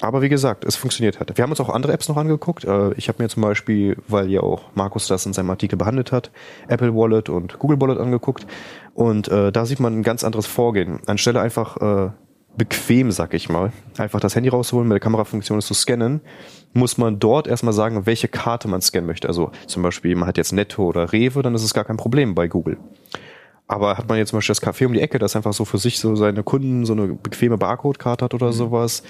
aber 0.00 0.22
wie 0.22 0.28
gesagt, 0.28 0.64
es 0.64 0.76
funktioniert 0.76 1.18
halt. 1.18 1.36
Wir 1.36 1.42
haben 1.42 1.50
uns 1.50 1.60
auch 1.60 1.70
andere 1.70 1.92
Apps 1.92 2.08
noch 2.08 2.16
angeguckt. 2.16 2.64
Äh, 2.64 2.92
ich 2.94 3.08
habe 3.08 3.22
mir 3.22 3.28
zum 3.28 3.42
Beispiel, 3.42 3.96
weil 4.06 4.30
ja 4.30 4.40
auch 4.40 4.70
Markus 4.74 5.08
das 5.08 5.26
in 5.26 5.32
seinem 5.32 5.50
Artikel 5.50 5.76
behandelt 5.76 6.12
hat, 6.12 6.30
Apple 6.68 6.94
Wallet 6.94 7.28
und 7.28 7.58
Google 7.58 7.80
Wallet 7.80 7.98
angeguckt. 7.98 8.46
Und 8.94 9.28
äh, 9.28 9.50
da 9.50 9.64
sieht 9.66 9.80
man 9.80 9.98
ein 9.98 10.02
ganz 10.02 10.24
anderes 10.24 10.46
Vorgehen. 10.46 11.00
Anstelle 11.06 11.40
einfach 11.40 11.76
äh, 11.78 12.10
bequem, 12.56 13.10
sag 13.10 13.34
ich 13.34 13.48
mal, 13.48 13.72
einfach 13.96 14.20
das 14.20 14.34
Handy 14.34 14.50
rausholen, 14.50 14.88
mit 14.88 14.96
der 14.96 15.00
Kamerafunktion 15.00 15.60
zu 15.62 15.74
scannen, 15.74 16.20
muss 16.74 16.98
man 16.98 17.18
dort 17.18 17.46
erstmal 17.46 17.72
sagen, 17.72 18.04
welche 18.04 18.28
Karte 18.28 18.68
man 18.68 18.82
scannen 18.82 19.06
möchte. 19.06 19.28
Also 19.28 19.52
zum 19.66 19.82
Beispiel, 19.82 20.14
man 20.16 20.28
hat 20.28 20.36
jetzt 20.36 20.52
Netto 20.52 20.84
oder 20.84 21.12
Rewe, 21.12 21.42
dann 21.42 21.54
ist 21.54 21.62
es 21.62 21.72
gar 21.72 21.84
kein 21.84 21.96
Problem 21.96 22.34
bei 22.34 22.48
Google. 22.48 22.76
Aber 23.68 23.98
hat 23.98 24.08
man 24.08 24.18
jetzt 24.18 24.30
zum 24.30 24.38
Beispiel 24.38 24.54
das 24.54 24.62
Café 24.62 24.86
um 24.86 24.94
die 24.94 25.00
Ecke, 25.00 25.18
das 25.18 25.36
einfach 25.36 25.52
so 25.52 25.64
für 25.64 25.78
sich 25.78 25.98
so 25.98 26.16
seine 26.16 26.42
Kunden 26.42 26.86
so 26.86 26.94
eine 26.94 27.08
bequeme 27.08 27.58
Barcode-Karte 27.58 28.24
hat 28.24 28.34
oder 28.34 28.46
mhm. 28.46 28.52
sowas, 28.52 29.02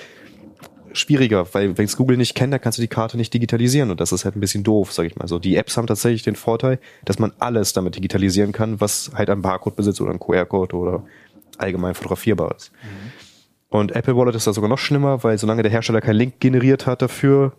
schwieriger, 0.93 1.47
weil 1.55 1.79
wenn 1.79 1.85
es 1.85 1.97
Google 1.97 2.17
nicht 2.17 2.35
kennt, 2.35 2.53
dann 2.53 2.61
kannst 2.61 2.79
du 2.79 2.83
die 2.83 2.89
Karte 2.89 3.17
nicht 3.17 3.33
digitalisieren 3.33 3.91
und 3.91 4.01
das 4.01 4.13
ist 4.13 4.25
halt 4.25 4.37
ein 4.37 4.41
bisschen 4.41 4.65
doof, 4.65 4.93
sag 4.93 5.07
ich 5.07 5.17
mal 5.17 5.29
so. 5.29 5.39
Die 5.39 5.57
Apps 5.57 5.77
haben 5.77 5.87
tatsächlich 5.87 6.23
den 6.23 6.37
Vorteil, 6.37 6.79
dass 7.05 7.19
man 7.19 7.33
alles 7.39 7.73
damit 7.73 7.97
digitalisieren 7.97 8.53
kann, 8.53 8.81
was 8.81 9.13
halt 9.15 9.31
ein 9.31 9.43
Barcode 9.43 9.77
besitzt 9.77 10.01
oder 10.01 10.11
ein 10.11 10.19
QR-Code 10.19 10.77
oder 10.77 11.05
allgemein 11.59 11.95
fotografierbar 11.95 12.55
ist. 12.57 12.73
Mhm. 12.83 13.13
Und 13.71 13.95
Apple 13.95 14.17
Wallet 14.17 14.35
ist 14.35 14.47
da 14.47 14.53
sogar 14.53 14.71
noch 14.71 14.79
schlimmer, 14.79 15.23
weil 15.23 15.39
solange 15.39 15.63
der 15.63 15.71
Hersteller 15.71 16.01
keinen 16.01 16.17
Link 16.17 16.41
generiert 16.41 16.87
hat 16.87 17.03
dafür, 17.03 17.53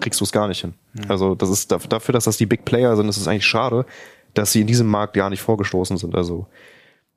kriegst 0.00 0.20
du 0.20 0.24
es 0.24 0.32
gar 0.32 0.46
nicht 0.46 0.60
hin. 0.60 0.74
Mhm. 0.92 1.10
Also 1.10 1.34
das 1.34 1.48
ist 1.48 1.72
dafür, 1.72 2.12
dass 2.12 2.24
das 2.24 2.36
die 2.36 2.46
Big 2.46 2.64
Player 2.64 2.94
sind, 2.96 3.08
ist 3.08 3.16
es 3.16 3.26
eigentlich 3.26 3.46
schade, 3.46 3.86
dass 4.34 4.52
sie 4.52 4.60
in 4.60 4.66
diesem 4.66 4.86
Markt 4.86 5.14
gar 5.14 5.30
nicht 5.30 5.42
vorgestoßen 5.42 5.96
sind. 5.96 6.14
Also 6.14 6.46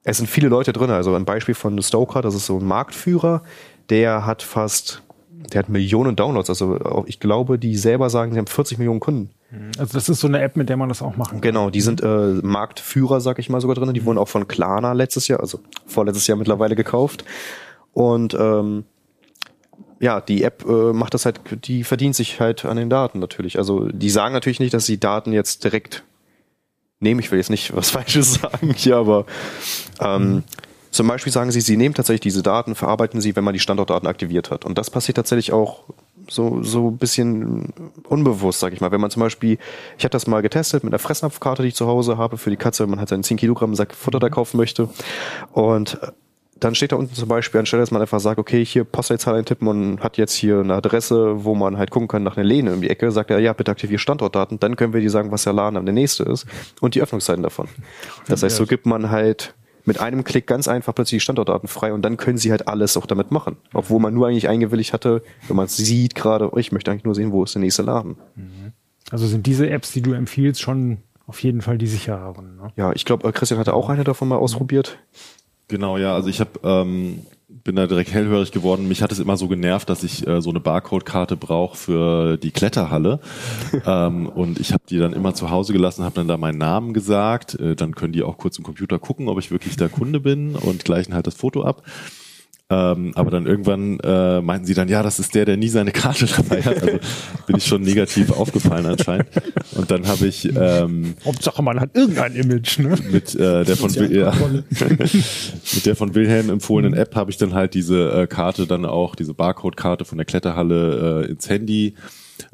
es 0.04 0.18
sind 0.18 0.28
viele 0.28 0.48
Leute 0.48 0.74
drin. 0.74 0.90
Also 0.90 1.14
ein 1.16 1.26
Beispiel 1.26 1.56
von 1.56 1.82
Stoker, 1.82 2.22
das 2.22 2.36
ist 2.36 2.46
so 2.46 2.58
ein 2.58 2.66
Marktführer, 2.66 3.44
der 3.90 4.26
hat 4.26 4.42
fast, 4.42 5.04
der 5.54 5.60
hat 5.60 5.70
Millionen 5.70 6.16
Downloads. 6.16 6.50
Also 6.50 7.06
ich 7.08 7.20
glaube, 7.20 7.60
die 7.60 7.76
selber 7.76 8.10
sagen, 8.10 8.32
sie 8.32 8.38
haben 8.38 8.48
40 8.48 8.78
Millionen 8.78 9.00
Kunden. 9.00 9.32
Also 9.78 9.94
das 9.94 10.08
ist 10.08 10.22
so 10.22 10.28
eine 10.28 10.42
App, 10.42 10.56
mit 10.56 10.70
der 10.70 10.78
man 10.78 10.88
das 10.88 11.02
auch 11.02 11.18
machen 11.18 11.32
kann. 11.32 11.42
Genau, 11.42 11.70
die 11.70 11.82
sind 11.82 12.02
äh, 12.02 12.40
Marktführer, 12.42 13.20
sag 13.20 13.38
ich 13.38 13.50
mal 13.50 13.60
sogar 13.60 13.76
drin. 13.76 13.94
Die 13.94 14.06
wurden 14.06 14.18
auch 14.18 14.30
von 14.30 14.48
Klarna 14.48 14.94
letztes 14.94 15.28
Jahr, 15.28 15.42
also 15.42 15.60
vorletztes 15.86 16.26
Jahr 16.28 16.38
mittlerweile 16.38 16.76
gekauft. 16.76 17.26
Und 17.92 18.34
ähm, 18.34 18.86
ja, 20.00 20.22
die 20.22 20.44
App 20.44 20.66
äh, 20.68 20.94
macht 20.94 21.14
das 21.14 21.26
halt, 21.26 21.42
die 21.66 21.84
verdient 21.84 22.16
sich 22.16 22.40
halt 22.40 22.64
an 22.64 22.78
den 22.78 22.90
Daten 22.90 23.20
natürlich. 23.20 23.58
Also 23.58 23.90
die 23.90 24.10
sagen 24.10 24.34
natürlich 24.34 24.62
nicht, 24.62 24.74
dass 24.74 24.86
sie 24.86 25.00
Daten 25.00 25.34
jetzt 25.34 25.66
direkt 25.66 26.04
nehmen. 27.02 27.20
Ich 27.20 27.32
will 27.32 27.40
jetzt 27.40 27.50
nicht 27.50 27.76
was 27.76 27.90
Falsches 27.92 28.34
sagen 28.36 28.74
hier, 28.76 28.98
aber 28.98 29.26
ähm, 30.00 30.44
zum 30.92 31.08
Beispiel 31.08 31.32
sagen 31.32 31.52
sie, 31.52 31.62
sie 31.62 31.78
nehmen 31.78 31.96
tatsächlich 31.96 32.22
diese 32.22 32.44
Daten, 32.44 32.76
verarbeiten 32.76 33.22
sie, 33.22 33.36
wenn 33.36 33.46
man 33.46 33.54
die 33.54 33.60
Standortdaten 33.60 34.08
aktiviert 34.08 34.52
hat. 34.52 34.66
Und 34.66 34.78
das 34.78 34.90
passiert 34.90 35.16
tatsächlich 35.16 35.54
auch 35.54 35.84
so, 36.30 36.64
so 36.64 36.90
ein 36.90 36.98
bisschen 36.98 37.74
unbewusst, 38.08 38.60
sag 38.60 38.74
ich 38.74 38.82
mal. 38.82 38.92
Wenn 38.92 39.02
man 39.02 39.10
zum 39.10 39.22
Beispiel, 39.22 39.58
ich 39.98 40.04
habe 40.04 40.12
das 40.12 40.28
mal 40.28 40.42
getestet 40.42 40.84
mit 40.84 40.94
einer 40.94 41.00
Fressnapfkarte, 41.00 41.62
die 41.62 41.70
ich 41.70 41.76
zu 41.76 41.88
Hause 41.88 42.18
habe 42.18 42.38
für 42.38 42.50
die 42.50 42.58
Katze, 42.58 42.84
wenn 42.84 42.90
man 42.90 43.00
halt 43.00 43.10
seinen 43.10 43.24
10 43.24 43.38
Kilogramm 43.38 43.74
Sack 43.74 43.96
Futter 43.96 44.20
da 44.20 44.30
kaufen 44.30 44.58
möchte. 44.58 44.90
Und 45.54 45.98
dann 46.62 46.76
steht 46.76 46.92
da 46.92 46.96
unten 46.96 47.14
zum 47.16 47.28
Beispiel, 47.28 47.60
anstelle 47.60 47.82
dass 47.82 47.92
man 47.92 48.02
einfach 48.02 48.20
sagt, 48.20 48.40
okay, 48.40 48.64
hier 48.64 48.84
Postleitzahl 48.84 49.36
eintippen 49.36 49.68
und 49.68 50.00
hat 50.02 50.18
jetzt 50.18 50.34
hier 50.34 50.60
eine 50.60 50.76
Adresse, 50.76 51.44
wo 51.44 51.56
man 51.56 51.78
halt 51.78 51.90
gucken 51.90 52.08
kann 52.08 52.24
nach 52.24 52.38
einer 52.38 52.46
Lehne 52.46 52.74
um 52.74 52.82
die 52.82 52.90
Ecke, 52.90 53.12
sagt 53.12 53.32
er, 53.32 53.40
ja, 53.40 53.52
bitte 53.54 53.72
aktiviere 53.72 53.98
Standortdaten, 53.98 54.60
dann 54.60 54.76
können 54.76 54.94
wir 54.94 55.02
dir 55.02 55.10
sagen, 55.10 55.32
was 55.32 55.44
der 55.44 55.54
Laden 55.54 55.76
am 55.76 55.86
der 55.86 55.94
nächste 55.94 56.24
ist 56.24 56.46
und 56.80 56.94
die 56.94 57.02
Öffnungszeiten 57.02 57.42
davon. 57.42 57.68
Das 58.28 58.44
heißt, 58.44 58.56
so 58.56 58.68
gibt 58.68 58.86
man 58.86 59.10
halt 59.10 59.56
mit 59.86 60.00
einem 60.00 60.24
Klick 60.24 60.46
ganz 60.46 60.68
einfach 60.68 60.94
plötzlich 60.94 61.18
die 61.18 61.24
Standortdaten 61.24 61.68
frei 61.68 61.94
und 61.94 62.04
dann 62.04 62.18
können 62.18 62.38
sie 62.38 62.52
halt 62.52 62.68
alles 62.68 62.96
auch 62.96 63.08
damit 63.08 63.32
machen. 63.32 63.58
Obwohl 63.74 64.00
man 64.00 64.14
nur 64.14 64.28
eigentlich 64.28 64.48
eingewilligt 64.48 64.94
hatte, 64.94 65.24
wenn 65.48 65.56
man 65.56 65.68
sieht 65.68 66.14
gerade, 66.14 66.54
oh, 66.54 66.58
ich 66.58 66.72
möchte 66.72 66.92
eigentlich 66.92 67.06
nur 67.06 67.16
sehen, 67.16 67.32
wo 67.32 67.44
ist 67.44 67.56
der 67.56 67.62
nächste 67.62 67.82
Laden. 67.82 68.18
Also 69.10 69.26
sind 69.26 69.48
diese 69.48 69.68
Apps, 69.68 69.92
die 69.92 70.04
du 70.04 70.14
empfiehlst, 70.14 70.62
schon 70.62 71.00
auf 71.26 71.42
jeden 71.42 71.62
Fall 71.62 71.80
die 71.80 71.88
sichereren. 71.88 72.58
Ne? 72.58 72.72
Ja, 72.76 72.92
ich 72.94 73.06
glaube, 73.06 73.32
Christian 73.32 73.60
hatte 73.60 73.74
auch 73.74 73.90
eine 73.90 74.04
davon 74.04 74.28
mal 74.28 74.38
ausprobiert. 74.38 75.00
Genau, 75.72 75.98
ja. 75.98 76.14
Also 76.14 76.28
ich 76.28 76.42
habe 76.42 76.60
ähm, 76.64 77.22
bin 77.48 77.78
da 77.78 77.88
direkt 77.88 78.12
hellhörig 78.12 78.52
geworden. 78.52 78.90
Mich 78.90 79.02
hat 79.02 79.14
es 79.14 79.20
immer 79.20 79.38
so 79.38 79.48
genervt, 79.48 79.90
dass 79.90 80.04
ich 80.04 80.28
äh, 80.28 80.42
so 80.42 80.50
eine 80.50 80.60
Barcode-Karte 80.60 81.38
brauche 81.38 81.78
für 81.78 82.38
die 82.38 82.52
Kletterhalle. 82.52 83.22
ähm, 83.86 84.28
und 84.28 84.60
ich 84.60 84.74
habe 84.74 84.84
die 84.90 84.98
dann 84.98 85.14
immer 85.14 85.34
zu 85.34 85.50
Hause 85.50 85.72
gelassen, 85.72 86.04
habe 86.04 86.16
dann 86.16 86.28
da 86.28 86.36
meinen 86.36 86.58
Namen 86.58 86.94
gesagt. 86.94 87.58
Äh, 87.58 87.78
dann 87.78 87.96
können 87.96 88.12
die 88.12 88.22
auch 88.22 88.38
kurz 88.38 88.58
im 88.58 88.66
Computer 88.66 89.00
gucken, 89.00 89.30
ob 89.30 89.40
ich 89.40 89.50
wirklich 89.50 89.78
der 89.78 89.88
Kunde 89.88 90.20
bin 90.20 90.56
und 90.56 90.84
gleichen 90.84 91.14
halt 91.14 91.26
das 91.26 91.36
Foto 91.36 91.64
ab. 91.64 91.84
Ähm, 92.72 93.12
aber 93.16 93.32
dann 93.32 93.46
irgendwann 93.48 94.00
äh, 94.00 94.40
meinten 94.40 94.66
sie 94.66 94.74
dann, 94.74 94.88
ja, 94.88 95.04
das 95.04 95.20
ist 95.20 95.36
der, 95.36 95.44
der 95.44 95.58
nie 95.58 95.68
seine 95.68 95.92
Karte 95.92 96.26
dabei 96.38 96.62
hat. 96.62 96.82
Also 96.82 97.00
bin 97.46 97.58
ich 97.58 97.66
schon 97.66 97.82
negativ 97.82 98.32
aufgefallen 98.32 98.86
anscheinend. 98.86 99.28
Und 99.74 99.92
dann 99.92 100.08
habe 100.08 100.26
ich 100.26 100.50
ähm, 100.56 101.16
Hauptsache, 101.26 101.62
man 101.62 101.82
hat 101.82 101.90
irgendein 101.94 102.34
Image, 102.36 102.80
ne? 102.80 102.96
mit 103.12 103.36
äh, 103.36 103.66
der 103.66 103.76
von 103.76 103.90
ja, 104.10 104.34
mit 105.74 105.86
der 105.86 105.96
von 105.98 106.16
Wilhelm 106.16 106.50
empfohlenen 106.50 106.98
App 106.98 107.16
habe 107.16 107.30
ich 107.30 107.38
dann 107.38 107.54
halt 107.54 107.74
diese 107.74 108.10
äh, 108.12 108.28
Karte 108.28 108.66
dann 108.66 108.86
auch 108.86 109.16
diese 109.16 109.34
Barcode-Karte 109.34 110.06
von 110.06 110.18
der 110.18 110.26
Kletterhalle 110.26 111.26
äh, 111.26 111.30
ins 111.30 111.50
Handy 111.50 111.96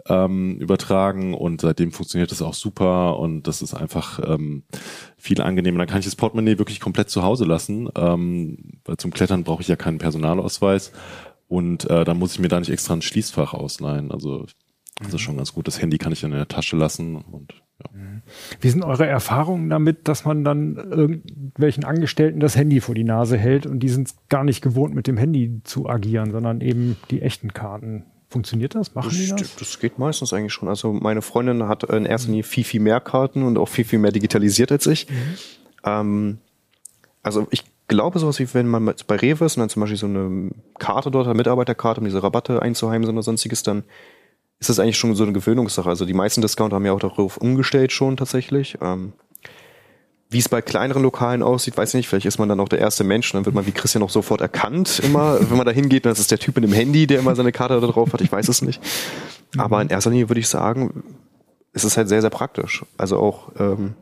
ähm, 0.08 0.58
übertragen 0.60 1.34
und 1.34 1.62
seitdem 1.62 1.92
funktioniert 1.92 2.32
das 2.32 2.42
auch 2.42 2.54
super 2.54 3.20
und 3.20 3.44
das 3.48 3.62
ist 3.62 3.74
einfach 3.74 4.20
ähm, 4.26 4.64
viel 5.18 5.42
angenehmer. 5.42 5.80
Dann 5.80 5.88
kann 5.88 6.00
ich 6.00 6.06
das 6.06 6.16
Portemonnaie 6.16 6.58
wirklich 6.58 6.80
komplett 6.80 7.10
zu 7.10 7.24
Hause 7.24 7.46
lassen, 7.46 7.90
ähm, 7.96 8.80
weil 8.86 8.98
zum 8.98 9.12
Klettern 9.12 9.44
brauche 9.44 9.62
ich 9.62 9.68
ja 9.68 9.76
keinen 9.76 9.98
Personalausweis 9.98 10.92
und 11.48 11.90
äh, 11.90 12.06
dann 12.06 12.18
muss 12.20 12.34
ich 12.34 12.40
mir 12.40 12.50
da 12.50 12.60
nicht 12.60 12.70
extra 12.70 12.94
ein 12.94 13.02
Schließfach 13.02 13.54
ausleihen. 13.54 14.12
Also 14.12 14.46
das 15.00 15.14
ist 15.14 15.22
schon 15.22 15.38
ganz 15.38 15.54
gut. 15.54 15.68
Das 15.68 15.82
Handy 15.82 15.98
kann 15.98 16.12
ich 16.12 16.24
in 16.24 16.32
der 16.32 16.48
Tasche 16.48 16.76
lassen 16.76 17.16
und 17.16 17.54
ja. 17.80 17.90
Wie 18.60 18.70
sind 18.70 18.84
eure 18.84 19.06
Erfahrungen 19.06 19.70
damit, 19.70 20.08
dass 20.08 20.26
man 20.26 20.44
dann 20.44 20.76
irgendwelchen 20.76 21.84
Angestellten 21.84 22.40
das 22.40 22.58
Handy 22.58 22.82
vor 22.82 22.96
die 22.96 23.04
Nase 23.04 23.38
hält 23.38 23.68
und 23.68 23.80
die 23.80 23.90
sind 23.90 24.14
gar 24.30 24.44
nicht 24.44 24.62
gewohnt, 24.62 24.96
mit 24.96 25.06
dem 25.06 25.18
Handy 25.18 25.62
zu 25.64 25.88
agieren, 25.88 26.32
sondern 26.32 26.62
eben 26.62 26.98
die 27.12 27.22
echten 27.22 27.54
Karten 27.54 28.06
Funktioniert 28.30 28.76
das? 28.76 28.94
Machen 28.94 29.10
das, 29.10 29.18
die 29.18 29.30
das? 29.30 29.56
Das 29.56 29.80
geht 29.80 30.00
meistens 30.00 30.34
eigentlich 30.34 30.54
schon. 30.54 30.68
Also 30.68 30.92
meine 30.92 31.22
Freundin 31.22 31.68
hat 31.68 31.84
in 31.84 32.06
erster 32.06 32.28
Linie 32.28 32.44
viel, 32.44 32.66
viel 32.66 32.82
mehr 32.82 33.00
Karten 33.00 33.44
und 33.44 33.58
auch 33.58 33.70
viel, 33.70 33.86
viel 33.86 34.00
mehr 34.00 34.12
digitalisiert 34.12 34.72
als 34.72 34.86
ich. 34.86 35.10
Mhm. 35.10 35.38
Ähm, 35.86 36.38
also 37.24 37.48
ich 37.52 37.64
glaube 37.88 38.20
sowas 38.20 38.40
wie 38.40 38.54
wenn 38.54 38.68
man 38.68 38.94
bei 39.08 39.16
Rewe 39.16 39.46
ist 39.46 39.56
und 39.56 39.62
dann 39.62 39.70
zum 39.70 39.80
Beispiel 39.82 39.98
so 39.98 40.08
eine 40.08 40.52
Karte 40.78 41.10
dort, 41.10 41.28
eine 41.28 41.36
Mitarbeiterkarte, 41.36 42.02
um 42.02 42.06
diese 42.06 42.22
Rabatte 42.22 42.62
einzuheimsen 42.62 43.14
oder 43.14 43.24
sonstiges, 43.24 43.64
dann 43.64 43.84
ist 44.60 44.70
das 44.70 44.80
eigentlich 44.80 44.98
schon 44.98 45.16
so 45.16 45.24
eine 45.24 45.34
Gewöhnungssache. 45.34 45.88
Also 45.88 46.06
die 46.06 46.14
meisten 46.14 46.42
Discounter 46.42 46.76
haben 46.76 46.86
ja 46.86 46.92
auch 46.92 47.00
darauf 47.00 47.38
umgestellt 47.38 47.92
schon 47.92 48.18
tatsächlich. 48.18 48.78
Ähm, 48.82 49.14
wie 50.30 50.40
es 50.40 50.50
bei 50.50 50.62
kleineren 50.62 51.04
Lokalen 51.04 51.42
aussieht, 51.42 51.78
weiß 51.78 51.90
ich 51.90 51.96
nicht. 51.96 52.10
Vielleicht 52.10 52.26
ist 52.26 52.38
man 52.38 52.50
dann 52.50 52.60
auch 52.60 52.68
der 52.68 52.80
erste 52.80 53.04
Mensch 53.04 53.34
und 53.34 53.38
dann 53.38 53.46
wird 53.46 53.56
man 53.56 53.66
wie 53.66 53.72
Christian 53.72 54.04
auch 54.04 54.10
sofort 54.10 54.42
erkannt, 54.42 55.00
immer, 55.04 55.40
wenn 55.50 55.58
man 55.58 55.66
da 55.66 55.72
hingeht. 55.72 56.06
Das 56.06 56.20
ist 56.20 56.32
der 56.32 56.40
Typ 56.40 56.56
mit 56.56 56.64
dem 56.64 56.74
Handy, 56.74 57.08
der 57.08 57.20
immer 57.20 57.36
seine 57.36 57.52
Karte 57.52 57.80
da 57.80 57.88
drauf 57.88 58.12
hat. 58.14 58.22
Ich 58.22 58.32
weiß 58.32 58.48
es 58.50 58.62
nicht. 58.62 58.82
Aber 59.58 59.82
in 59.82 59.90
erster 59.90 60.10
Linie 60.10 60.30
würde 60.30 60.42
ich 60.42 60.50
sagen, 60.50 61.04
es 61.74 61.86
ist 61.86 61.96
halt 61.96 62.10
sehr, 62.10 62.22
sehr 62.22 62.30
praktisch. 62.30 62.84
Also 62.98 63.18
auch, 63.18 63.52
ähm, 63.58 63.94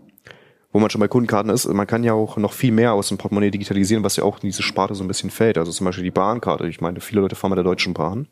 wo 0.71 0.79
man 0.79 0.89
schon 0.89 0.99
bei 0.99 1.07
Kundenkarten 1.07 1.51
ist, 1.51 1.67
man 1.67 1.87
kann 1.87 2.03
ja 2.03 2.13
auch 2.13 2.37
noch 2.37 2.53
viel 2.53 2.71
mehr 2.71 2.93
aus 2.93 3.09
dem 3.09 3.17
Portemonnaie 3.17 3.51
digitalisieren, 3.51 4.03
was 4.03 4.15
ja 4.15 4.23
auch 4.23 4.37
in 4.37 4.49
diese 4.49 4.63
Sparte 4.63 4.95
so 4.95 5.03
ein 5.03 5.07
bisschen 5.07 5.29
fällt. 5.29 5.57
Also 5.57 5.71
zum 5.71 5.85
Beispiel 5.85 6.03
die 6.03 6.11
Bahnkarte. 6.11 6.67
Ich 6.67 6.81
meine, 6.81 7.01
viele 7.01 7.21
Leute 7.21 7.35
fahren 7.35 7.51
mit 7.51 7.57
der 7.57 7.63
Deutschen 7.63 7.93
Bahn. 7.93 8.27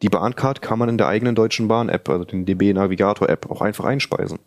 Die 0.00 0.08
Bahncard 0.08 0.62
kann 0.62 0.78
man 0.78 0.88
in 0.88 0.98
der 0.98 1.08
eigenen 1.08 1.34
Deutschen 1.34 1.68
Bahn-App, 1.68 2.08
also 2.08 2.24
den 2.24 2.46
DB 2.46 2.72
Navigator-App, 2.72 3.50
auch 3.50 3.60
einfach 3.60 3.84
einspeisen. 3.84 4.38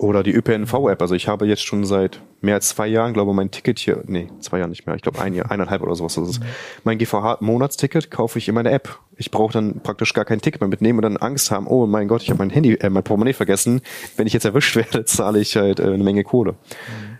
Oder 0.00 0.22
die 0.22 0.32
ÖPNV-App. 0.32 1.02
Also 1.02 1.14
ich 1.14 1.28
habe 1.28 1.46
jetzt 1.46 1.62
schon 1.62 1.84
seit 1.84 2.22
mehr 2.40 2.54
als 2.54 2.70
zwei 2.70 2.86
Jahren, 2.86 3.12
glaube 3.12 3.34
mein 3.34 3.50
Ticket 3.50 3.78
hier, 3.78 4.02
nee, 4.06 4.28
zwei 4.40 4.56
Jahre 4.56 4.70
nicht 4.70 4.86
mehr, 4.86 4.96
ich 4.96 5.02
glaube 5.02 5.20
ein 5.20 5.34
Jahr, 5.34 5.50
eineinhalb 5.50 5.82
oder 5.82 5.94
sowas. 5.94 6.14
Das 6.14 6.26
ist. 6.26 6.40
Mein 6.84 6.96
GVH-Monatsticket 6.96 8.10
kaufe 8.10 8.38
ich 8.38 8.48
in 8.48 8.54
meiner 8.54 8.72
App. 8.72 8.98
Ich 9.18 9.30
brauche 9.30 9.52
dann 9.52 9.80
praktisch 9.80 10.14
gar 10.14 10.24
kein 10.24 10.40
Ticket 10.40 10.62
mehr 10.62 10.68
mitnehmen 10.68 11.00
und 11.00 11.02
dann 11.02 11.18
Angst 11.18 11.50
haben, 11.50 11.66
oh 11.66 11.86
mein 11.86 12.08
Gott, 12.08 12.22
ich 12.22 12.30
habe 12.30 12.38
mein 12.38 12.48
Handy, 12.48 12.76
äh, 12.76 12.88
mein 12.88 13.02
Portemonnaie 13.02 13.34
vergessen. 13.34 13.82
Wenn 14.16 14.26
ich 14.26 14.32
jetzt 14.32 14.46
erwischt 14.46 14.74
werde, 14.76 15.04
zahle 15.04 15.38
ich 15.38 15.54
halt 15.56 15.80
äh, 15.80 15.82
eine 15.82 16.02
Menge 16.02 16.24
Kohle. 16.24 16.54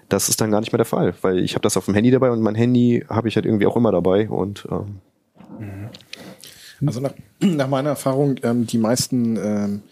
Das 0.09 0.31
ist 0.31 0.41
dann 0.41 0.51
gar 0.51 0.61
nicht 0.61 0.73
mehr 0.73 0.79
der 0.79 0.87
Fall, 0.87 1.13
weil 1.21 1.39
ich 1.41 1.57
habe 1.57 1.63
das 1.63 1.77
auf 1.77 1.85
dem 1.85 1.93
Handy 1.93 2.11
dabei 2.11 2.31
und 2.31 2.41
mein 2.41 2.55
Handy 2.55 3.05
habe 3.11 3.29
ich 3.29 3.37
halt 3.37 3.45
irgendwie 3.45 3.67
auch 3.67 3.77
immer 3.77 3.93
dabei 3.93 4.31
und 4.31 4.67
ähm, 4.71 5.91
also 6.87 7.01
nach, 7.01 7.13
nach 7.41 7.69
meiner 7.69 7.91
Erfahrung, 7.91 8.37
ähm, 8.43 8.67
die 8.67 8.79
meisten 8.79 9.37
ähm, 9.37 9.83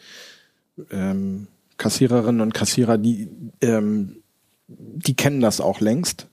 ähm, 0.91 1.49
Kassiererinnen 1.79 2.41
und 2.41 2.55
Kassierer, 2.55 2.99
die, 2.99 3.31
ähm, 3.63 4.23
die 4.67 5.15
kennen 5.15 5.41
das 5.41 5.61
auch 5.61 5.81
längst. 5.81 6.29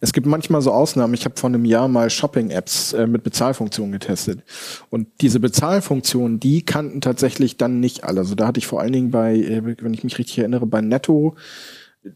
Es 0.00 0.12
gibt 0.12 0.26
manchmal 0.26 0.60
so 0.60 0.72
Ausnahmen. 0.72 1.14
Ich 1.14 1.24
habe 1.24 1.36
vor 1.38 1.48
einem 1.48 1.64
Jahr 1.64 1.88
mal 1.88 2.10
Shopping-Apps 2.10 2.92
äh, 2.92 3.06
mit 3.06 3.22
Bezahlfunktionen 3.22 3.92
getestet. 3.92 4.42
Und 4.90 5.08
diese 5.22 5.40
Bezahlfunktionen, 5.40 6.38
die 6.38 6.64
kannten 6.64 7.00
tatsächlich 7.00 7.56
dann 7.56 7.80
nicht 7.80 8.04
alle. 8.04 8.20
Also 8.20 8.34
da 8.34 8.46
hatte 8.46 8.58
ich 8.58 8.66
vor 8.66 8.80
allen 8.80 8.92
Dingen 8.92 9.10
bei, 9.10 9.36
äh, 9.36 9.62
wenn 9.80 9.94
ich 9.94 10.04
mich 10.04 10.18
richtig 10.18 10.38
erinnere, 10.38 10.66
bei 10.66 10.82
Netto, 10.82 11.34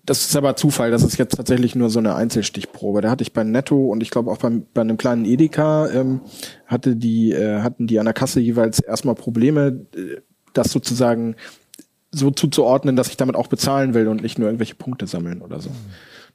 das 0.05 0.27
ist 0.27 0.37
aber 0.37 0.57
Zufall, 0.57 0.91
das 0.91 1.03
ist 1.03 1.19
jetzt 1.19 1.37
tatsächlich 1.37 1.75
nur 1.75 1.91
so 1.91 1.99
eine 1.99 2.15
Einzelstichprobe. 2.15 3.01
Da 3.01 3.11
hatte 3.11 3.23
ich 3.23 3.33
bei 3.33 3.45
Netto 3.45 3.87
und 3.87 4.03
ich 4.03 4.11
glaube 4.11 4.31
auch 4.31 4.39
beim, 4.39 4.67
bei 4.73 4.81
einem 4.81 4.97
kleinen 4.97 5.25
Edeka 5.25 5.91
ähm, 5.91 6.21
hatte 6.67 6.97
die, 6.97 7.33
äh, 7.33 7.61
hatten 7.61 7.87
die 7.87 7.99
an 7.99 8.05
der 8.05 8.15
Kasse 8.15 8.41
jeweils 8.41 8.81
erstmal 8.81 9.15
Probleme, 9.15 9.87
äh, 9.95 10.21
das 10.53 10.71
sozusagen 10.71 11.37
so 12.13 12.31
zuzuordnen, 12.31 12.95
dass 12.95 13.09
ich 13.09 13.17
damit 13.17 13.37
auch 13.37 13.47
bezahlen 13.47 13.95
will 13.95 14.07
und 14.09 14.23
nicht 14.23 14.39
nur 14.39 14.49
irgendwelche 14.49 14.75
Punkte 14.75 15.07
sammeln 15.07 15.41
oder 15.43 15.61
so. 15.61 15.71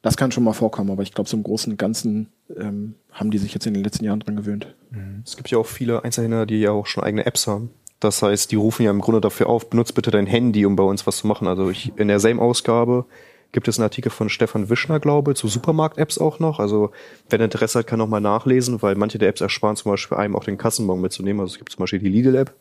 Das 0.02 0.16
kann 0.16 0.30
schon 0.30 0.44
mal 0.44 0.52
vorkommen, 0.52 0.90
aber 0.90 1.02
ich 1.02 1.12
glaube, 1.12 1.28
so 1.28 1.36
im 1.36 1.42
Großen 1.42 1.72
und 1.72 1.78
Ganzen 1.78 2.28
ähm, 2.56 2.94
haben 3.12 3.30
die 3.30 3.38
sich 3.38 3.54
jetzt 3.54 3.66
in 3.66 3.74
den 3.74 3.82
letzten 3.82 4.04
Jahren 4.04 4.20
dran 4.20 4.36
gewöhnt. 4.36 4.74
Mhm. 4.90 5.22
Es 5.24 5.36
gibt 5.36 5.50
ja 5.50 5.58
auch 5.58 5.66
viele 5.66 6.04
Einzelhändler, 6.04 6.46
die 6.46 6.60
ja 6.60 6.70
auch 6.70 6.86
schon 6.86 7.02
eigene 7.02 7.26
Apps 7.26 7.46
haben. 7.46 7.70
Das 8.00 8.22
heißt, 8.22 8.52
die 8.52 8.56
rufen 8.56 8.84
ja 8.84 8.92
im 8.92 9.00
Grunde 9.00 9.20
dafür 9.20 9.48
auf, 9.48 9.70
benutzt 9.70 9.94
bitte 9.94 10.12
dein 10.12 10.26
Handy, 10.26 10.64
um 10.66 10.76
bei 10.76 10.84
uns 10.84 11.06
was 11.06 11.18
zu 11.18 11.26
machen. 11.26 11.48
Also 11.48 11.68
ich, 11.70 11.92
in 11.96 12.06
derselben 12.06 12.38
Ausgabe 12.38 13.06
gibt 13.50 13.66
es 13.66 13.78
einen 13.78 13.84
Artikel 13.84 14.10
von 14.10 14.28
Stefan 14.28 14.68
Wischner, 14.68 15.00
glaube 15.00 15.32
ich, 15.32 15.38
zu 15.38 15.48
Supermarkt-Apps 15.48 16.18
auch 16.18 16.38
noch. 16.38 16.60
Also 16.60 16.92
wer 17.28 17.40
Interesse 17.40 17.80
hat, 17.80 17.86
kann 17.88 17.98
noch 17.98 18.06
mal 18.06 18.20
nachlesen, 18.20 18.82
weil 18.82 18.94
manche 18.94 19.18
der 19.18 19.28
Apps 19.28 19.40
ersparen 19.40 19.74
zum 19.74 19.90
Beispiel 19.90 20.16
einem 20.16 20.36
auch 20.36 20.44
den 20.44 20.58
Kassenbon 20.58 21.00
mitzunehmen. 21.00 21.40
Also 21.40 21.54
es 21.54 21.58
gibt 21.58 21.72
zum 21.72 21.80
Beispiel 21.80 21.98
die 21.98 22.08
Lidl-App. 22.08 22.54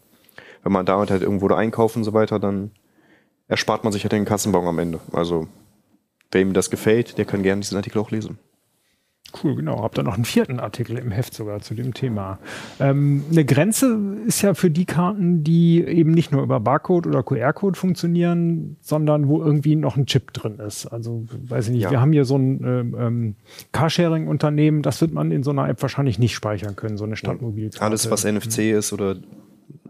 Wenn 0.63 0.71
man 0.71 0.87
damit 0.87 1.11
halt 1.11 1.21
irgendwo 1.21 1.47
da 1.47 1.55
einkauft 1.55 1.97
und 1.97 2.03
so 2.03 2.13
weiter, 2.13 2.39
dann 2.39 2.71
erspart 3.47 3.83
man 3.83 3.93
sich 3.93 4.03
ja 4.03 4.09
den 4.09 4.25
Kassenbon 4.25 4.65
am 4.65 4.79
Ende. 4.79 4.99
Also, 5.11 5.47
wer 6.31 6.41
ihm 6.41 6.53
das 6.53 6.69
gefällt, 6.69 7.17
der 7.17 7.25
kann 7.25 7.43
gerne 7.43 7.61
diesen 7.61 7.77
Artikel 7.77 7.99
auch 7.99 8.11
lesen. 8.11 8.39
Cool, 9.43 9.55
genau. 9.55 9.83
Hab 9.83 9.93
da 9.93 10.03
noch 10.03 10.15
einen 10.15 10.25
vierten 10.25 10.59
Artikel 10.59 10.97
im 10.97 11.11
Heft 11.11 11.33
sogar 11.33 11.59
zu 11.59 11.73
dem 11.73 11.93
Thema. 11.93 12.39
Ähm, 12.79 13.25
eine 13.29 13.43
Grenze 13.43 14.15
ist 14.25 14.41
ja 14.41 14.53
für 14.53 14.71
die 14.71 14.85
Karten, 14.85 15.43
die 15.43 15.83
eben 15.83 16.11
nicht 16.11 16.31
nur 16.31 16.43
über 16.43 16.59
Barcode 16.59 17.07
oder 17.07 17.23
QR-Code 17.23 17.77
funktionieren, 17.77 18.77
sondern 18.81 19.27
wo 19.27 19.43
irgendwie 19.43 19.75
noch 19.75 19.97
ein 19.97 20.05
Chip 20.05 20.31
drin 20.31 20.59
ist. 20.59 20.87
Also, 20.87 21.25
weiß 21.29 21.67
ich 21.67 21.73
nicht, 21.73 21.83
ja. 21.83 21.91
wir 21.91 21.99
haben 21.99 22.13
hier 22.13 22.25
so 22.25 22.37
ein 22.37 22.63
ähm, 22.63 22.95
ähm 22.97 23.35
Carsharing-Unternehmen, 23.73 24.81
das 24.81 25.01
wird 25.01 25.11
man 25.11 25.31
in 25.31 25.43
so 25.43 25.51
einer 25.51 25.67
App 25.67 25.81
wahrscheinlich 25.81 26.19
nicht 26.19 26.33
speichern 26.33 26.75
können, 26.75 26.97
so 26.97 27.03
eine 27.03 27.17
Stadtmobilkarte. 27.17 27.85
Alles, 27.85 28.09
was 28.09 28.23
NFC 28.23 28.59
ist 28.71 28.93
oder 28.93 29.17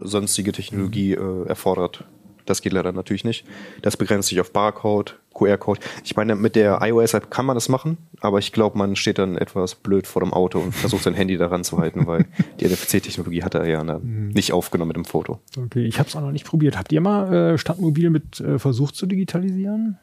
sonstige 0.00 0.52
Technologie 0.52 1.12
äh, 1.12 1.46
erfordert, 1.46 2.04
Das 2.48 2.62
geht 2.62 2.72
leider 2.72 2.92
natürlich 2.92 3.24
nicht. 3.24 3.44
Das 3.82 3.96
begrenzt 3.96 4.28
sich 4.28 4.40
auf 4.40 4.52
Barcode, 4.52 5.18
QR-Code. 5.34 5.80
Ich 6.04 6.16
meine, 6.16 6.34
mit 6.34 6.56
der 6.56 6.78
iOS-App 6.82 7.30
kann 7.30 7.46
man 7.46 7.54
das 7.54 7.68
machen, 7.68 7.98
aber 8.20 8.38
ich 8.38 8.52
glaube, 8.52 8.78
man 8.78 8.96
steht 8.96 9.18
dann 9.18 9.36
etwas 9.36 9.74
blöd 9.74 10.06
vor 10.06 10.22
dem 10.22 10.32
Auto 10.32 10.58
und 10.58 10.74
versucht 10.74 11.04
sein 11.04 11.14
Handy 11.14 11.36
daran 11.36 11.64
zu 11.64 11.78
halten, 11.78 12.06
weil 12.06 12.26
die 12.60 12.66
NFC-Technologie 12.66 13.42
hat 13.42 13.54
er 13.54 13.66
ja 13.68 13.84
dann 13.84 14.28
nicht 14.28 14.52
aufgenommen 14.52 14.88
mit 14.88 14.96
dem 14.96 15.04
Foto. 15.04 15.40
Okay, 15.56 15.84
ich 15.84 15.98
habe 15.98 16.08
es 16.08 16.16
auch 16.16 16.20
noch 16.20 16.32
nicht 16.32 16.46
probiert. 16.46 16.76
Habt 16.78 16.92
ihr 16.92 17.00
mal 17.00 17.32
äh, 17.32 17.58
Stadtmobil 17.58 18.10
mit 18.10 18.40
äh, 18.40 18.58
versucht 18.58 18.96
zu 18.96 19.06
digitalisieren? 19.06 19.98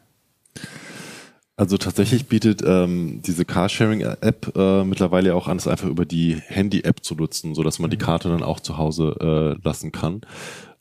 Also 1.58 1.78
tatsächlich 1.78 2.28
bietet 2.28 2.62
ähm, 2.66 3.22
diese 3.26 3.46
Carsharing-App 3.46 4.52
äh, 4.58 4.84
mittlerweile 4.84 5.36
auch 5.36 5.48
an, 5.48 5.56
es 5.56 5.68
einfach 5.68 5.88
über 5.88 6.06
die 6.06 6.36
Handy-App 6.36 7.04
zu 7.04 7.16
nutzen, 7.16 7.56
so 7.56 7.64
dass 7.64 7.80
man 7.80 7.90
die 7.90 7.98
Karte 7.98 8.28
dann 8.28 8.44
auch 8.44 8.60
zu 8.60 8.78
Hause 8.78 9.56
äh, 9.62 9.66
lassen 9.66 9.94
kann. 9.94 10.22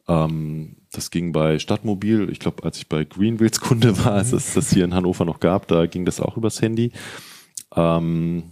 Ähm, 0.09 0.77
das 0.97 1.11
ging 1.11 1.33
bei 1.33 1.59
Stadtmobil, 1.59 2.29
ich 2.31 2.39
glaube, 2.39 2.65
als 2.65 2.79
ich 2.79 2.89
bei 2.89 3.05
Greenwheels 3.05 3.61
Kunde 3.61 4.05
war, 4.05 4.13
als 4.13 4.33
es 4.33 4.55
das 4.55 4.71
hier 4.73 4.85
in 4.85 4.95
Hannover 4.95 5.25
noch 5.25 5.41
gab, 5.41 5.69
da 5.69 5.87
ging 5.87 6.05
das 6.05 6.21
auch 6.21 6.37
übers 6.37 6.61
Handy. 6.63 6.93
Ähm, 7.75 8.45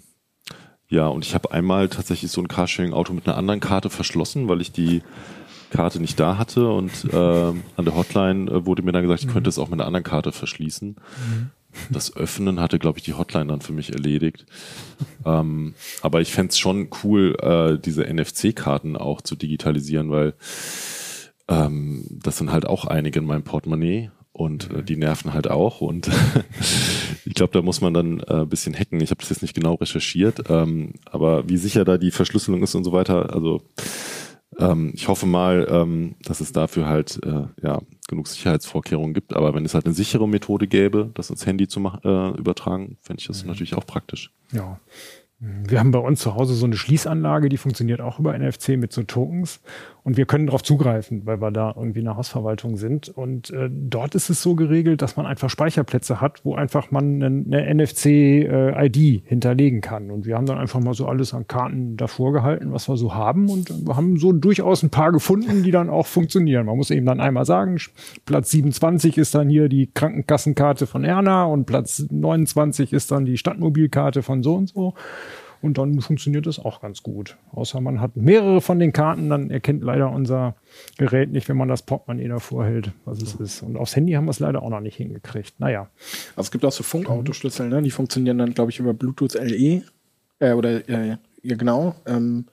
ja, 0.88 1.06
und 1.06 1.24
ich 1.24 1.34
habe 1.34 1.52
einmal 1.52 1.88
tatsächlich 1.88 2.30
so 2.30 2.40
ein 2.42 2.48
Carsharing-Auto 2.48 3.14
mit 3.14 3.26
einer 3.26 3.36
anderen 3.38 3.60
Karte 3.60 3.88
verschlossen, 3.88 4.48
weil 4.48 4.60
ich 4.60 4.72
die 4.72 5.02
Karte 5.70 6.00
nicht 6.00 6.20
da 6.20 6.36
hatte 6.36 6.68
und 6.68 6.92
äh, 7.12 7.16
an 7.16 7.84
der 7.84 7.94
Hotline 7.94 8.50
äh, 8.50 8.66
wurde 8.66 8.82
mir 8.82 8.92
dann 8.92 9.02
gesagt, 9.02 9.24
ich 9.24 9.28
könnte 9.28 9.48
es 9.48 9.58
auch 9.58 9.68
mit 9.68 9.80
einer 9.80 9.86
anderen 9.86 10.04
Karte 10.04 10.32
verschließen. 10.32 10.96
Das 11.88 12.14
Öffnen 12.14 12.60
hatte, 12.60 12.78
glaube 12.78 12.98
ich, 12.98 13.04
die 13.04 13.14
Hotline 13.14 13.46
dann 13.46 13.62
für 13.62 13.72
mich 13.72 13.94
erledigt. 13.94 14.44
Ähm, 15.24 15.74
aber 16.02 16.20
ich 16.20 16.30
fänd's 16.30 16.58
schon 16.58 16.90
cool, 17.02 17.34
äh, 17.40 17.78
diese 17.82 18.04
NFC-Karten 18.04 18.98
auch 18.98 19.22
zu 19.22 19.36
digitalisieren, 19.36 20.10
weil 20.10 20.34
ähm, 21.52 22.06
das 22.10 22.38
sind 22.38 22.52
halt 22.52 22.66
auch 22.66 22.86
einige 22.86 23.18
in 23.18 23.26
meinem 23.26 23.44
Portemonnaie 23.44 24.10
und 24.32 24.70
äh, 24.72 24.82
die 24.82 24.96
nerven 24.96 25.34
halt 25.34 25.50
auch. 25.50 25.80
Und 25.80 26.10
ich 27.24 27.34
glaube, 27.34 27.52
da 27.52 27.62
muss 27.62 27.80
man 27.80 27.94
dann 27.94 28.20
äh, 28.20 28.42
ein 28.42 28.48
bisschen 28.48 28.74
hacken. 28.74 29.00
Ich 29.00 29.10
habe 29.10 29.20
das 29.20 29.30
jetzt 29.30 29.42
nicht 29.42 29.54
genau 29.54 29.74
recherchiert, 29.74 30.44
ähm, 30.48 30.94
aber 31.04 31.48
wie 31.48 31.58
sicher 31.58 31.84
da 31.84 31.98
die 31.98 32.10
Verschlüsselung 32.10 32.62
ist 32.62 32.74
und 32.74 32.84
so 32.84 32.92
weiter, 32.92 33.34
also 33.34 33.62
ähm, 34.58 34.92
ich 34.94 35.08
hoffe 35.08 35.26
mal, 35.26 35.66
ähm, 35.70 36.14
dass 36.22 36.40
es 36.40 36.52
dafür 36.52 36.86
halt 36.86 37.20
äh, 37.24 37.44
ja 37.62 37.80
genug 38.08 38.28
Sicherheitsvorkehrungen 38.28 39.14
gibt. 39.14 39.34
Aber 39.34 39.54
wenn 39.54 39.64
es 39.64 39.74
halt 39.74 39.86
eine 39.86 39.94
sichere 39.94 40.28
Methode 40.28 40.66
gäbe, 40.66 41.10
das 41.14 41.30
ins 41.30 41.46
Handy 41.46 41.68
zu 41.68 41.80
äh, 41.80 42.38
übertragen, 42.38 42.98
fände 43.00 43.20
ich 43.20 43.26
das 43.26 43.44
natürlich 43.44 43.74
auch 43.74 43.86
praktisch. 43.86 44.32
Ja. 44.52 44.78
Wir 45.38 45.80
haben 45.80 45.90
bei 45.90 45.98
uns 45.98 46.20
zu 46.20 46.36
Hause 46.36 46.54
so 46.54 46.66
eine 46.66 46.76
Schließanlage, 46.76 47.48
die 47.48 47.56
funktioniert 47.56 48.00
auch 48.00 48.20
über 48.20 48.38
NFC 48.38 48.76
mit 48.76 48.92
so 48.92 49.02
Tokens. 49.02 49.60
Und 50.04 50.16
wir 50.16 50.26
können 50.26 50.46
darauf 50.46 50.64
zugreifen, 50.64 51.26
weil 51.26 51.40
wir 51.40 51.52
da 51.52 51.74
irgendwie 51.76 52.00
in 52.00 52.06
der 52.06 52.16
Hausverwaltung 52.16 52.76
sind. 52.76 53.08
Und 53.08 53.50
äh, 53.50 53.68
dort 53.70 54.16
ist 54.16 54.30
es 54.30 54.42
so 54.42 54.56
geregelt, 54.56 55.00
dass 55.00 55.16
man 55.16 55.26
einfach 55.26 55.48
Speicherplätze 55.48 56.20
hat, 56.20 56.44
wo 56.44 56.56
einfach 56.56 56.90
man 56.90 57.22
eine, 57.22 57.58
eine 57.58 57.74
NFC-ID 57.84 58.96
äh, 58.96 59.22
hinterlegen 59.24 59.80
kann. 59.80 60.10
Und 60.10 60.26
wir 60.26 60.36
haben 60.36 60.46
dann 60.46 60.58
einfach 60.58 60.80
mal 60.80 60.94
so 60.94 61.06
alles 61.06 61.34
an 61.34 61.46
Karten 61.46 61.96
davor 61.96 62.32
gehalten, 62.32 62.72
was 62.72 62.88
wir 62.88 62.96
so 62.96 63.14
haben. 63.14 63.48
Und 63.48 63.86
wir 63.86 63.96
haben 63.96 64.16
so 64.16 64.32
durchaus 64.32 64.82
ein 64.82 64.90
paar 64.90 65.12
gefunden, 65.12 65.62
die 65.62 65.70
dann 65.70 65.88
auch 65.88 66.06
funktionieren. 66.06 66.66
Man 66.66 66.76
muss 66.76 66.90
eben 66.90 67.06
dann 67.06 67.20
einmal 67.20 67.44
sagen, 67.44 67.78
Platz 68.26 68.50
27 68.50 69.18
ist 69.18 69.36
dann 69.36 69.48
hier 69.48 69.68
die 69.68 69.88
Krankenkassenkarte 69.92 70.88
von 70.88 71.04
Erna 71.04 71.44
und 71.44 71.64
Platz 71.66 72.04
29 72.10 72.92
ist 72.92 73.12
dann 73.12 73.24
die 73.24 73.38
Stadtmobilkarte 73.38 74.22
von 74.22 74.42
so 74.42 74.56
und 74.56 74.68
so. 74.68 74.94
Und 75.62 75.78
dann 75.78 76.00
funktioniert 76.00 76.46
das 76.46 76.58
auch 76.58 76.80
ganz 76.80 77.04
gut. 77.04 77.36
Außer 77.52 77.80
man 77.80 78.00
hat 78.00 78.16
mehrere 78.16 78.60
von 78.60 78.80
den 78.80 78.92
Karten, 78.92 79.30
dann 79.30 79.48
erkennt 79.48 79.84
leider 79.84 80.10
unser 80.10 80.56
Gerät 80.98 81.30
nicht, 81.30 81.48
wenn 81.48 81.56
man 81.56 81.68
das 81.68 81.82
Portemonnaie 81.82 82.26
davor 82.26 82.64
hält, 82.64 82.90
was 83.04 83.22
es 83.22 83.36
ist. 83.36 83.62
Und 83.62 83.76
aufs 83.76 83.94
Handy 83.94 84.12
haben 84.14 84.24
wir 84.24 84.32
es 84.32 84.40
leider 84.40 84.60
auch 84.60 84.70
noch 84.70 84.80
nicht 84.80 84.96
hingekriegt. 84.96 85.60
Naja. 85.60 85.88
Also 86.34 86.48
es 86.48 86.50
gibt 86.50 86.64
auch 86.64 86.72
so 86.72 86.82
Funkautoschlüssel, 86.82 87.68
ne? 87.68 87.80
die 87.80 87.92
funktionieren 87.92 88.38
dann, 88.38 88.54
glaube 88.54 88.72
ich, 88.72 88.80
über 88.80 88.92
Bluetooth 88.92 89.34
LE. 89.34 89.82
Äh, 90.40 90.52
oder, 90.52 90.88
äh, 90.88 91.16
ja, 91.42 91.56
genau. 91.56 91.94
Ähm, 92.06 92.46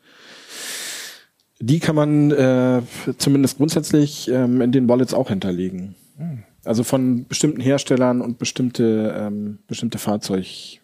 die 1.59 1.79
kann 1.79 1.95
man 1.95 2.29
äh, 2.29 2.83
zumindest 3.17 3.57
grundsätzlich 3.57 4.29
ähm, 4.29 4.61
in 4.61 4.71
den 4.71 4.87
Wallets 4.87 5.15
auch 5.15 5.29
hinterlegen. 5.29 5.95
Also 6.63 6.83
von 6.83 7.25
bestimmten 7.27 7.61
Herstellern 7.61 8.21
und 8.21 8.37
bestimmte, 8.37 9.15
ähm, 9.17 9.59
bestimmte 9.67 9.97
Fahrzeug, 9.97 10.79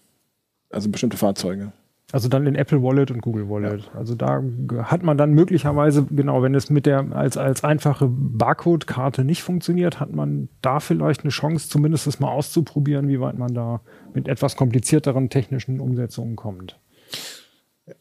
also 0.71 0.89
bestimmte 0.89 1.17
Fahrzeuge. 1.17 1.71
Also 2.15 2.29
dann 2.29 2.47
in 2.47 2.55
Apple 2.55 2.81
Wallet 2.81 3.11
und 3.11 3.19
Google 3.19 3.49
Wallet. 3.49 3.91
Also 3.93 4.15
da 4.15 4.41
hat 4.83 5.03
man 5.03 5.17
dann 5.17 5.33
möglicherweise, 5.33 6.05
genau, 6.09 6.41
wenn 6.41 6.55
es 6.55 6.69
mit 6.69 6.85
der 6.85 7.13
als, 7.13 7.35
als 7.35 7.65
einfache 7.65 8.07
Barcode-Karte 8.07 9.25
nicht 9.25 9.43
funktioniert, 9.43 9.99
hat 9.99 10.13
man 10.13 10.47
da 10.61 10.79
vielleicht 10.79 11.23
eine 11.23 11.31
Chance, 11.31 11.67
zumindest 11.67 12.07
das 12.07 12.21
mal 12.21 12.29
auszuprobieren, 12.29 13.09
wie 13.09 13.19
weit 13.19 13.37
man 13.37 13.53
da 13.53 13.81
mit 14.13 14.29
etwas 14.29 14.55
komplizierteren 14.55 15.29
technischen 15.29 15.81
Umsetzungen 15.81 16.37
kommt. 16.37 16.79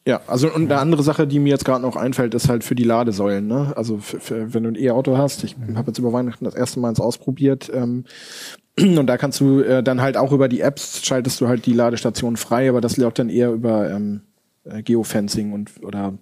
Ja, 0.07 0.21
also 0.25 0.51
und 0.51 0.71
eine 0.71 0.79
andere 0.79 1.03
Sache, 1.03 1.27
die 1.27 1.39
mir 1.39 1.49
jetzt 1.49 1.65
gerade 1.65 1.81
noch 1.81 1.95
einfällt, 1.95 2.33
ist 2.33 2.49
halt 2.49 2.63
für 2.63 2.73
die 2.73 2.83
Ladesäulen. 2.83 3.45
Ne? 3.45 3.73
Also 3.75 3.99
für, 3.99 4.19
für, 4.19 4.53
wenn 4.53 4.63
du 4.63 4.69
ein 4.69 4.75
E-Auto 4.75 5.17
hast, 5.17 5.43
ich 5.43 5.55
habe 5.75 5.87
jetzt 5.87 5.99
über 5.99 6.11
Weihnachten 6.11 6.45
das 6.45 6.55
erste 6.55 6.79
Mal 6.79 6.89
eins 6.89 6.99
ausprobiert, 6.99 7.71
ähm, 7.73 8.05
und 8.79 9.05
da 9.05 9.17
kannst 9.17 9.39
du 9.39 9.61
äh, 9.61 9.83
dann 9.83 10.01
halt 10.01 10.17
auch 10.17 10.31
über 10.31 10.47
die 10.47 10.61
Apps 10.61 11.05
schaltest 11.05 11.39
du 11.39 11.47
halt 11.47 11.65
die 11.65 11.73
Ladestation 11.73 12.35
frei, 12.35 12.67
aber 12.67 12.81
das 12.81 12.97
läuft 12.97 13.19
dann 13.19 13.29
eher 13.29 13.51
über 13.51 13.89
ähm, 13.89 14.21
äh, 14.63 14.81
Geofencing 14.81 15.53
und 15.53 15.71
oder 15.83 16.13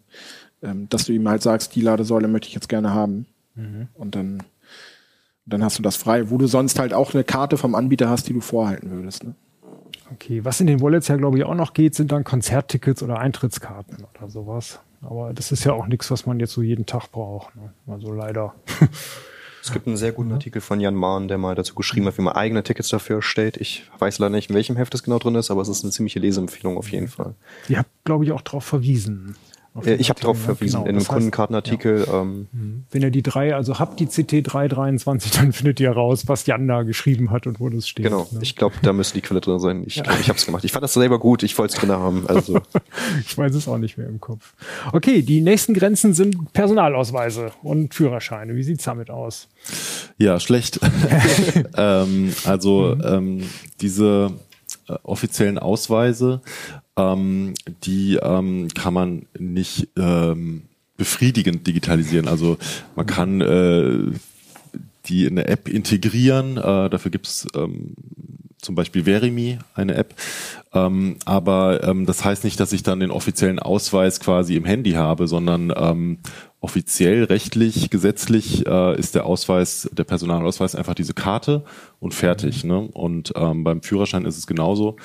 ähm, 0.61 0.87
dass 0.89 1.05
du 1.05 1.13
ihm 1.13 1.27
halt 1.27 1.41
sagst, 1.41 1.75
die 1.75 1.81
Ladesäule 1.81 2.27
möchte 2.27 2.47
ich 2.47 2.53
jetzt 2.53 2.69
gerne 2.69 2.93
haben. 2.93 3.27
Und 3.93 4.15
dann, 4.15 4.43
dann 5.45 5.63
hast 5.63 5.77
du 5.77 5.83
das 5.83 5.95
frei, 5.95 6.29
wo 6.29 6.37
du 6.37 6.47
sonst 6.47 6.79
halt 6.79 6.93
auch 6.93 7.13
eine 7.13 7.23
Karte 7.23 7.57
vom 7.57 7.75
Anbieter 7.75 8.09
hast, 8.09 8.27
die 8.27 8.33
du 8.33 8.41
vorhalten 8.41 8.91
würdest. 8.91 9.23
Ne? 9.23 9.35
Okay, 10.13 10.45
was 10.45 10.59
in 10.59 10.67
den 10.67 10.81
Wallets 10.81 11.07
ja, 11.07 11.15
glaube 11.15 11.37
ich, 11.37 11.43
auch 11.43 11.55
noch 11.55 11.73
geht, 11.73 11.95
sind 11.95 12.11
dann 12.11 12.23
Konzerttickets 12.23 13.01
oder 13.01 13.19
Eintrittskarten 13.19 14.05
oder 14.15 14.29
sowas. 14.29 14.79
Aber 15.01 15.33
das 15.33 15.51
ist 15.51 15.63
ja 15.63 15.73
auch 15.73 15.87
nichts, 15.87 16.11
was 16.11 16.25
man 16.25 16.39
jetzt 16.39 16.53
so 16.53 16.61
jeden 16.61 16.85
Tag 16.85 17.11
braucht. 17.11 17.55
Ne? 17.55 17.73
Also 17.87 18.13
leider. 18.13 18.53
Es 19.61 19.71
gibt 19.71 19.87
einen 19.87 19.95
sehr 19.95 20.11
guten 20.11 20.33
Artikel 20.33 20.59
von 20.59 20.81
Jan 20.81 20.93
Mahn, 20.93 21.29
der 21.29 21.37
mal 21.37 21.55
dazu 21.55 21.73
geschrieben 21.73 22.05
hat, 22.05 22.17
wie 22.17 22.21
man 22.21 22.35
eigene 22.35 22.63
Tickets 22.63 22.89
dafür 22.89 23.17
erstellt. 23.17 23.55
Ich 23.55 23.89
weiß 23.97 24.19
leider 24.19 24.35
nicht, 24.35 24.49
in 24.49 24.55
welchem 24.57 24.75
Heft 24.75 24.93
es 24.93 25.03
genau 25.03 25.19
drin 25.19 25.35
ist, 25.35 25.51
aber 25.51 25.61
es 25.61 25.69
ist 25.69 25.83
eine 25.83 25.91
ziemliche 25.91 26.19
Leseempfehlung 26.19 26.77
auf 26.77 26.91
jeden 26.91 27.07
Fall. 27.07 27.33
Ihr 27.69 27.77
habt, 27.77 27.89
glaube 28.03 28.25
ich, 28.25 28.33
auch 28.33 28.41
darauf 28.41 28.65
verwiesen. 28.65 29.37
Auf 29.73 29.87
Äh, 29.87 29.95
Ich 29.95 30.09
habe 30.09 30.19
darauf 30.19 30.37
ne? 30.37 30.43
verwiesen 30.43 30.73
Genau, 30.73 30.83
in 30.83 30.89
einem 30.89 30.97
das 30.99 31.05
heißt, 31.05 31.13
Kundenkartenartikel. 31.13 32.07
Ähm, 32.11 32.47
Wenn 32.91 33.01
ihr 33.01 33.11
die 33.11 33.23
drei, 33.23 33.55
also 33.55 33.79
habt 33.79 33.99
die 33.99 34.05
CT 34.05 34.45
323, 34.53 35.31
dann 35.31 35.51
findet 35.53 35.79
ihr 35.79 35.91
raus, 35.91 36.27
was 36.27 36.45
Jan 36.45 36.67
da 36.67 36.83
geschrieben 36.83 37.31
hat 37.31 37.47
und 37.47 37.59
wo 37.59 37.69
das 37.69 37.87
steht. 37.87 38.05
genau, 38.05 38.27
ne? 38.31 38.39
ich 38.41 38.55
glaube, 38.55 38.75
da 38.81 38.93
müsste 38.93 39.15
die 39.15 39.21
Quelle 39.21 39.41
drin 39.41 39.59
sein. 39.59 39.83
Ich 39.85 39.95
glaube, 40.03 40.19
ich 40.21 40.29
habe 40.29 40.37
es 40.37 40.45
gemacht. 40.45 40.63
Ich 40.63 40.71
fand 40.71 40.83
das 40.83 40.93
selber 40.93 41.19
gut. 41.19 41.43
Ich 41.43 41.57
wollte 41.57 41.73
es 41.73 41.79
drin 41.79 41.91
haben. 41.91 42.27
Also 42.27 42.61
Ich 43.25 43.37
weiß 43.37 43.55
es 43.55 43.67
auch 43.67 43.77
nicht 43.77 43.97
mehr 43.97 44.07
im 44.07 44.19
Kopf. 44.19 44.53
Okay, 44.91 45.21
die 45.21 45.41
nächsten 45.41 45.73
Grenzen 45.73 46.13
sind 46.13 46.53
Personalausweise 46.53 47.51
und 47.63 47.93
Führerscheine. 47.93 48.55
Wie 48.55 48.63
sieht's 48.63 48.83
damit 48.83 49.09
aus? 49.09 49.47
Ja, 50.17 50.39
schlecht. 50.39 50.79
ähm, 51.77 52.33
also 52.45 52.95
ähm, 53.03 53.43
diese 53.81 54.31
äh, 54.87 54.93
offiziellen 55.03 55.57
Ausweise, 55.57 56.41
ähm, 56.97 57.53
die 57.83 58.15
ähm, 58.15 58.67
kann 58.73 58.93
man 58.93 59.25
nicht 59.37 59.89
ähm, 59.97 60.63
befriedigend 60.97 61.65
digitalisieren. 61.65 62.27
Also 62.27 62.57
man 62.95 63.05
kann 63.05 63.41
äh, 63.41 64.11
die 65.05 65.25
in 65.25 65.37
eine 65.37 65.47
App 65.47 65.67
integrieren. 65.67 66.57
Äh, 66.57 66.89
dafür 66.89 67.11
gibt's 67.11 67.47
ähm, 67.55 67.95
zum 68.63 68.75
Beispiel 68.75 69.03
Verimi, 69.03 69.59
eine 69.75 69.95
App. 69.95 70.15
Ähm, 70.73 71.17
aber 71.25 71.83
ähm, 71.83 72.05
das 72.05 72.23
heißt 72.23 72.43
nicht, 72.43 72.59
dass 72.59 72.73
ich 72.73 72.83
dann 72.83 73.01
den 73.01 73.11
offiziellen 73.11 73.59
Ausweis 73.59 74.19
quasi 74.19 74.55
im 74.55 74.65
Handy 74.65 74.91
habe, 74.91 75.27
sondern 75.27 75.73
ähm, 75.75 76.19
offiziell, 76.61 77.25
rechtlich, 77.25 77.89
gesetzlich 77.89 78.65
äh, 78.65 78.97
ist 78.97 79.15
der 79.15 79.25
Ausweis, 79.25 79.89
der 79.91 80.05
Personalausweis 80.05 80.75
einfach 80.75 80.95
diese 80.95 81.13
Karte 81.13 81.65
und 81.99 82.13
fertig. 82.13 82.63
Ne? 82.63 82.79
Und 82.79 83.33
ähm, 83.35 83.65
beim 83.65 83.81
Führerschein 83.81 84.25
ist 84.25 84.37
es 84.37 84.47
genauso. 84.47 84.95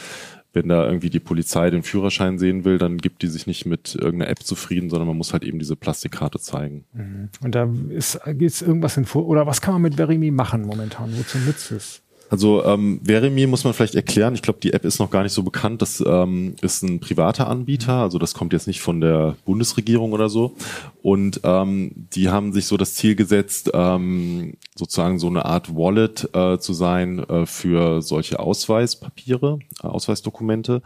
Wenn 0.58 0.68
da 0.68 0.84
irgendwie 0.86 1.08
die 1.08 1.20
Polizei 1.20 1.70
den 1.70 1.84
Führerschein 1.84 2.36
sehen 2.38 2.64
will, 2.64 2.78
dann 2.78 2.98
gibt 2.98 3.22
die 3.22 3.28
sich 3.28 3.46
nicht 3.46 3.64
mit 3.64 3.94
irgendeiner 3.94 4.28
App 4.28 4.42
zufrieden, 4.42 4.90
sondern 4.90 5.06
man 5.06 5.16
muss 5.16 5.32
halt 5.32 5.44
eben 5.44 5.60
diese 5.60 5.76
Plastikkarte 5.76 6.40
zeigen. 6.40 6.84
Und 7.40 7.54
da 7.54 7.72
ist 7.90 8.18
gibt's 8.26 8.60
irgendwas 8.60 8.96
in 8.96 9.04
Vor 9.04 9.28
oder 9.28 9.46
was 9.46 9.60
kann 9.60 9.74
man 9.74 9.82
mit 9.82 9.94
Verimi 9.94 10.32
machen 10.32 10.62
momentan? 10.62 11.16
Wozu 11.16 11.38
nützt 11.38 11.70
es? 11.70 12.02
Also 12.30 12.64
ähm, 12.64 13.00
Verimi 13.02 13.46
muss 13.46 13.64
man 13.64 13.72
vielleicht 13.72 13.94
erklären. 13.94 14.34
Ich 14.34 14.42
glaube, 14.42 14.60
die 14.60 14.72
App 14.72 14.84
ist 14.84 14.98
noch 14.98 15.10
gar 15.10 15.22
nicht 15.22 15.32
so 15.32 15.42
bekannt. 15.42 15.80
Das 15.80 16.02
ähm, 16.06 16.56
ist 16.60 16.82
ein 16.82 17.00
privater 17.00 17.48
Anbieter, 17.48 17.94
also 17.94 18.18
das 18.18 18.34
kommt 18.34 18.52
jetzt 18.52 18.66
nicht 18.66 18.80
von 18.80 19.00
der 19.00 19.36
Bundesregierung 19.44 20.12
oder 20.12 20.28
so. 20.28 20.54
Und 21.02 21.40
ähm, 21.44 21.92
die 21.94 22.28
haben 22.28 22.52
sich 22.52 22.66
so 22.66 22.76
das 22.76 22.94
Ziel 22.94 23.14
gesetzt, 23.14 23.70
ähm, 23.72 24.54
sozusagen 24.74 25.18
so 25.18 25.28
eine 25.28 25.44
Art 25.44 25.74
Wallet 25.74 26.28
äh, 26.34 26.58
zu 26.58 26.72
sein 26.74 27.20
äh, 27.20 27.46
für 27.46 28.02
solche 28.02 28.40
Ausweispapiere, 28.40 29.58
äh, 29.82 29.86
Ausweisdokumente. 29.86 30.82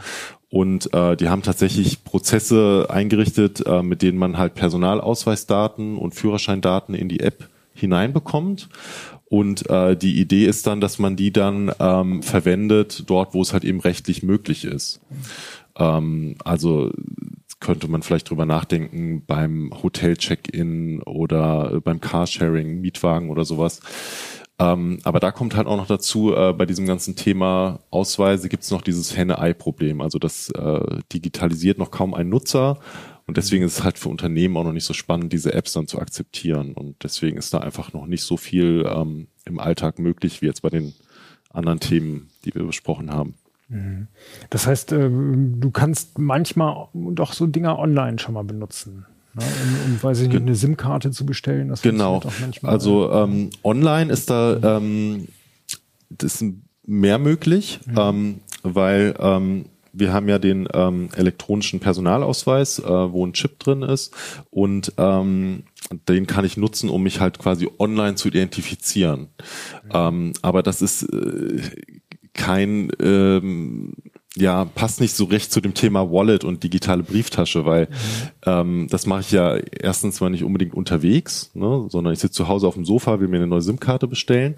Und 0.49 0.93
äh, 0.93 1.16
die 1.16 1.28
haben 1.28 1.43
tatsächlich 1.43 2.05
Prozesse 2.05 2.86
eingerichtet, 2.88 3.66
äh, 3.66 3.82
mit 3.82 4.03
denen 4.03 4.18
man 4.18 4.38
halt 4.38 4.55
Personalausweisdaten 4.55 5.97
und 5.97 6.14
Führerscheindaten 6.14 6.95
in 6.95 7.09
die 7.09 7.20
App 7.20 7.49
hineinbekommt. 7.74 8.68
Und 9.33 9.70
äh, 9.70 9.97
die 9.97 10.20
Idee 10.20 10.45
ist 10.45 10.66
dann, 10.66 10.83
dass 10.83 10.99
man 10.99 11.16
die 11.16 11.33
dann 11.33 11.72
ähm, 11.80 12.22
verwendet 12.22 13.05
dort, 13.07 13.33
wo 13.33 13.41
es 13.41 13.55
halt 13.55 13.64
eben 13.64 13.80
rechtlich 13.80 14.22
möglich 14.22 14.66
ist. 14.66 15.01
Ähm, 15.74 16.37
also 16.45 16.91
könnte 17.59 17.89
man 17.89 18.03
vielleicht 18.03 18.28
drüber 18.28 18.45
nachdenken 18.45 19.24
beim 19.26 19.72
Hotel-Check-In 19.83 21.01
oder 21.05 21.80
beim 21.80 21.99
Carsharing, 21.99 22.83
Mietwagen 22.83 23.30
oder 23.30 23.47
sowas. 23.47 23.80
Ähm, 24.59 24.99
aber 25.03 25.18
da 25.18 25.33
kommt 25.33 25.57
halt 25.57 25.66
auch 25.66 25.78
noch 25.78 25.87
dazu, 25.87 26.37
äh, 26.37 26.53
bei 26.53 26.66
diesem 26.66 26.85
ganzen 26.85 27.16
Thema 27.16 27.80
Ausweise 27.91 28.51
gibt 28.51 28.64
es 28.64 28.70
noch 28.70 28.83
dieses 28.83 29.16
Henne-Ei-Problem. 29.16 30.03
Also 30.03 30.18
das 30.18 30.51
äh, 30.51 30.99
digitalisiert 31.11 31.78
noch 31.78 31.91
kaum 31.91 32.12
ein 32.12 32.28
Nutzer 32.28 32.80
und 33.27 33.37
deswegen 33.37 33.64
ist 33.64 33.79
es 33.79 33.85
halt 33.85 33.99
für 33.99 34.09
Unternehmen 34.09 34.57
auch 34.57 34.64
noch 34.64 34.73
nicht 34.73 34.85
so 34.85 34.95
spannend, 34.95 35.33
diese 35.33 35.55
Apps 35.55 35.73
dann 35.73 35.87
zu 35.87 36.01
akzeptieren. 36.01 36.73
Und 36.73 36.97
deswegen 37.03 37.37
ist 37.37 37.55
da 37.55 37.59
einfach 37.59 37.93
noch 37.93 38.07
nicht 38.07 38.25
so 38.25 38.37
viel 38.37 38.85
ähm, 38.89 39.29
im 39.45 39.59
Alltag 39.59 39.99
möglich, 39.99 40.43
wie 40.43 40.47
jetzt 40.47 40.62
bei 40.62 40.70
den 40.70 40.95
anderen 41.51 41.81
Themen, 41.81 42.31
die 42.45 42.55
wir 42.55 42.64
besprochen 42.64 43.11
haben. 43.11 43.35
Mhm. 43.68 44.09
Das 44.51 44.66
heißt, 44.66 44.93
äh, 44.93 45.09
du 45.09 45.70
kannst 45.70 46.18
manchmal 46.18 46.89
doch 46.93 47.33
so 47.33 47.47
Dinger 47.47 47.79
online 47.79 48.18
schon 48.18 48.35
mal 48.35 48.45
benutzen. 48.45 49.07
Ne, 49.35 49.43
um, 49.43 49.93
um, 49.93 50.03
weiß 50.03 50.20
ich 50.20 50.29
nicht, 50.29 50.43
eine 50.43 50.55
SIM-Karte 50.55 51.11
zu 51.11 51.25
bestellen. 51.25 51.68
Das 51.68 51.81
genau. 51.81 52.23
Also 52.62 53.11
ähm, 53.12 53.49
online 53.64 54.12
ist 54.12 54.29
da 54.29 54.79
ähm, 54.79 55.29
das 56.11 56.43
ist 56.43 56.55
mehr 56.85 57.18
möglich, 57.18 57.81
mhm. 57.87 57.95
ähm, 57.97 58.41
weil 58.62 59.14
ähm, 59.18 59.64
wir 59.93 60.12
haben 60.12 60.28
ja 60.28 60.38
den 60.38 60.68
ähm, 60.72 61.09
elektronischen 61.14 61.80
Personalausweis, 61.80 62.78
äh, 62.78 63.12
wo 63.12 63.26
ein 63.26 63.32
Chip 63.32 63.59
drin 63.59 63.82
ist 63.82 64.14
und 64.51 64.93
ähm, 64.97 65.64
den 66.09 66.26
kann 66.26 66.45
ich 66.45 66.57
nutzen, 66.57 66.88
um 66.88 67.03
mich 67.03 67.20
halt 67.20 67.38
quasi 67.38 67.68
online 67.78 68.14
zu 68.14 68.28
identifizieren. 68.28 69.28
Mhm. 69.84 69.90
Ähm, 69.93 70.32
aber 70.43 70.62
das 70.62 70.82
ist 70.82 71.03
äh, 71.03 71.61
kein 72.34 72.90
ähm, 73.01 73.95
ja, 74.36 74.64
passt 74.64 75.01
nicht 75.01 75.14
so 75.14 75.24
recht 75.24 75.53
zu 75.53 75.61
dem 75.61 75.74
Thema 75.74 76.11
Wallet 76.11 76.45
und 76.45 76.62
digitale 76.62 77.03
Brieftasche, 77.03 77.66
weil 77.66 77.86
mhm. 77.86 77.97
ähm, 78.47 78.86
das 78.90 79.07
mache 79.07 79.20
ich 79.20 79.30
ja 79.30 79.57
erstens 79.57 80.20
mal 80.20 80.30
nicht 80.30 80.45
unbedingt 80.45 80.74
unterwegs, 80.74 81.51
ne, 81.55 81.86
sondern 81.88 82.12
ich 82.12 82.20
sitze 82.20 82.34
zu 82.34 82.49
Hause 82.49 82.66
auf 82.66 82.74
dem 82.74 82.84
Sofa, 82.84 83.20
will 83.20 83.28
mir 83.28 83.36
eine 83.36 83.47
neue 83.47 83.62
SIM-Karte 83.62 84.07
bestellen. 84.09 84.55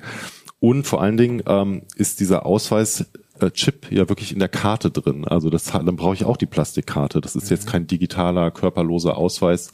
Und 0.60 0.86
vor 0.86 1.02
allen 1.02 1.16
Dingen 1.16 1.42
ähm, 1.46 1.82
ist 1.96 2.20
dieser 2.20 2.46
Ausweis 2.46 3.06
äh, 3.44 3.50
Chip 3.50 3.90
ja 3.90 4.08
wirklich 4.08 4.32
in 4.32 4.38
der 4.38 4.48
Karte 4.48 4.90
drin. 4.90 5.24
Also 5.24 5.50
das 5.50 5.64
dann 5.64 5.96
brauche 5.96 6.14
ich 6.14 6.24
auch 6.24 6.36
die 6.36 6.46
Plastikkarte. 6.46 7.20
Das 7.20 7.36
ist 7.36 7.50
jetzt 7.50 7.66
mhm. 7.66 7.70
kein 7.70 7.86
digitaler, 7.86 8.50
körperloser 8.50 9.16
Ausweis. 9.16 9.70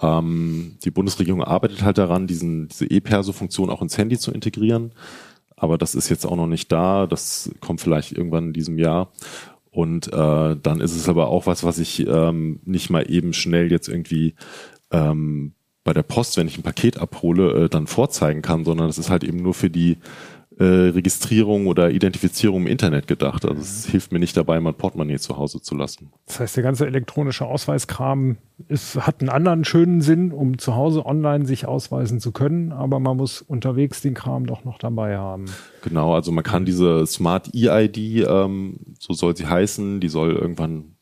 Ähm, 0.00 0.76
die 0.84 0.90
Bundesregierung 0.90 1.42
arbeitet 1.42 1.82
halt 1.82 1.98
daran, 1.98 2.26
diesen, 2.26 2.68
diese 2.68 2.86
E-Perso-Funktion 2.86 3.70
auch 3.70 3.82
ins 3.82 3.98
Handy 3.98 4.18
zu 4.18 4.32
integrieren 4.32 4.92
aber 5.56 5.78
das 5.78 5.94
ist 5.94 6.08
jetzt 6.08 6.26
auch 6.26 6.36
noch 6.36 6.46
nicht 6.46 6.70
da. 6.72 7.06
Das 7.06 7.50
kommt 7.60 7.80
vielleicht 7.80 8.12
irgendwann 8.12 8.48
in 8.48 8.52
diesem 8.52 8.78
Jahr. 8.78 9.12
Und 9.70 10.12
äh, 10.12 10.56
dann 10.62 10.80
ist 10.80 10.94
es 10.94 11.08
aber 11.08 11.28
auch 11.28 11.46
was, 11.46 11.64
was 11.64 11.78
ich 11.78 12.06
ähm, 12.06 12.60
nicht 12.64 12.90
mal 12.90 13.10
eben 13.10 13.32
schnell 13.32 13.72
jetzt 13.72 13.88
irgendwie 13.88 14.34
ähm, 14.90 15.52
bei 15.82 15.92
der 15.92 16.02
Post, 16.02 16.36
wenn 16.36 16.46
ich 16.46 16.58
ein 16.58 16.62
Paket 16.62 16.98
abhole, 16.98 17.64
äh, 17.64 17.68
dann 17.68 17.86
vorzeigen 17.86 18.42
kann, 18.42 18.64
sondern 18.64 18.86
das 18.86 18.98
ist 18.98 19.10
halt 19.10 19.24
eben 19.24 19.38
nur 19.38 19.54
für 19.54 19.70
die 19.70 19.98
äh, 20.58 20.64
Registrierung 20.64 21.66
oder 21.66 21.90
Identifizierung 21.90 22.62
im 22.62 22.66
Internet 22.68 23.06
gedacht. 23.06 23.44
Also 23.44 23.60
es 23.60 23.86
hilft 23.86 24.12
mir 24.12 24.18
nicht 24.18 24.36
dabei, 24.36 24.60
mein 24.60 24.74
Portemonnaie 24.74 25.18
zu 25.18 25.36
Hause 25.36 25.60
zu 25.60 25.74
lassen. 25.74 26.12
Das 26.26 26.40
heißt, 26.40 26.56
der 26.56 26.62
ganze 26.62 26.86
elektronische 26.86 27.44
Ausweiskram 27.44 28.36
ist, 28.68 28.96
hat 29.04 29.20
einen 29.20 29.30
anderen 29.30 29.64
schönen 29.64 30.00
Sinn, 30.00 30.30
um 30.30 30.58
zu 30.58 30.76
Hause 30.76 31.06
online 31.06 31.44
sich 31.44 31.66
ausweisen 31.66 32.20
zu 32.20 32.30
können, 32.30 32.72
aber 32.72 33.00
man 33.00 33.16
muss 33.16 33.42
unterwegs 33.42 34.00
den 34.00 34.14
Kram 34.14 34.46
doch 34.46 34.64
noch 34.64 34.78
dabei 34.78 35.16
haben. 35.16 35.46
Genau, 35.82 36.14
also 36.14 36.30
man 36.30 36.44
kann 36.44 36.64
diese 36.64 37.04
Smart 37.06 37.50
EID, 37.54 38.26
ähm, 38.28 38.78
so 38.98 39.12
soll 39.12 39.36
sie 39.36 39.46
heißen, 39.46 40.00
die 40.00 40.08
soll 40.08 40.32
irgendwann 40.32 40.93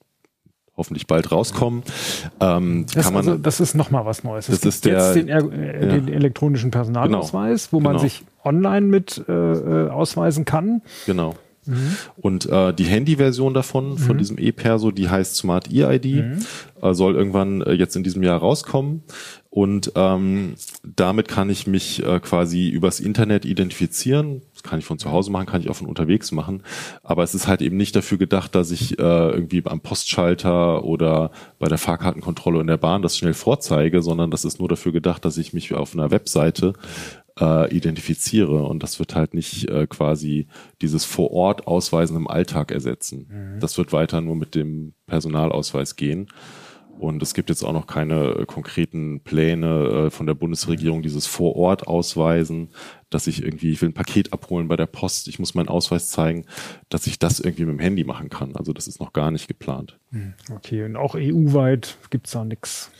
hoffentlich 0.82 1.06
bald 1.06 1.30
rauskommen. 1.30 1.84
Ähm, 2.40 2.86
das, 2.92 3.06
man, 3.06 3.16
also, 3.18 3.36
das 3.36 3.60
ist 3.60 3.76
nochmal 3.76 4.04
was 4.04 4.24
Neues. 4.24 4.48
Es 4.48 4.58
das 4.58 4.74
ist 4.74 4.84
der, 4.84 4.94
jetzt 4.94 5.14
den, 5.14 5.28
äh, 5.28 5.86
den 5.86 6.08
elektronischen 6.08 6.72
Personalausweis, 6.72 7.70
genau, 7.70 7.78
wo 7.78 7.80
man 7.84 7.92
genau. 7.92 8.02
sich 8.02 8.24
online 8.42 8.86
mit 8.88 9.22
äh, 9.28 9.32
äh, 9.32 9.90
ausweisen 9.90 10.44
kann. 10.44 10.82
Genau. 11.06 11.36
Mhm. 11.64 11.96
Und 12.16 12.46
äh, 12.46 12.74
die 12.74 12.84
Handy-Version 12.84 13.54
davon, 13.54 13.96
von 13.96 14.16
mhm. 14.16 14.18
diesem 14.18 14.38
E-Perso, 14.38 14.90
die 14.90 15.08
heißt 15.08 15.36
Smart 15.36 15.72
EID, 15.72 16.04
mhm. 16.04 16.38
äh, 16.82 16.92
soll 16.92 17.14
irgendwann 17.14 17.62
äh, 17.62 17.72
jetzt 17.72 17.94
in 17.94 18.02
diesem 18.02 18.22
Jahr 18.22 18.40
rauskommen. 18.40 19.04
Und 19.48 19.92
ähm, 19.94 20.54
damit 20.82 21.28
kann 21.28 21.50
ich 21.50 21.66
mich 21.66 22.04
äh, 22.04 22.20
quasi 22.20 22.68
übers 22.68 23.00
Internet 23.00 23.44
identifizieren. 23.44 24.42
Das 24.62 24.70
kann 24.70 24.78
ich 24.78 24.84
von 24.84 24.98
zu 24.98 25.10
Hause 25.10 25.30
machen, 25.30 25.46
kann 25.46 25.60
ich 25.60 25.70
auch 25.70 25.76
von 25.76 25.88
unterwegs 25.88 26.32
machen. 26.32 26.62
Aber 27.02 27.22
es 27.22 27.34
ist 27.34 27.46
halt 27.46 27.62
eben 27.62 27.76
nicht 27.76 27.94
dafür 27.96 28.18
gedacht, 28.18 28.54
dass 28.54 28.70
ich 28.70 28.98
äh, 28.98 29.02
irgendwie 29.02 29.62
am 29.66 29.80
Postschalter 29.80 30.84
oder 30.84 31.30
bei 31.58 31.68
der 31.68 31.78
Fahrkartenkontrolle 31.78 32.60
in 32.60 32.66
der 32.66 32.76
Bahn 32.76 33.02
das 33.02 33.16
schnell 33.16 33.34
vorzeige, 33.34 34.02
sondern 34.02 34.30
das 34.30 34.44
ist 34.44 34.58
nur 34.58 34.68
dafür 34.68 34.92
gedacht, 34.92 35.24
dass 35.24 35.36
ich 35.36 35.52
mich 35.52 35.74
auf 35.74 35.94
einer 35.94 36.10
Webseite 36.10 36.74
äh, 37.40 37.74
identifiziere. 37.74 38.64
Und 38.64 38.82
das 38.82 38.98
wird 38.98 39.14
halt 39.14 39.34
nicht 39.34 39.68
äh, 39.68 39.86
quasi 39.86 40.46
dieses 40.80 41.04
vor 41.04 41.32
Ort 41.32 41.66
Ausweisen 41.66 42.16
im 42.16 42.28
Alltag 42.28 42.70
ersetzen. 42.70 43.28
Mhm. 43.28 43.60
Das 43.60 43.78
wird 43.78 43.92
weiter 43.92 44.20
nur 44.20 44.36
mit 44.36 44.54
dem 44.54 44.94
Personalausweis 45.06 45.96
gehen. 45.96 46.28
Und 46.98 47.22
es 47.22 47.34
gibt 47.34 47.48
jetzt 47.48 47.64
auch 47.64 47.72
noch 47.72 47.86
keine 47.86 48.34
äh, 48.34 48.46
konkreten 48.46 49.22
Pläne 49.24 50.06
äh, 50.06 50.10
von 50.10 50.26
der 50.26 50.34
Bundesregierung, 50.34 51.02
dieses 51.02 51.26
vor 51.26 51.56
Ort 51.56 51.86
ausweisen, 51.86 52.68
dass 53.14 53.26
ich 53.26 53.42
irgendwie, 53.42 53.72
ich 53.72 53.82
will 53.82 53.90
ein 53.90 53.94
Paket 53.94 54.32
abholen 54.32 54.68
bei 54.68 54.76
der 54.76 54.86
Post, 54.86 55.28
ich 55.28 55.38
muss 55.38 55.54
meinen 55.54 55.68
Ausweis 55.68 56.08
zeigen, 56.08 56.46
dass 56.88 57.06
ich 57.06 57.18
das 57.18 57.40
irgendwie 57.40 57.64
mit 57.64 57.74
dem 57.74 57.80
Handy 57.80 58.04
machen 58.04 58.28
kann. 58.28 58.56
Also 58.56 58.72
das 58.72 58.88
ist 58.88 59.00
noch 59.00 59.12
gar 59.12 59.30
nicht 59.30 59.48
geplant. 59.48 59.98
Hm, 60.10 60.34
okay, 60.54 60.84
und 60.84 60.96
auch 60.96 61.14
EU-weit 61.14 61.98
gibt's 62.10 62.32
da 62.32 62.44
nichts. 62.44 62.90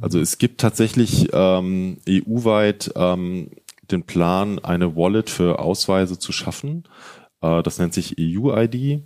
Also 0.00 0.20
es 0.20 0.38
gibt 0.38 0.60
tatsächlich 0.60 1.28
ähm, 1.32 1.98
EU-weit 2.08 2.92
ähm, 2.96 3.50
den 3.90 4.04
Plan, 4.04 4.58
eine 4.58 4.96
Wallet 4.96 5.30
für 5.30 5.58
Ausweise 5.58 6.18
zu 6.18 6.32
schaffen. 6.32 6.84
Äh, 7.40 7.62
das 7.62 7.78
nennt 7.78 7.94
sich 7.94 8.16
EU-ID. 8.18 9.02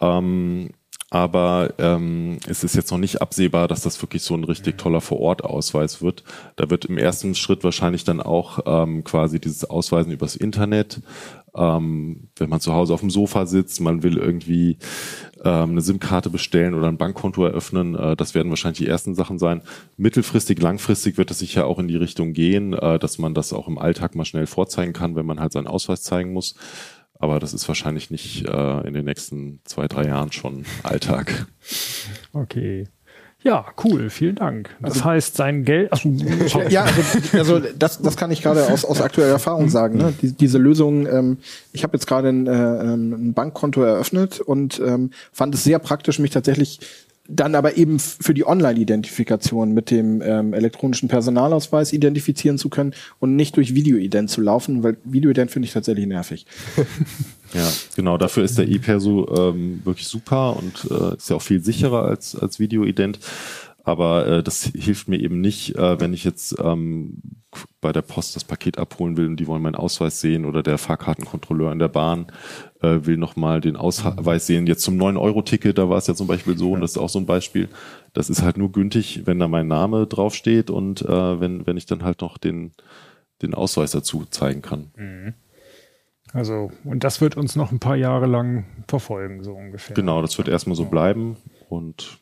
Ähm, 0.00 0.70
aber 1.10 1.74
ähm, 1.78 2.38
es 2.46 2.62
ist 2.62 2.76
jetzt 2.76 2.92
noch 2.92 2.98
nicht 2.98 3.20
absehbar, 3.20 3.66
dass 3.66 3.82
das 3.82 4.00
wirklich 4.00 4.22
so 4.22 4.34
ein 4.34 4.44
richtig 4.44 4.78
toller 4.78 5.00
Vor-Ort-Ausweis 5.00 6.00
wird. 6.02 6.22
Da 6.54 6.70
wird 6.70 6.84
im 6.84 6.98
ersten 6.98 7.34
Schritt 7.34 7.64
wahrscheinlich 7.64 8.04
dann 8.04 8.20
auch 8.20 8.60
ähm, 8.64 9.02
quasi 9.02 9.40
dieses 9.40 9.68
Ausweisen 9.68 10.12
übers 10.12 10.36
Internet. 10.36 11.00
Ähm, 11.52 12.28
wenn 12.36 12.48
man 12.48 12.60
zu 12.60 12.72
Hause 12.72 12.94
auf 12.94 13.00
dem 13.00 13.10
Sofa 13.10 13.44
sitzt, 13.46 13.80
man 13.80 14.04
will 14.04 14.18
irgendwie 14.18 14.78
ähm, 15.44 15.70
eine 15.70 15.80
SIM-Karte 15.80 16.30
bestellen 16.30 16.74
oder 16.74 16.86
ein 16.86 16.96
Bankkonto 16.96 17.44
eröffnen, 17.44 17.96
äh, 17.96 18.14
das 18.14 18.36
werden 18.36 18.50
wahrscheinlich 18.50 18.78
die 18.78 18.86
ersten 18.86 19.16
Sachen 19.16 19.40
sein. 19.40 19.62
Mittelfristig, 19.96 20.62
langfristig 20.62 21.18
wird 21.18 21.32
es 21.32 21.40
sicher 21.40 21.66
auch 21.66 21.80
in 21.80 21.88
die 21.88 21.96
Richtung 21.96 22.34
gehen, 22.34 22.72
äh, 22.72 23.00
dass 23.00 23.18
man 23.18 23.34
das 23.34 23.52
auch 23.52 23.66
im 23.66 23.78
Alltag 23.78 24.14
mal 24.14 24.24
schnell 24.24 24.46
vorzeigen 24.46 24.92
kann, 24.92 25.16
wenn 25.16 25.26
man 25.26 25.40
halt 25.40 25.52
seinen 25.52 25.66
Ausweis 25.66 26.04
zeigen 26.04 26.32
muss. 26.32 26.54
Aber 27.20 27.38
das 27.38 27.52
ist 27.52 27.68
wahrscheinlich 27.68 28.10
nicht 28.10 28.46
äh, 28.46 28.86
in 28.86 28.94
den 28.94 29.04
nächsten 29.04 29.60
zwei, 29.64 29.86
drei 29.86 30.06
Jahren 30.06 30.32
schon 30.32 30.64
Alltag. 30.82 31.46
Okay. 32.32 32.88
Ja, 33.42 33.66
cool, 33.84 34.10
vielen 34.10 34.34
Dank. 34.34 34.70
Das 34.80 34.94
also, 34.94 35.04
heißt, 35.04 35.36
sein 35.36 35.64
Geld. 35.64 35.90
Ach, 35.92 36.00
ja, 36.68 36.84
also, 36.84 37.38
also 37.38 37.58
das, 37.78 38.02
das 38.02 38.16
kann 38.16 38.30
ich 38.30 38.42
gerade 38.42 38.66
aus, 38.70 38.84
aus 38.84 39.00
aktueller 39.00 39.32
Erfahrung 39.32 39.70
sagen. 39.70 39.96
Ne? 39.96 40.12
Die, 40.20 40.32
diese 40.32 40.58
Lösung, 40.58 41.06
ähm, 41.06 41.38
ich 41.72 41.82
habe 41.82 41.94
jetzt 41.94 42.06
gerade 42.06 42.28
ein, 42.28 42.46
äh, 42.46 42.50
ein 42.50 43.32
Bankkonto 43.32 43.82
eröffnet 43.82 44.40
und 44.40 44.80
ähm, 44.84 45.10
fand 45.32 45.54
es 45.54 45.64
sehr 45.64 45.78
praktisch, 45.78 46.18
mich 46.18 46.32
tatsächlich 46.32 46.80
dann 47.30 47.54
aber 47.54 47.76
eben 47.76 47.98
für 47.98 48.34
die 48.34 48.46
Online-Identifikation 48.46 49.72
mit 49.72 49.90
dem 49.90 50.20
ähm, 50.22 50.52
elektronischen 50.52 51.08
Personalausweis 51.08 51.92
identifizieren 51.92 52.58
zu 52.58 52.68
können 52.68 52.94
und 53.18 53.36
nicht 53.36 53.56
durch 53.56 53.74
Videoident 53.74 54.30
zu 54.30 54.40
laufen, 54.40 54.82
weil 54.82 54.96
Videoident 55.04 55.50
finde 55.50 55.66
ich 55.66 55.72
tatsächlich 55.72 56.06
nervig. 56.06 56.46
Ja, 57.52 57.68
genau, 57.96 58.16
dafür 58.16 58.44
ist 58.44 58.58
der 58.58 58.68
ePerso 58.68 59.26
ähm, 59.36 59.80
wirklich 59.82 60.06
super 60.06 60.56
und 60.56 60.88
äh, 60.88 61.16
ist 61.16 61.30
ja 61.30 61.34
auch 61.34 61.42
viel 61.42 61.60
sicherer 61.60 62.04
als, 62.04 62.36
als 62.36 62.60
Videoident. 62.60 63.18
Aber 63.82 64.26
äh, 64.26 64.42
das 64.44 64.62
hilft 64.62 65.08
mir 65.08 65.18
eben 65.18 65.40
nicht, 65.40 65.74
äh, 65.74 65.98
wenn 65.98 66.12
ich 66.12 66.22
jetzt 66.22 66.54
ähm, 66.62 67.20
bei 67.80 67.92
der 67.92 68.02
Post 68.02 68.36
das 68.36 68.44
Paket 68.44 68.78
abholen 68.78 69.16
will 69.16 69.26
und 69.26 69.38
die 69.38 69.46
wollen 69.46 69.62
meinen 69.62 69.74
Ausweis 69.74 70.20
sehen 70.20 70.44
oder 70.44 70.62
der 70.62 70.78
Fahrkartenkontrolleur 70.78 71.72
in 71.72 71.80
der 71.80 71.88
Bahn 71.88 72.26
äh, 72.82 73.06
will 73.06 73.16
nochmal 73.16 73.60
den 73.60 73.76
Ausweis 73.76 74.46
sehen. 74.46 74.66
Jetzt 74.66 74.82
zum 74.82 74.96
9-Euro-Ticket, 75.00 75.78
da 75.78 75.88
war 75.88 75.98
es 75.98 76.06
ja 76.06 76.14
zum 76.14 76.26
Beispiel 76.26 76.56
so, 76.56 76.72
und 76.72 76.80
das 76.80 76.92
ist 76.92 76.98
auch 76.98 77.08
so 77.08 77.18
ein 77.18 77.26
Beispiel, 77.26 77.68
das 78.12 78.30
ist 78.30 78.42
halt 78.42 78.56
nur 78.56 78.72
gültig, 78.72 79.22
wenn 79.26 79.38
da 79.38 79.48
mein 79.48 79.68
Name 79.68 80.06
draufsteht 80.06 80.70
und 80.70 81.02
äh, 81.02 81.40
wenn, 81.40 81.66
wenn 81.66 81.76
ich 81.76 81.86
dann 81.86 82.02
halt 82.02 82.20
noch 82.20 82.38
den, 82.38 82.72
den 83.42 83.54
Ausweis 83.54 83.92
dazu 83.92 84.24
zeigen 84.30 84.62
kann. 84.62 84.90
Mhm. 84.96 85.34
Also, 86.32 86.70
und 86.84 87.02
das 87.02 87.20
wird 87.20 87.36
uns 87.36 87.56
noch 87.56 87.72
ein 87.72 87.80
paar 87.80 87.96
Jahre 87.96 88.26
lang 88.26 88.64
verfolgen, 88.86 89.42
so 89.42 89.52
ungefähr. 89.52 89.96
Genau, 89.96 90.22
das 90.22 90.38
wird 90.38 90.46
erstmal 90.46 90.76
so 90.76 90.84
bleiben 90.84 91.36
und 91.68 92.20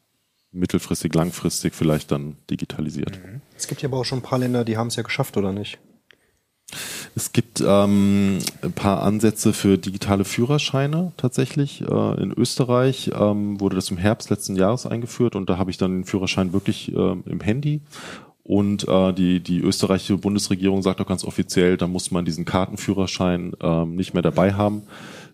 mittelfristig, 0.50 1.14
langfristig 1.14 1.74
vielleicht 1.74 2.10
dann 2.10 2.36
digitalisiert. 2.48 3.20
Es 3.54 3.68
gibt 3.68 3.82
ja 3.82 3.88
aber 3.88 3.98
auch 3.98 4.04
schon 4.04 4.20
ein 4.20 4.22
paar 4.22 4.38
Länder, 4.38 4.64
die 4.64 4.78
haben 4.78 4.86
es 4.86 4.96
ja 4.96 5.02
geschafft, 5.02 5.36
oder 5.36 5.52
nicht? 5.52 5.78
Es 7.18 7.32
gibt 7.32 7.60
ähm, 7.66 8.38
ein 8.62 8.72
paar 8.74 9.02
Ansätze 9.02 9.52
für 9.52 9.76
digitale 9.76 10.24
Führerscheine 10.24 11.10
tatsächlich. 11.16 11.82
Äh, 11.82 12.22
in 12.22 12.30
Österreich 12.30 13.10
ähm, 13.12 13.58
wurde 13.58 13.74
das 13.74 13.90
im 13.90 13.96
Herbst 13.96 14.30
letzten 14.30 14.54
Jahres 14.54 14.86
eingeführt 14.86 15.34
und 15.34 15.50
da 15.50 15.58
habe 15.58 15.72
ich 15.72 15.78
dann 15.78 15.90
den 15.90 16.04
Führerschein 16.04 16.52
wirklich 16.52 16.94
äh, 16.94 17.16
im 17.26 17.40
Handy. 17.40 17.80
Und 18.44 18.86
äh, 18.86 19.12
die, 19.12 19.40
die 19.40 19.58
österreichische 19.58 20.16
Bundesregierung 20.16 20.80
sagt 20.82 21.00
auch 21.00 21.08
ganz 21.08 21.24
offiziell, 21.24 21.76
da 21.76 21.88
muss 21.88 22.12
man 22.12 22.24
diesen 22.24 22.44
Kartenführerschein 22.44 23.54
ähm, 23.60 23.96
nicht 23.96 24.14
mehr 24.14 24.22
dabei 24.22 24.52
haben. 24.52 24.82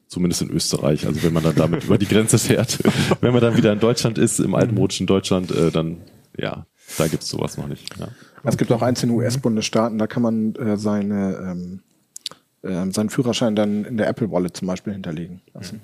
Zumindest 0.09 0.41
in 0.41 0.49
Österreich. 0.49 1.07
Also 1.07 1.23
wenn 1.23 1.35
man 1.35 1.43
dann 1.43 1.55
damit 1.55 1.85
über 1.85 1.99
die 1.99 2.09
Grenze 2.09 2.39
fährt. 2.39 2.79
Wenn 3.21 3.35
man 3.35 3.43
dann 3.43 3.59
wieder 3.59 3.75
in 3.75 3.81
Deutschland 3.81 4.17
ist, 4.17 4.39
im 4.39 4.55
altmodischen 4.55 5.07
Deutschland, 5.07 5.51
äh, 5.51 5.71
dann 5.71 5.99
ja, 6.39 6.67
da 6.99 7.09
gibt's 7.09 7.29
sowas 7.29 7.57
noch 7.57 7.69
nicht. 7.69 7.99
Ja. 7.99 8.09
Es 8.45 8.57
gibt 8.57 8.71
auch 8.73 8.83
einzelne 8.83 9.13
US-Bundesstaaten, 9.13 9.99
da 9.99 10.07
kann 10.07 10.23
man 10.23 10.55
äh, 10.57 10.77
seine, 10.77 11.37
ähm, 11.37 11.81
äh, 12.63 12.93
seinen 12.93 13.09
Führerschein 13.09 13.57
dann 13.57 13.85
in 13.85 13.97
der 13.97 14.09
Apple 14.09 14.31
Wallet 14.31 14.57
zum 14.57 14.69
Beispiel 14.69 14.93
hinterlegen 14.93 15.41
lassen. 15.55 15.81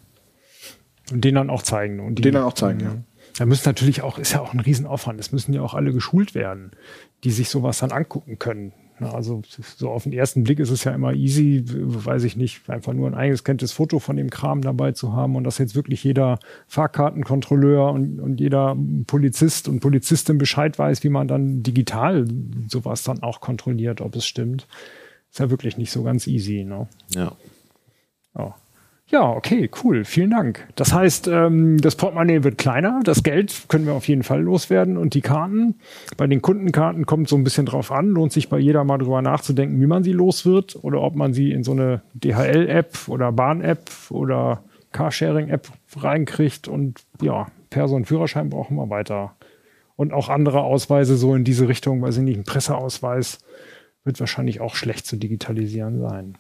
Und 1.11 1.25
den 1.25 1.35
dann 1.35 1.51
auch 1.51 1.63
zeigen. 1.63 2.01
Und 2.01 2.17
die, 2.17 2.23
Den 2.23 2.35
dann 2.35 2.45
auch 2.45 2.53
zeigen, 2.53 2.81
ja. 2.81 2.97
Da 3.39 3.47
müssen 3.47 3.63
natürlich 3.67 4.03
auch, 4.03 4.19
ist 4.19 4.33
ja 4.33 4.41
auch 4.41 4.53
ein 4.53 4.61
Riesenaufwand. 4.61 5.19
Es 5.21 5.33
müssen 5.33 5.53
ja 5.53 5.63
auch 5.63 5.75
alle 5.75 5.93
geschult 5.93 6.35
werden, 6.35 6.73
die 7.25 7.31
sich 7.31 7.49
sowas 7.49 7.79
dann 7.79 7.93
angucken 7.93 8.39
können. 8.39 8.73
Na, 9.01 9.13
Also 9.13 9.43
so 9.77 9.91
auf 9.91 10.05
den 10.05 10.13
ersten 10.13 10.45
Blick 10.45 10.61
ist 10.61 10.71
es 10.71 10.85
ja 10.85 10.93
immer 10.93 11.15
easy, 11.15 11.65
weiß 11.67 12.25
ich 12.25 12.37
nicht, 12.37 12.69
einfach 12.69 12.93
nur 12.93 13.09
ein 13.09 13.15
eingescanntes 13.15 13.73
Foto 13.73 13.99
von 13.99 14.17
dem 14.17 14.29
Kram 14.29 14.61
dabei 14.61 14.93
zu 14.93 15.15
haben 15.15 15.37
und 15.37 15.45
dass 15.45 15.57
jetzt 15.57 15.75
wirklich 15.75 16.05
jeder 16.05 16.39
Fahrkartenkontrolleur 16.69 17.91
und, 17.91 18.21
und 18.21 18.41
jeder 18.41 18.77
Polizist 19.07 19.69
und 19.69 19.81
Polizistin 19.81 20.37
Bescheid 20.37 20.79
weiß, 20.79 21.03
wie 21.03 21.09
man 21.09 21.29
dann 21.29 21.63
digital 21.63 22.27
sowas 22.69 23.03
dann 23.03 23.23
auch 23.23 23.41
kontrolliert, 23.41 24.03
ob 24.03 24.15
es 24.17 24.27
stimmt. 24.27 24.69
Ist 25.31 25.39
ja 25.39 25.51
wirklich 25.51 25.79
nicht 25.79 25.93
so 25.93 26.03
ganz 26.03 26.27
easy. 26.27 26.65
Ne? 26.65 26.87
ja. 27.15 27.33
Ja. 28.37 28.55
Ja, 29.11 29.29
okay, 29.29 29.69
cool. 29.83 30.05
Vielen 30.05 30.31
Dank. 30.31 30.69
Das 30.77 30.93
heißt, 30.93 31.27
ähm, 31.27 31.79
das 31.81 31.97
Portemonnaie 31.97 32.45
wird 32.45 32.59
kleiner, 32.59 33.01
das 33.03 33.25
Geld 33.25 33.65
können 33.67 33.85
wir 33.87 33.95
auf 33.95 34.07
jeden 34.07 34.23
Fall 34.23 34.41
loswerden 34.41 34.97
und 34.97 35.15
die 35.15 35.21
Karten. 35.21 35.75
Bei 36.17 36.29
den 36.29 36.41
Kundenkarten 36.43 37.07
kommt 37.07 37.29
so 37.29 37.35
ein 37.35 37.43
bisschen 37.43 37.67
drauf 37.67 37.91
an, 37.91 38.11
lohnt 38.11 38.33
sich 38.33 38.49
bei 38.49 38.59
jeder 38.59 38.85
mal 38.85 38.99
drüber 38.99 39.21
nachzudenken, 39.21 39.81
wie 39.81 39.87
man 39.87 40.05
sie 40.05 40.13
los 40.13 40.47
wird 40.47 40.77
oder 40.85 41.01
ob 41.03 41.17
man 41.17 41.33
sie 41.35 41.51
in 41.51 41.65
so 41.65 41.73
eine 41.73 42.03
DHL-App 42.15 43.09
oder 43.09 43.33
Bahn-App 43.33 43.91
oder 44.11 44.63
Carsharing-App 44.93 45.67
reinkriegt 45.97 46.69
und 46.69 47.01
ja, 47.21 47.49
per 47.69 47.89
so 47.89 47.97
einen 47.97 48.05
Führerschein 48.05 48.49
brauchen 48.49 48.77
wir 48.77 48.91
weiter. 48.91 49.35
Und 49.97 50.13
auch 50.13 50.29
andere 50.29 50.63
Ausweise 50.63 51.17
so 51.17 51.35
in 51.35 51.43
diese 51.43 51.67
Richtung, 51.67 52.01
weiß 52.01 52.19
ich 52.19 52.23
nicht, 52.23 52.39
ein 52.39 52.45
Presseausweis 52.45 53.41
wird 54.05 54.21
wahrscheinlich 54.21 54.61
auch 54.61 54.77
schlecht 54.77 55.05
zu 55.05 55.17
digitalisieren 55.17 56.01
sein. 56.01 56.37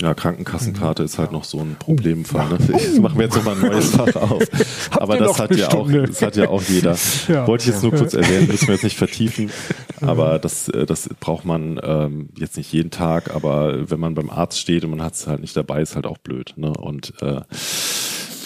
Ja, 0.00 0.14
Krankenkassenkarte 0.14 1.02
ist 1.02 1.18
halt 1.18 1.32
noch 1.32 1.42
so 1.42 1.58
ein 1.58 1.74
Problemfall. 1.76 2.50
Ne? 2.50 2.58
Ich 2.78 3.00
mache 3.00 3.16
mir 3.16 3.24
jetzt 3.24 3.34
nochmal 3.34 3.56
ein 3.56 3.62
neues 3.62 3.90
Fach 3.96 4.14
auf. 4.14 4.44
Aber 4.92 5.16
das 5.16 5.40
hat 5.40 5.56
ja 5.56 5.72
auch, 5.72 5.90
das 5.90 6.22
hat 6.22 6.36
ja 6.36 6.48
auch 6.48 6.62
jeder. 6.62 6.96
Ja. 7.26 7.46
Wollte 7.46 7.64
ich 7.64 7.70
jetzt 7.74 7.82
nur 7.82 7.92
kurz 7.92 8.14
erwähnen, 8.14 8.46
müssen 8.46 8.68
wir 8.68 8.74
jetzt 8.74 8.84
nicht 8.84 8.96
vertiefen. 8.96 9.50
Aber 10.00 10.38
das, 10.38 10.68
äh, 10.68 10.86
das 10.86 11.08
braucht 11.20 11.44
man 11.44 11.80
ähm, 11.82 12.28
jetzt 12.38 12.56
nicht 12.56 12.72
jeden 12.72 12.90
Tag. 12.90 13.34
Aber 13.34 13.90
wenn 13.90 13.98
man 13.98 14.14
beim 14.14 14.30
Arzt 14.30 14.60
steht 14.60 14.84
und 14.84 14.90
man 14.90 15.02
hat 15.02 15.14
es 15.14 15.26
halt 15.26 15.40
nicht 15.40 15.56
dabei, 15.56 15.82
ist 15.82 15.96
halt 15.96 16.06
auch 16.06 16.18
blöd. 16.18 16.54
Ne? 16.56 16.72
Und 16.72 17.14
äh, 17.20 17.40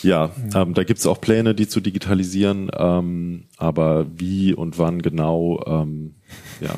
ja, 0.03 0.31
ähm, 0.55 0.73
da 0.73 0.85
gibt 0.85 1.01
es 1.01 1.07
auch 1.07 1.21
Pläne, 1.21 1.55
die 1.55 1.69
zu 1.69 1.81
digitalisieren. 1.81 2.71
Ähm, 2.75 3.45
aber 3.59 4.07
wie 4.17 4.55
und 4.55 4.79
wann 4.79 5.03
genau, 5.03 5.63
ähm, 5.67 6.15
ja, 6.61 6.77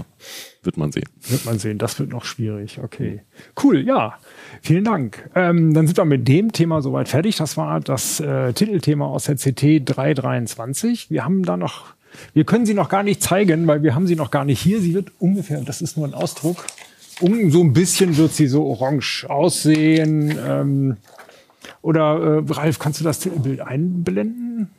wird 0.65 0.77
man 0.77 0.93
sehen. 0.93 1.09
Wird 1.29 1.45
man 1.45 1.59
sehen, 1.59 1.79
das 1.79 1.99
wird 1.99 2.11
noch 2.11 2.25
schwierig. 2.25 2.81
Okay. 2.83 3.23
Cool, 3.63 3.81
ja. 3.87 4.15
Vielen 4.63 4.85
Dank. 4.85 5.29
Ähm, 5.35 5.75
dann 5.75 5.87
sind 5.87 5.97
wir 5.97 6.05
mit 6.05 6.27
dem 6.29 6.53
Thema 6.53 6.83
soweit 6.83 7.09
fertig. 7.09 7.37
Das 7.37 7.57
war 7.57 7.81
das 7.81 8.21
äh, 8.21 8.53
Titelthema 8.53 9.07
aus 9.07 9.25
der 9.25 9.37
CT 9.37 9.83
323. 9.85 11.11
Wir 11.11 11.25
haben 11.25 11.45
da 11.45 11.57
noch, 11.57 11.95
wir 12.33 12.45
können 12.45 12.67
sie 12.67 12.75
noch 12.75 12.89
gar 12.89 13.03
nicht 13.03 13.23
zeigen, 13.23 13.67
weil 13.67 13.83
wir 13.83 13.95
haben 13.95 14.07
sie 14.07 14.17
noch 14.17 14.31
gar 14.31 14.45
nicht 14.45 14.61
hier. 14.61 14.81
Sie 14.81 14.95
wird 14.95 15.13
ungefähr, 15.19 15.61
das 15.61 15.83
ist 15.83 15.97
nur 15.97 16.07
ein 16.07 16.15
Ausdruck, 16.15 16.65
um 17.21 17.51
so 17.51 17.63
ein 17.63 17.73
bisschen 17.73 18.17
wird 18.17 18.33
sie 18.33 18.47
so 18.47 18.65
orange 18.65 19.27
aussehen. 19.29 20.37
Ähm, 20.47 20.97
oder 21.83 22.43
äh, 22.47 22.53
Ralf, 22.53 22.79
kannst 22.79 23.01
du 23.01 23.05
das 23.05 23.19
Titelbild 23.19 23.61
einblenden? 23.61 24.71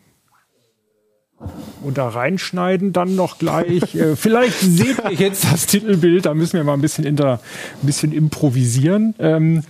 Und 1.84 1.98
da 1.98 2.08
reinschneiden 2.08 2.94
dann 2.94 3.16
noch 3.16 3.38
gleich. 3.38 3.96
Äh, 3.96 4.16
vielleicht 4.16 4.60
seht 4.60 4.98
ihr 5.10 5.14
jetzt 5.14 5.46
das 5.52 5.68
Titelbild, 5.68 6.26
da 6.26 6.34
müssen 6.34 6.54
wir 6.54 6.64
mal 6.64 6.74
ein 6.74 6.82
bisschen, 6.82 7.06
inter, 7.06 7.40
ein 7.82 7.86
bisschen 7.86 8.12
improvisieren. 8.12 9.16
Ähm, 9.20 9.64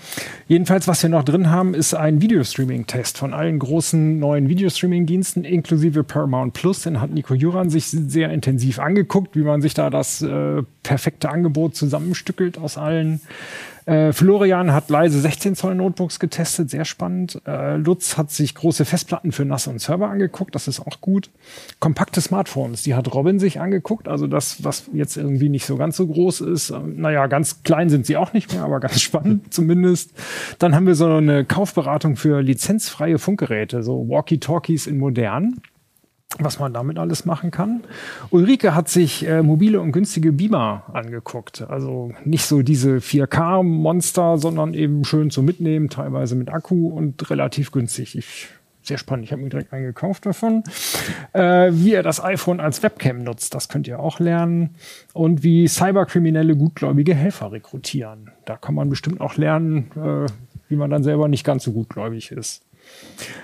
jedenfalls, 0.47 0.87
was 0.87 1.01
wir 1.03 1.09
noch 1.09 1.23
drin 1.23 1.49
haben, 1.49 1.73
ist 1.73 1.93
ein 1.93 2.21
Videostreaming-Test 2.21 3.17
von 3.17 3.33
allen 3.33 3.59
großen 3.59 4.19
neuen 4.19 4.47
Videostreaming-Diensten, 4.47 5.43
inklusive 5.43 6.03
Paramount 6.03 6.53
Plus. 6.53 6.81
Den 6.83 7.01
hat 7.01 7.11
Nico 7.11 7.33
Juran 7.33 7.69
sich 7.69 7.87
sehr 7.87 8.29
intensiv 8.29 8.79
angeguckt, 8.79 9.35
wie 9.35 9.43
man 9.43 9.61
sich 9.61 9.73
da 9.73 9.89
das 9.89 10.21
äh, 10.21 10.63
perfekte 10.83 11.29
Angebot 11.29 11.75
zusammenstückelt 11.75 12.57
aus 12.57 12.77
allen. 12.77 13.21
Äh, 13.85 14.13
Florian 14.13 14.73
hat 14.73 14.89
leise 14.89 15.19
16 15.19 15.55
Zoll 15.55 15.75
Notebooks 15.75 16.19
getestet, 16.19 16.69
sehr 16.71 16.85
spannend. 16.85 17.41
Äh, 17.45 17.77
Lutz 17.77 18.17
hat 18.17 18.31
sich 18.31 18.55
große 18.55 18.83
Festplatten 18.83 19.31
für 19.31 19.45
NAS 19.45 19.67
und 19.67 19.79
Server 19.79 20.09
angeguckt, 20.09 20.55
das 20.55 20.67
ist 20.67 20.79
auch 20.79 21.01
gut. 21.01 21.29
Kompakte 21.79 22.19
Smartphones, 22.19 22.81
die 22.81 22.95
hat 22.95 23.13
Robin 23.13 23.39
sich 23.39 23.59
angeguckt, 23.59 24.07
also 24.07 24.25
das, 24.25 24.63
was 24.63 24.89
jetzt 24.93 25.17
irgendwie 25.17 25.49
nicht 25.49 25.65
so 25.65 25.77
ganz 25.77 25.97
so 25.97 26.07
groß 26.07 26.41
ist. 26.41 26.71
Äh, 26.71 26.79
naja, 26.79 27.27
ganz 27.27 27.61
klein 27.63 27.89
sind 27.89 28.07
sie 28.07 28.17
auch 28.17 28.33
nicht 28.33 28.51
mehr, 28.53 28.63
aber 28.63 28.79
ganz 28.79 29.01
spannend 29.01 29.53
zumindest. 29.53 30.11
Dann 30.57 30.73
haben 30.73 30.87
wir 30.87 30.95
so 30.95 31.07
eine 31.07 31.45
Kaufberatung 31.45 32.15
für 32.15 32.41
lizenzfreie 32.41 33.19
Funkgeräte, 33.19 33.83
so 33.83 34.09
Walkie-Talkies 34.09 34.87
in 34.87 34.97
modern 34.97 35.61
was 36.39 36.59
man 36.59 36.73
damit 36.73 36.97
alles 36.97 37.25
machen 37.25 37.51
kann. 37.51 37.83
Ulrike 38.29 38.75
hat 38.75 38.89
sich 38.89 39.27
äh, 39.27 39.41
mobile 39.41 39.79
und 39.79 39.91
günstige 39.91 40.31
Beamer 40.31 40.83
angeguckt. 40.91 41.61
Also 41.61 42.11
nicht 42.23 42.45
so 42.45 42.61
diese 42.61 42.97
4K-Monster, 42.97 44.37
sondern 44.37 44.73
eben 44.73 45.05
schön 45.05 45.29
zu 45.29 45.43
mitnehmen, 45.43 45.89
teilweise 45.89 46.35
mit 46.35 46.49
Akku 46.49 46.89
und 46.89 47.29
relativ 47.29 47.71
günstig. 47.71 48.17
Ich, 48.17 48.49
sehr 48.81 48.97
spannend. 48.97 49.25
Ich 49.25 49.31
habe 49.31 49.41
mir 49.41 49.49
direkt 49.49 49.71
einen 49.71 49.85
gekauft 49.85 50.25
davon. 50.25 50.63
Äh, 51.33 51.71
wie 51.71 51.93
er 51.93 52.03
das 52.03 52.23
iPhone 52.23 52.59
als 52.59 52.83
Webcam 52.83 53.23
nutzt, 53.23 53.55
das 53.55 53.69
könnt 53.69 53.87
ihr 53.87 53.99
auch 53.99 54.19
lernen. 54.19 54.75
Und 55.13 55.43
wie 55.43 55.67
Cyberkriminelle 55.67 56.55
gutgläubige 56.55 57.15
Helfer 57.15 57.51
rekrutieren. 57.51 58.31
Da 58.45 58.57
kann 58.57 58.75
man 58.75 58.89
bestimmt 58.89 59.21
auch 59.21 59.37
lernen, 59.37 59.89
äh, 59.95 60.29
wie 60.67 60.75
man 60.75 60.89
dann 60.89 61.03
selber 61.03 61.27
nicht 61.27 61.45
ganz 61.45 61.63
so 61.63 61.71
gutgläubig 61.71 62.31
ist. 62.31 62.64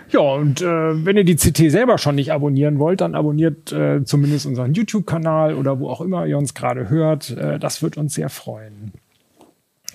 Ja, 0.10 0.20
und 0.20 0.62
äh, 0.62 1.06
wenn 1.06 1.16
ihr 1.16 1.24
die 1.24 1.36
CT 1.36 1.72
selber 1.72 1.98
schon 1.98 2.16
nicht 2.16 2.34
abonnieren 2.34 2.80
wollt, 2.80 3.02
dann 3.02 3.16
abonniert 3.16 3.72
äh, 3.72 4.04
zumindest 4.04 4.46
unseren 4.46 4.74
YouTube-Kanal 4.74 5.56
oder 5.56 5.80
wo 5.80 5.90
auch 5.90 6.02
immer 6.02 6.26
ihr 6.26 6.38
uns 6.38 6.54
gerade 6.54 6.90
hört. 6.90 7.30
Äh, 7.32 7.60
das 7.60 7.82
wird 7.82 7.98
uns 7.98 8.14
sehr 8.16 8.30
freuen. 8.30 8.92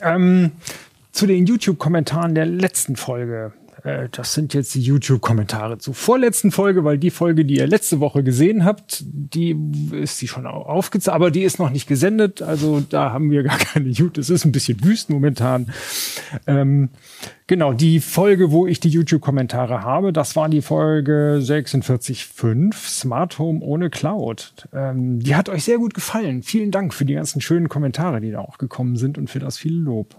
Ähm, 0.01 0.53
zu 1.13 1.27
den 1.27 1.47
YouTube-Kommentaren 1.47 2.35
der 2.35 2.47
letzten 2.47 2.97
Folge. 2.97 3.53
Äh, 3.87 4.09
das 4.11 4.35
sind 4.35 4.53
jetzt 4.53 4.75
die 4.75 4.81
YouTube-Kommentare 4.81 5.79
zur 5.79 5.95
vorletzten 5.95 6.51
Folge, 6.51 6.85
weil 6.85 6.99
die 6.99 7.11
Folge, 7.11 7.45
die 7.45 7.57
ihr 7.57 7.69
letzte 7.69 8.01
Woche 8.01 8.25
gesehen 8.25 8.65
habt, 8.65 9.05
die 9.07 9.57
ist 9.93 10.21
die 10.21 10.29
schon 10.29 10.47
aufgezeichnet, 10.47 11.15
aber 11.15 11.31
die 11.31 11.43
ist 11.43 11.61
noch 11.61 11.71
nicht 11.71 11.87
gesendet. 11.87 12.43
Also 12.43 12.81
da 12.81 13.13
haben 13.13 13.31
wir 13.31 13.45
gar 13.45 13.59
keine 13.73 13.89
YouTube. 13.89 14.19
Es 14.19 14.31
ist 14.31 14.45
ein 14.45 14.53
bisschen 14.53 14.85
wüst 14.85 15.09
momentan. 15.09 15.73
Ähm, 16.47 16.91
Genau, 17.49 17.73
die 17.73 18.01
Folge, 18.01 18.51
wo 18.51 18.67
ich 18.67 18.81
die 18.81 18.89
YouTube-Kommentare 18.89 19.83
habe, 19.83 20.13
das 20.13 20.35
war 20.35 20.49
die 20.49 20.63
Folge 20.63 21.39
46.5, 21.41 22.75
Smart 22.75 23.39
Home 23.39 23.61
ohne 23.61 23.89
Cloud. 23.89 24.67
Ähm, 24.73 25.21
die 25.21 25.37
hat 25.37 25.49
euch 25.49 25.63
sehr 25.63 25.79
gut 25.79 25.95
gefallen. 25.95 26.43
Vielen 26.43 26.73
Dank 26.73 26.93
für 26.93 27.05
die 27.05 27.15
ganzen 27.15 27.41
schönen 27.41 27.69
Kommentare, 27.69 28.21
die 28.21 28.33
da 28.33 28.41
auch 28.41 28.59
gekommen 28.59 28.97
sind 28.97 29.17
und 29.17 29.31
für 29.31 29.39
das 29.39 29.59
viele 29.59 29.79
Lob. 29.79 30.17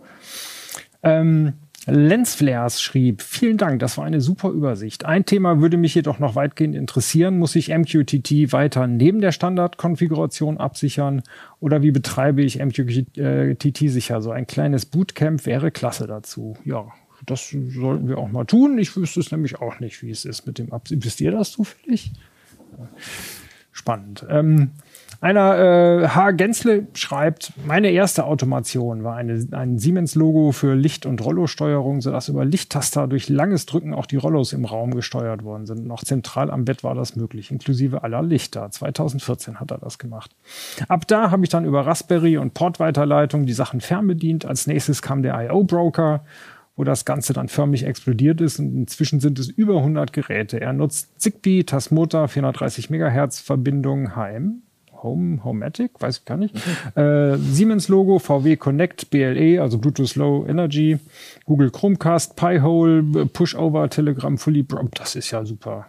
Ähm, 1.03 1.53
Lensflares 1.88 2.81
schrieb, 2.81 3.21
vielen 3.21 3.57
Dank, 3.57 3.79
das 3.79 3.97
war 3.97 4.03
eine 4.03 4.19
super 4.19 4.49
Übersicht. 4.49 5.05
Ein 5.05 5.25
Thema 5.25 5.61
würde 5.61 5.77
mich 5.77 5.95
jedoch 5.95 6.19
noch 6.19 6.35
weitgehend 6.35 6.75
interessieren. 6.75 7.39
Muss 7.39 7.55
ich 7.55 7.69
MQTT 7.69 8.51
weiter 8.51 8.88
neben 8.88 9.21
der 9.21 9.31
Standardkonfiguration 9.31 10.57
absichern 10.57 11.23
oder 11.61 11.81
wie 11.81 11.91
betreibe 11.91 12.41
ich 12.41 12.59
MQTT 12.59 13.89
sicher? 13.89 14.21
So 14.21 14.31
ein 14.31 14.47
kleines 14.47 14.85
Bootcamp 14.85 15.45
wäre 15.45 15.71
klasse 15.71 16.07
dazu. 16.07 16.57
Ja, 16.65 16.88
das 17.25 17.49
sollten 17.49 18.09
wir 18.09 18.17
auch 18.17 18.29
mal 18.29 18.45
tun. 18.45 18.77
Ich 18.77 18.95
wüsste 18.95 19.21
es 19.21 19.31
nämlich 19.31 19.61
auch 19.61 19.79
nicht, 19.79 20.03
wie 20.03 20.11
es 20.11 20.25
ist 20.25 20.45
mit 20.45 20.59
dem 20.59 20.73
Absichern. 20.73 21.03
Wisst 21.05 21.21
ihr 21.21 21.31
das 21.31 21.51
zufällig? 21.51 22.11
spannend. 23.77 24.25
Ähm, 24.29 24.71
einer 25.20 25.57
äh, 25.57 26.07
H. 26.09 26.32
Gensle 26.32 26.88
schreibt, 26.93 27.53
meine 27.65 27.89
erste 27.89 28.26
Automation 28.26 29.03
war 29.03 29.15
eine, 29.15 29.47
ein 29.51 29.80
Siemens-Logo 29.80 30.51
für 30.51 30.76
Licht- 30.76 31.05
und 31.05 31.24
Rollo-Steuerung, 31.24 32.01
sodass 32.01 32.30
über 32.30 32.45
Lichttaster 32.45 33.07
durch 33.07 33.30
langes 33.30 33.65
Drücken 33.65 33.93
auch 33.93 34.05
die 34.05 34.18
Rollos 34.18 34.53
im 34.53 34.65
Raum 34.65 34.93
gesteuert 34.93 35.43
worden 35.43 35.65
sind. 35.65 35.88
Noch 35.88 36.03
zentral 36.03 36.51
am 36.51 36.65
Bett 36.65 36.84
war 36.84 36.95
das 36.95 37.15
möglich, 37.15 37.51
inklusive 37.51 38.03
aller 38.03 38.22
Lichter. 38.22 38.70
2014 38.70 39.59
hat 39.59 39.72
er 39.72 39.80
das 39.80 39.97
gemacht. 39.97 40.32
Ab 40.88 41.07
da 41.07 41.32
habe 41.32 41.43
ich 41.43 41.49
dann 41.49 41.65
über 41.65 41.86
Raspberry 41.86 42.38
und 42.38 42.53
Portweiterleitung 42.53 43.45
die 43.45 43.53
Sachen 43.53 43.82
fernbedient. 43.82 44.45
Als 44.45 44.68
nächstes 44.68 45.01
kam 45.01 45.24
der 45.24 45.34
I.O.-Broker 45.41 46.22
wo 46.80 46.84
das 46.84 47.05
Ganze 47.05 47.34
dann 47.34 47.49
förmlich 47.49 47.86
explodiert 47.86 48.39
ist. 48.39 48.59
Und 48.59 48.76
inzwischen 48.76 49.20
sind 49.20 49.39
es 49.39 49.49
über 49.49 49.78
100 49.78 50.13
Geräte. 50.13 50.61
Er 50.61 50.74
nutzt 50.74 51.20
Zigbee, 51.20 51.63
Tasmota, 51.63 52.28
430 52.28 52.91
Megahertz 52.91 53.39
Verbindung, 53.39 54.15
HM, 54.15 54.61
Home, 55.03 55.43
Homematic, 55.43 55.91
weiß 55.99 56.19
ich 56.19 56.25
gar 56.25 56.37
nicht. 56.37 56.55
Äh, 56.95 57.37
Siemens 57.37 57.87
Logo, 57.87 58.19
VW 58.19 58.55
Connect, 58.55 59.09
BLE, 59.09 59.61
also 59.61 59.77
Bluetooth 59.77 60.15
Low 60.15 60.45
Energy, 60.47 60.97
Google 61.45 61.71
Chromecast, 61.71 62.35
Pi-Hole, 62.35 63.25
Pushover, 63.27 63.89
Telegram, 63.89 64.37
Fully, 64.37 64.65
das 64.91 65.15
ist 65.15 65.31
ja 65.31 65.45
super. 65.45 65.87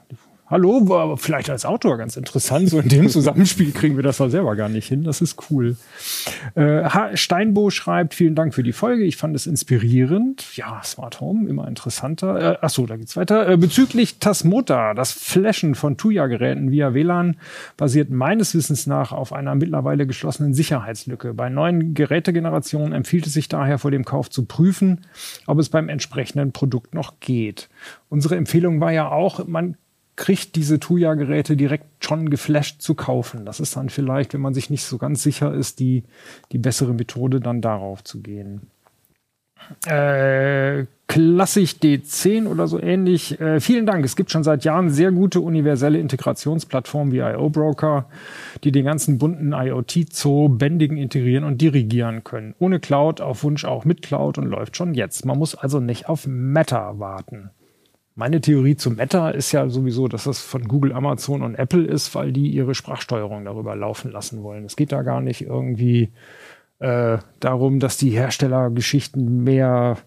Hallo, 0.51 0.78
aber 0.96 1.18
vielleicht 1.18 1.51
als 1.51 1.66
Autor 1.66 1.99
ganz 1.99 2.16
interessant. 2.16 2.70
So 2.70 2.80
in 2.80 2.88
dem 2.88 3.09
Zusammenspiel 3.11 3.70
kriegen 3.72 3.96
wir 3.96 4.03
das 4.03 4.16
doch 4.16 4.30
selber 4.30 4.57
gar 4.57 4.70
nicht 4.70 4.88
hin. 4.88 5.05
Das 5.05 5.20
ist 5.20 5.51
cool. 5.51 5.76
Äh, 6.55 7.16
Steinbo 7.18 7.68
schreibt, 7.68 8.14
vielen 8.14 8.34
Dank 8.34 8.55
für 8.55 8.62
die 8.62 8.72
Folge. 8.72 9.05
Ich 9.05 9.18
fand 9.18 9.36
es 9.36 9.46
inspirierend. 9.46 10.57
Ja, 10.57 10.82
Smart 10.82 11.20
Home, 11.20 11.46
immer 11.51 11.68
interessanter. 11.68 12.55
Äh, 12.55 12.59
achso, 12.62 12.86
da 12.86 12.96
geht's 12.96 13.14
weiter. 13.14 13.46
Äh, 13.46 13.59
bezüglich 13.59 14.20
Tasmota, 14.20 14.94
das 14.94 15.12
Flashen 15.12 15.74
von 15.74 15.99
Tuya-Geräten 15.99 16.70
via 16.70 16.94
WLAN 16.94 17.36
basiert 17.76 18.09
meines 18.09 18.55
Wissens 18.55 18.86
nach 18.86 19.12
auf 19.12 19.34
einer 19.34 19.55
mittlerweile 19.55 20.07
geschlossenen 20.07 20.55
Sicherheitslücke. 20.55 21.34
Bei 21.34 21.51
neuen 21.51 21.92
Gerätegenerationen 21.92 22.94
empfiehlt 22.94 23.26
es 23.26 23.34
sich 23.34 23.51
daher 23.51 23.78
vor 23.78 23.90
dem 23.90 24.07
Kauf 24.07 24.30
zu 24.30 24.46
prüfen, 24.46 25.03
ob 25.46 25.59
es 25.59 25.68
beim 25.68 25.90
entsprechenden 25.90 26.53
Produkt 26.53 26.94
noch 26.94 27.20
geht. 27.20 27.68
Unsere 28.09 28.36
Empfehlung 28.36 28.80
war 28.80 28.92
ja 28.92 29.11
auch, 29.11 29.46
man 29.46 29.76
kriegt 30.18 30.56
diese 30.56 30.80
Tuya-Geräte 30.80 31.56
direkt 31.56 32.04
schon 32.04 32.28
geflasht 32.28 32.82
zu 32.82 32.94
kaufen. 32.94 33.46
Das 33.46 33.60
ist 33.60 33.76
dann 33.76 33.88
vielleicht, 33.88 34.34
wenn 34.34 34.40
man 34.40 34.52
sich 34.52 34.68
nicht 34.68 34.84
so 34.84 34.98
ganz 34.98 35.22
sicher 35.22 35.54
ist, 35.54 35.78
die, 35.78 36.02
die 36.50 36.58
bessere 36.58 36.92
Methode, 36.92 37.40
dann 37.40 37.62
darauf 37.62 38.02
zu 38.02 38.20
gehen. 38.20 38.62
Äh, 39.86 40.86
Klassisch 41.06 41.76
D10 41.82 42.46
oder 42.48 42.66
so 42.66 42.80
ähnlich. 42.80 43.40
Äh, 43.40 43.60
vielen 43.60 43.86
Dank. 43.86 44.04
Es 44.04 44.16
gibt 44.16 44.30
schon 44.32 44.42
seit 44.42 44.64
Jahren 44.64 44.90
sehr 44.90 45.12
gute 45.12 45.40
universelle 45.40 45.98
Integrationsplattformen 45.98 47.12
wie 47.12 47.18
IO 47.18 47.48
Broker, 47.48 48.06
die 48.64 48.72
den 48.72 48.84
ganzen 48.84 49.18
bunten 49.18 49.52
IoT-Zoo 49.52 50.48
bändigen, 50.48 50.96
integrieren 50.96 51.44
und 51.44 51.60
dirigieren 51.60 52.24
können. 52.24 52.56
Ohne 52.58 52.80
Cloud, 52.80 53.20
auf 53.20 53.44
Wunsch 53.44 53.64
auch 53.64 53.84
mit 53.84 54.02
Cloud 54.02 54.36
und 54.36 54.46
läuft 54.46 54.76
schon 54.76 54.94
jetzt. 54.94 55.24
Man 55.24 55.38
muss 55.38 55.54
also 55.54 55.78
nicht 55.78 56.08
auf 56.08 56.26
Meta 56.26 56.98
warten. 56.98 57.50
Meine 58.18 58.40
Theorie 58.40 58.74
zu 58.74 58.90
Meta 58.90 59.30
ist 59.30 59.52
ja 59.52 59.68
sowieso, 59.68 60.08
dass 60.08 60.24
das 60.24 60.40
von 60.40 60.66
Google, 60.66 60.92
Amazon 60.92 61.40
und 61.40 61.54
Apple 61.54 61.84
ist, 61.84 62.16
weil 62.16 62.32
die 62.32 62.48
ihre 62.48 62.74
Sprachsteuerung 62.74 63.44
darüber 63.44 63.76
laufen 63.76 64.10
lassen 64.10 64.42
wollen. 64.42 64.64
Es 64.64 64.74
geht 64.74 64.90
da 64.90 65.02
gar 65.02 65.20
nicht 65.20 65.42
irgendwie 65.42 66.10
äh, 66.80 67.18
darum, 67.38 67.78
dass 67.78 67.96
die 67.96 68.10
Herstellergeschichten 68.10 69.44
mehr, 69.44 69.98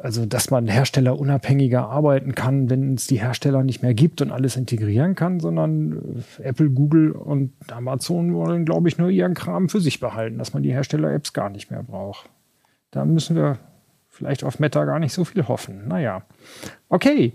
also 0.00 0.26
dass 0.26 0.52
man 0.52 0.68
Hersteller 0.68 1.18
unabhängiger 1.18 1.88
arbeiten 1.88 2.36
kann, 2.36 2.70
wenn 2.70 2.94
es 2.94 3.08
die 3.08 3.20
Hersteller 3.20 3.64
nicht 3.64 3.82
mehr 3.82 3.94
gibt 3.94 4.22
und 4.22 4.30
alles 4.30 4.54
integrieren 4.54 5.16
kann, 5.16 5.40
sondern 5.40 6.22
äh, 6.38 6.44
Apple, 6.44 6.70
Google 6.70 7.10
und 7.10 7.52
Amazon 7.72 8.32
wollen, 8.32 8.64
glaube 8.64 8.88
ich, 8.88 8.96
nur 8.96 9.10
ihren 9.10 9.34
Kram 9.34 9.68
für 9.68 9.80
sich 9.80 9.98
behalten, 9.98 10.38
dass 10.38 10.54
man 10.54 10.62
die 10.62 10.72
Hersteller-Apps 10.72 11.32
gar 11.32 11.50
nicht 11.50 11.68
mehr 11.72 11.82
braucht. 11.82 12.30
Da 12.92 13.04
müssen 13.04 13.34
wir 13.34 13.58
vielleicht 14.18 14.44
auf 14.44 14.58
Meta 14.58 14.84
gar 14.84 14.98
nicht 14.98 15.12
so 15.12 15.24
viel 15.24 15.46
hoffen. 15.46 15.86
Naja. 15.88 16.22
Okay. 16.88 17.32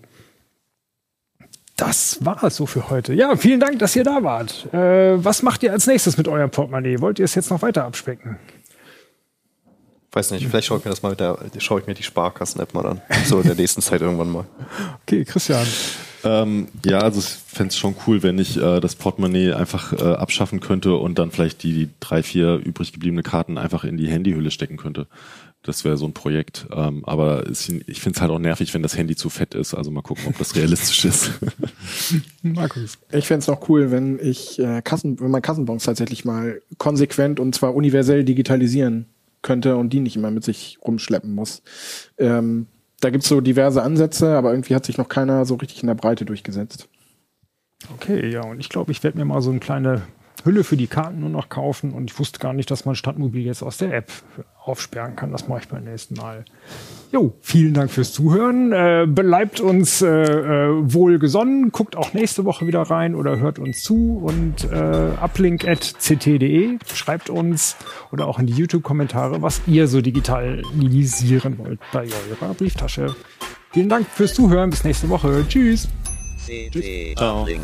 Das 1.77 2.23
war 2.23 2.43
es 2.43 2.57
so 2.57 2.65
für 2.65 2.89
heute. 2.89 3.13
Ja, 3.13 3.35
vielen 3.35 3.59
Dank, 3.59 3.79
dass 3.79 3.95
ihr 3.95 4.03
da 4.03 4.21
wart. 4.21 4.71
Äh, 4.73 5.23
was 5.23 5.41
macht 5.41 5.63
ihr 5.63 5.71
als 5.71 5.87
nächstes 5.87 6.17
mit 6.17 6.27
eurem 6.27 6.51
Portemonnaie? 6.51 6.99
Wollt 6.99 7.19
ihr 7.19 7.25
es 7.25 7.35
jetzt 7.35 7.49
noch 7.49 7.61
weiter 7.61 7.85
abspecken? 7.85 8.37
Weiß 10.11 10.29
nicht, 10.29 10.45
vielleicht 10.45 10.67
schaue 10.67 10.77
ich 10.77 10.85
mir 10.85 10.91
das 10.91 11.01
mal 11.01 11.09
mit 11.09 11.19
der, 11.19 11.39
schaue 11.57 11.79
ich 11.79 11.87
mir 11.87 11.95
die 11.95 12.03
Sparkassen-App 12.03 12.75
mal 12.75 12.85
an. 12.85 13.01
So 13.25 13.39
in 13.39 13.47
der 13.47 13.55
nächsten 13.55 13.81
Zeit 13.81 14.01
irgendwann 14.01 14.31
mal. 14.31 14.45
Okay, 15.07 15.25
Christian. 15.25 15.65
Ähm, 16.23 16.67
ja, 16.85 16.99
also 16.99 17.19
ich 17.19 17.25
fände 17.25 17.69
es 17.69 17.77
schon 17.77 17.95
cool, 18.05 18.23
wenn 18.23 18.37
ich 18.37 18.55
äh, 18.57 18.79
das 18.79 18.95
Portemonnaie 18.95 19.53
einfach 19.53 19.93
äh, 19.93 20.13
abschaffen 20.13 20.59
könnte 20.59 20.93
und 20.95 21.17
dann 21.17 21.31
vielleicht 21.31 21.63
die, 21.63 21.73
die 21.73 21.89
drei, 21.99 22.23
vier 22.23 22.55
übrig 22.55 22.93
gebliebene 22.93 23.23
Karten 23.23 23.57
einfach 23.57 23.83
in 23.83 23.97
die 23.97 24.07
Handyhülle 24.07 24.51
stecken 24.51 24.77
könnte. 24.77 25.07
Das 25.63 25.85
wäre 25.85 25.95
so 25.95 26.05
ein 26.05 26.13
Projekt. 26.13 26.67
Ähm, 26.71 27.03
aber 27.05 27.47
es, 27.47 27.69
ich 27.69 28.01
finde 28.01 28.17
es 28.17 28.21
halt 28.21 28.31
auch 28.31 28.39
nervig, 28.39 28.73
wenn 28.73 28.83
das 28.83 28.97
Handy 28.97 29.15
zu 29.15 29.29
fett 29.29 29.55
ist. 29.55 29.73
Also 29.73 29.91
mal 29.91 30.01
gucken, 30.01 30.25
ob 30.27 30.37
das 30.37 30.55
realistisch 30.57 31.05
ist. 31.05 31.31
Markus. 32.41 32.97
Ich 33.11 33.27
fände 33.27 33.39
es 33.39 33.47
noch 33.47 33.69
cool, 33.69 33.89
wenn 33.89 34.19
ich 34.19 34.59
äh, 34.59 34.81
Kassen, 34.81 35.19
wenn 35.21 35.31
man 35.31 35.41
Kassenbons 35.41 35.83
tatsächlich 35.83 36.25
mal 36.25 36.61
konsequent 36.77 37.39
und 37.39 37.55
zwar 37.55 37.75
universell 37.75 38.25
digitalisieren 38.25 39.07
könnte 39.41 39.77
und 39.77 39.91
die 39.91 40.01
nicht 40.01 40.17
immer 40.17 40.31
mit 40.31 40.43
sich 40.43 40.77
rumschleppen 40.85 41.33
muss. 41.33 41.63
Ähm, 42.17 42.67
da 42.99 43.09
gibt's 43.09 43.27
so 43.27 43.41
diverse 43.41 43.83
Ansätze, 43.83 44.35
aber 44.35 44.51
irgendwie 44.51 44.75
hat 44.75 44.85
sich 44.85 44.97
noch 44.97 45.09
keiner 45.09 45.45
so 45.45 45.55
richtig 45.55 45.81
in 45.81 45.87
der 45.87 45.95
Breite 45.95 46.25
durchgesetzt. 46.25 46.89
Okay, 47.95 48.29
ja, 48.29 48.43
und 48.43 48.59
ich 48.59 48.69
glaube, 48.69 48.91
ich 48.91 49.03
werde 49.03 49.17
mir 49.17 49.25
mal 49.25 49.41
so 49.41 49.51
eine 49.51 49.59
kleine 49.59 50.03
Hülle 50.43 50.63
für 50.63 50.77
die 50.77 50.87
Karten 50.87 51.21
nur 51.21 51.29
noch 51.29 51.49
kaufen 51.49 51.91
und 51.91 52.11
ich 52.11 52.19
wusste 52.19 52.39
gar 52.39 52.53
nicht, 52.53 52.69
dass 52.69 52.85
man 52.85 52.95
Stadtmobil 52.95 53.45
jetzt 53.45 53.63
aus 53.63 53.77
der 53.77 53.93
App 53.93 54.11
aufsperren 54.63 55.15
kann. 55.15 55.31
Das 55.31 55.47
mache 55.47 55.61
ich 55.61 55.67
beim 55.67 55.83
nächsten 55.83 56.15
Mal. 56.15 56.45
Jo, 57.11 57.33
vielen 57.41 57.73
Dank 57.73 57.91
fürs 57.91 58.11
Zuhören. 58.11 58.71
Äh, 58.71 59.05
bleibt 59.07 59.59
uns 59.59 60.01
äh, 60.01 60.07
äh, 60.07 60.93
wohl 60.93 61.19
gesonnen. 61.19 61.71
Guckt 61.71 61.95
auch 61.95 62.13
nächste 62.13 62.45
Woche 62.45 62.67
wieder 62.67 62.81
rein 62.81 63.15
oder 63.15 63.37
hört 63.37 63.59
uns 63.59 63.81
zu 63.81 64.21
und 64.23 64.69
äh, 64.71 65.11
uplink.ct.de. 65.21 66.77
Schreibt 66.93 67.29
uns 67.29 67.75
oder 68.11 68.27
auch 68.27 68.39
in 68.39 68.47
die 68.47 68.53
YouTube-Kommentare, 68.53 69.41
was 69.41 69.61
ihr 69.67 69.87
so 69.87 70.01
digitalisieren 70.01 71.57
wollt 71.57 71.79
bei 71.91 72.07
eurer 72.41 72.53
Brieftasche. 72.53 73.15
Vielen 73.71 73.89
Dank 73.89 74.07
fürs 74.07 74.33
Zuhören. 74.33 74.69
Bis 74.69 74.83
nächste 74.83 75.09
Woche. 75.09 75.45
Tschüss. 75.47 75.87
CT 76.45 77.19
Uplink. 77.21 77.61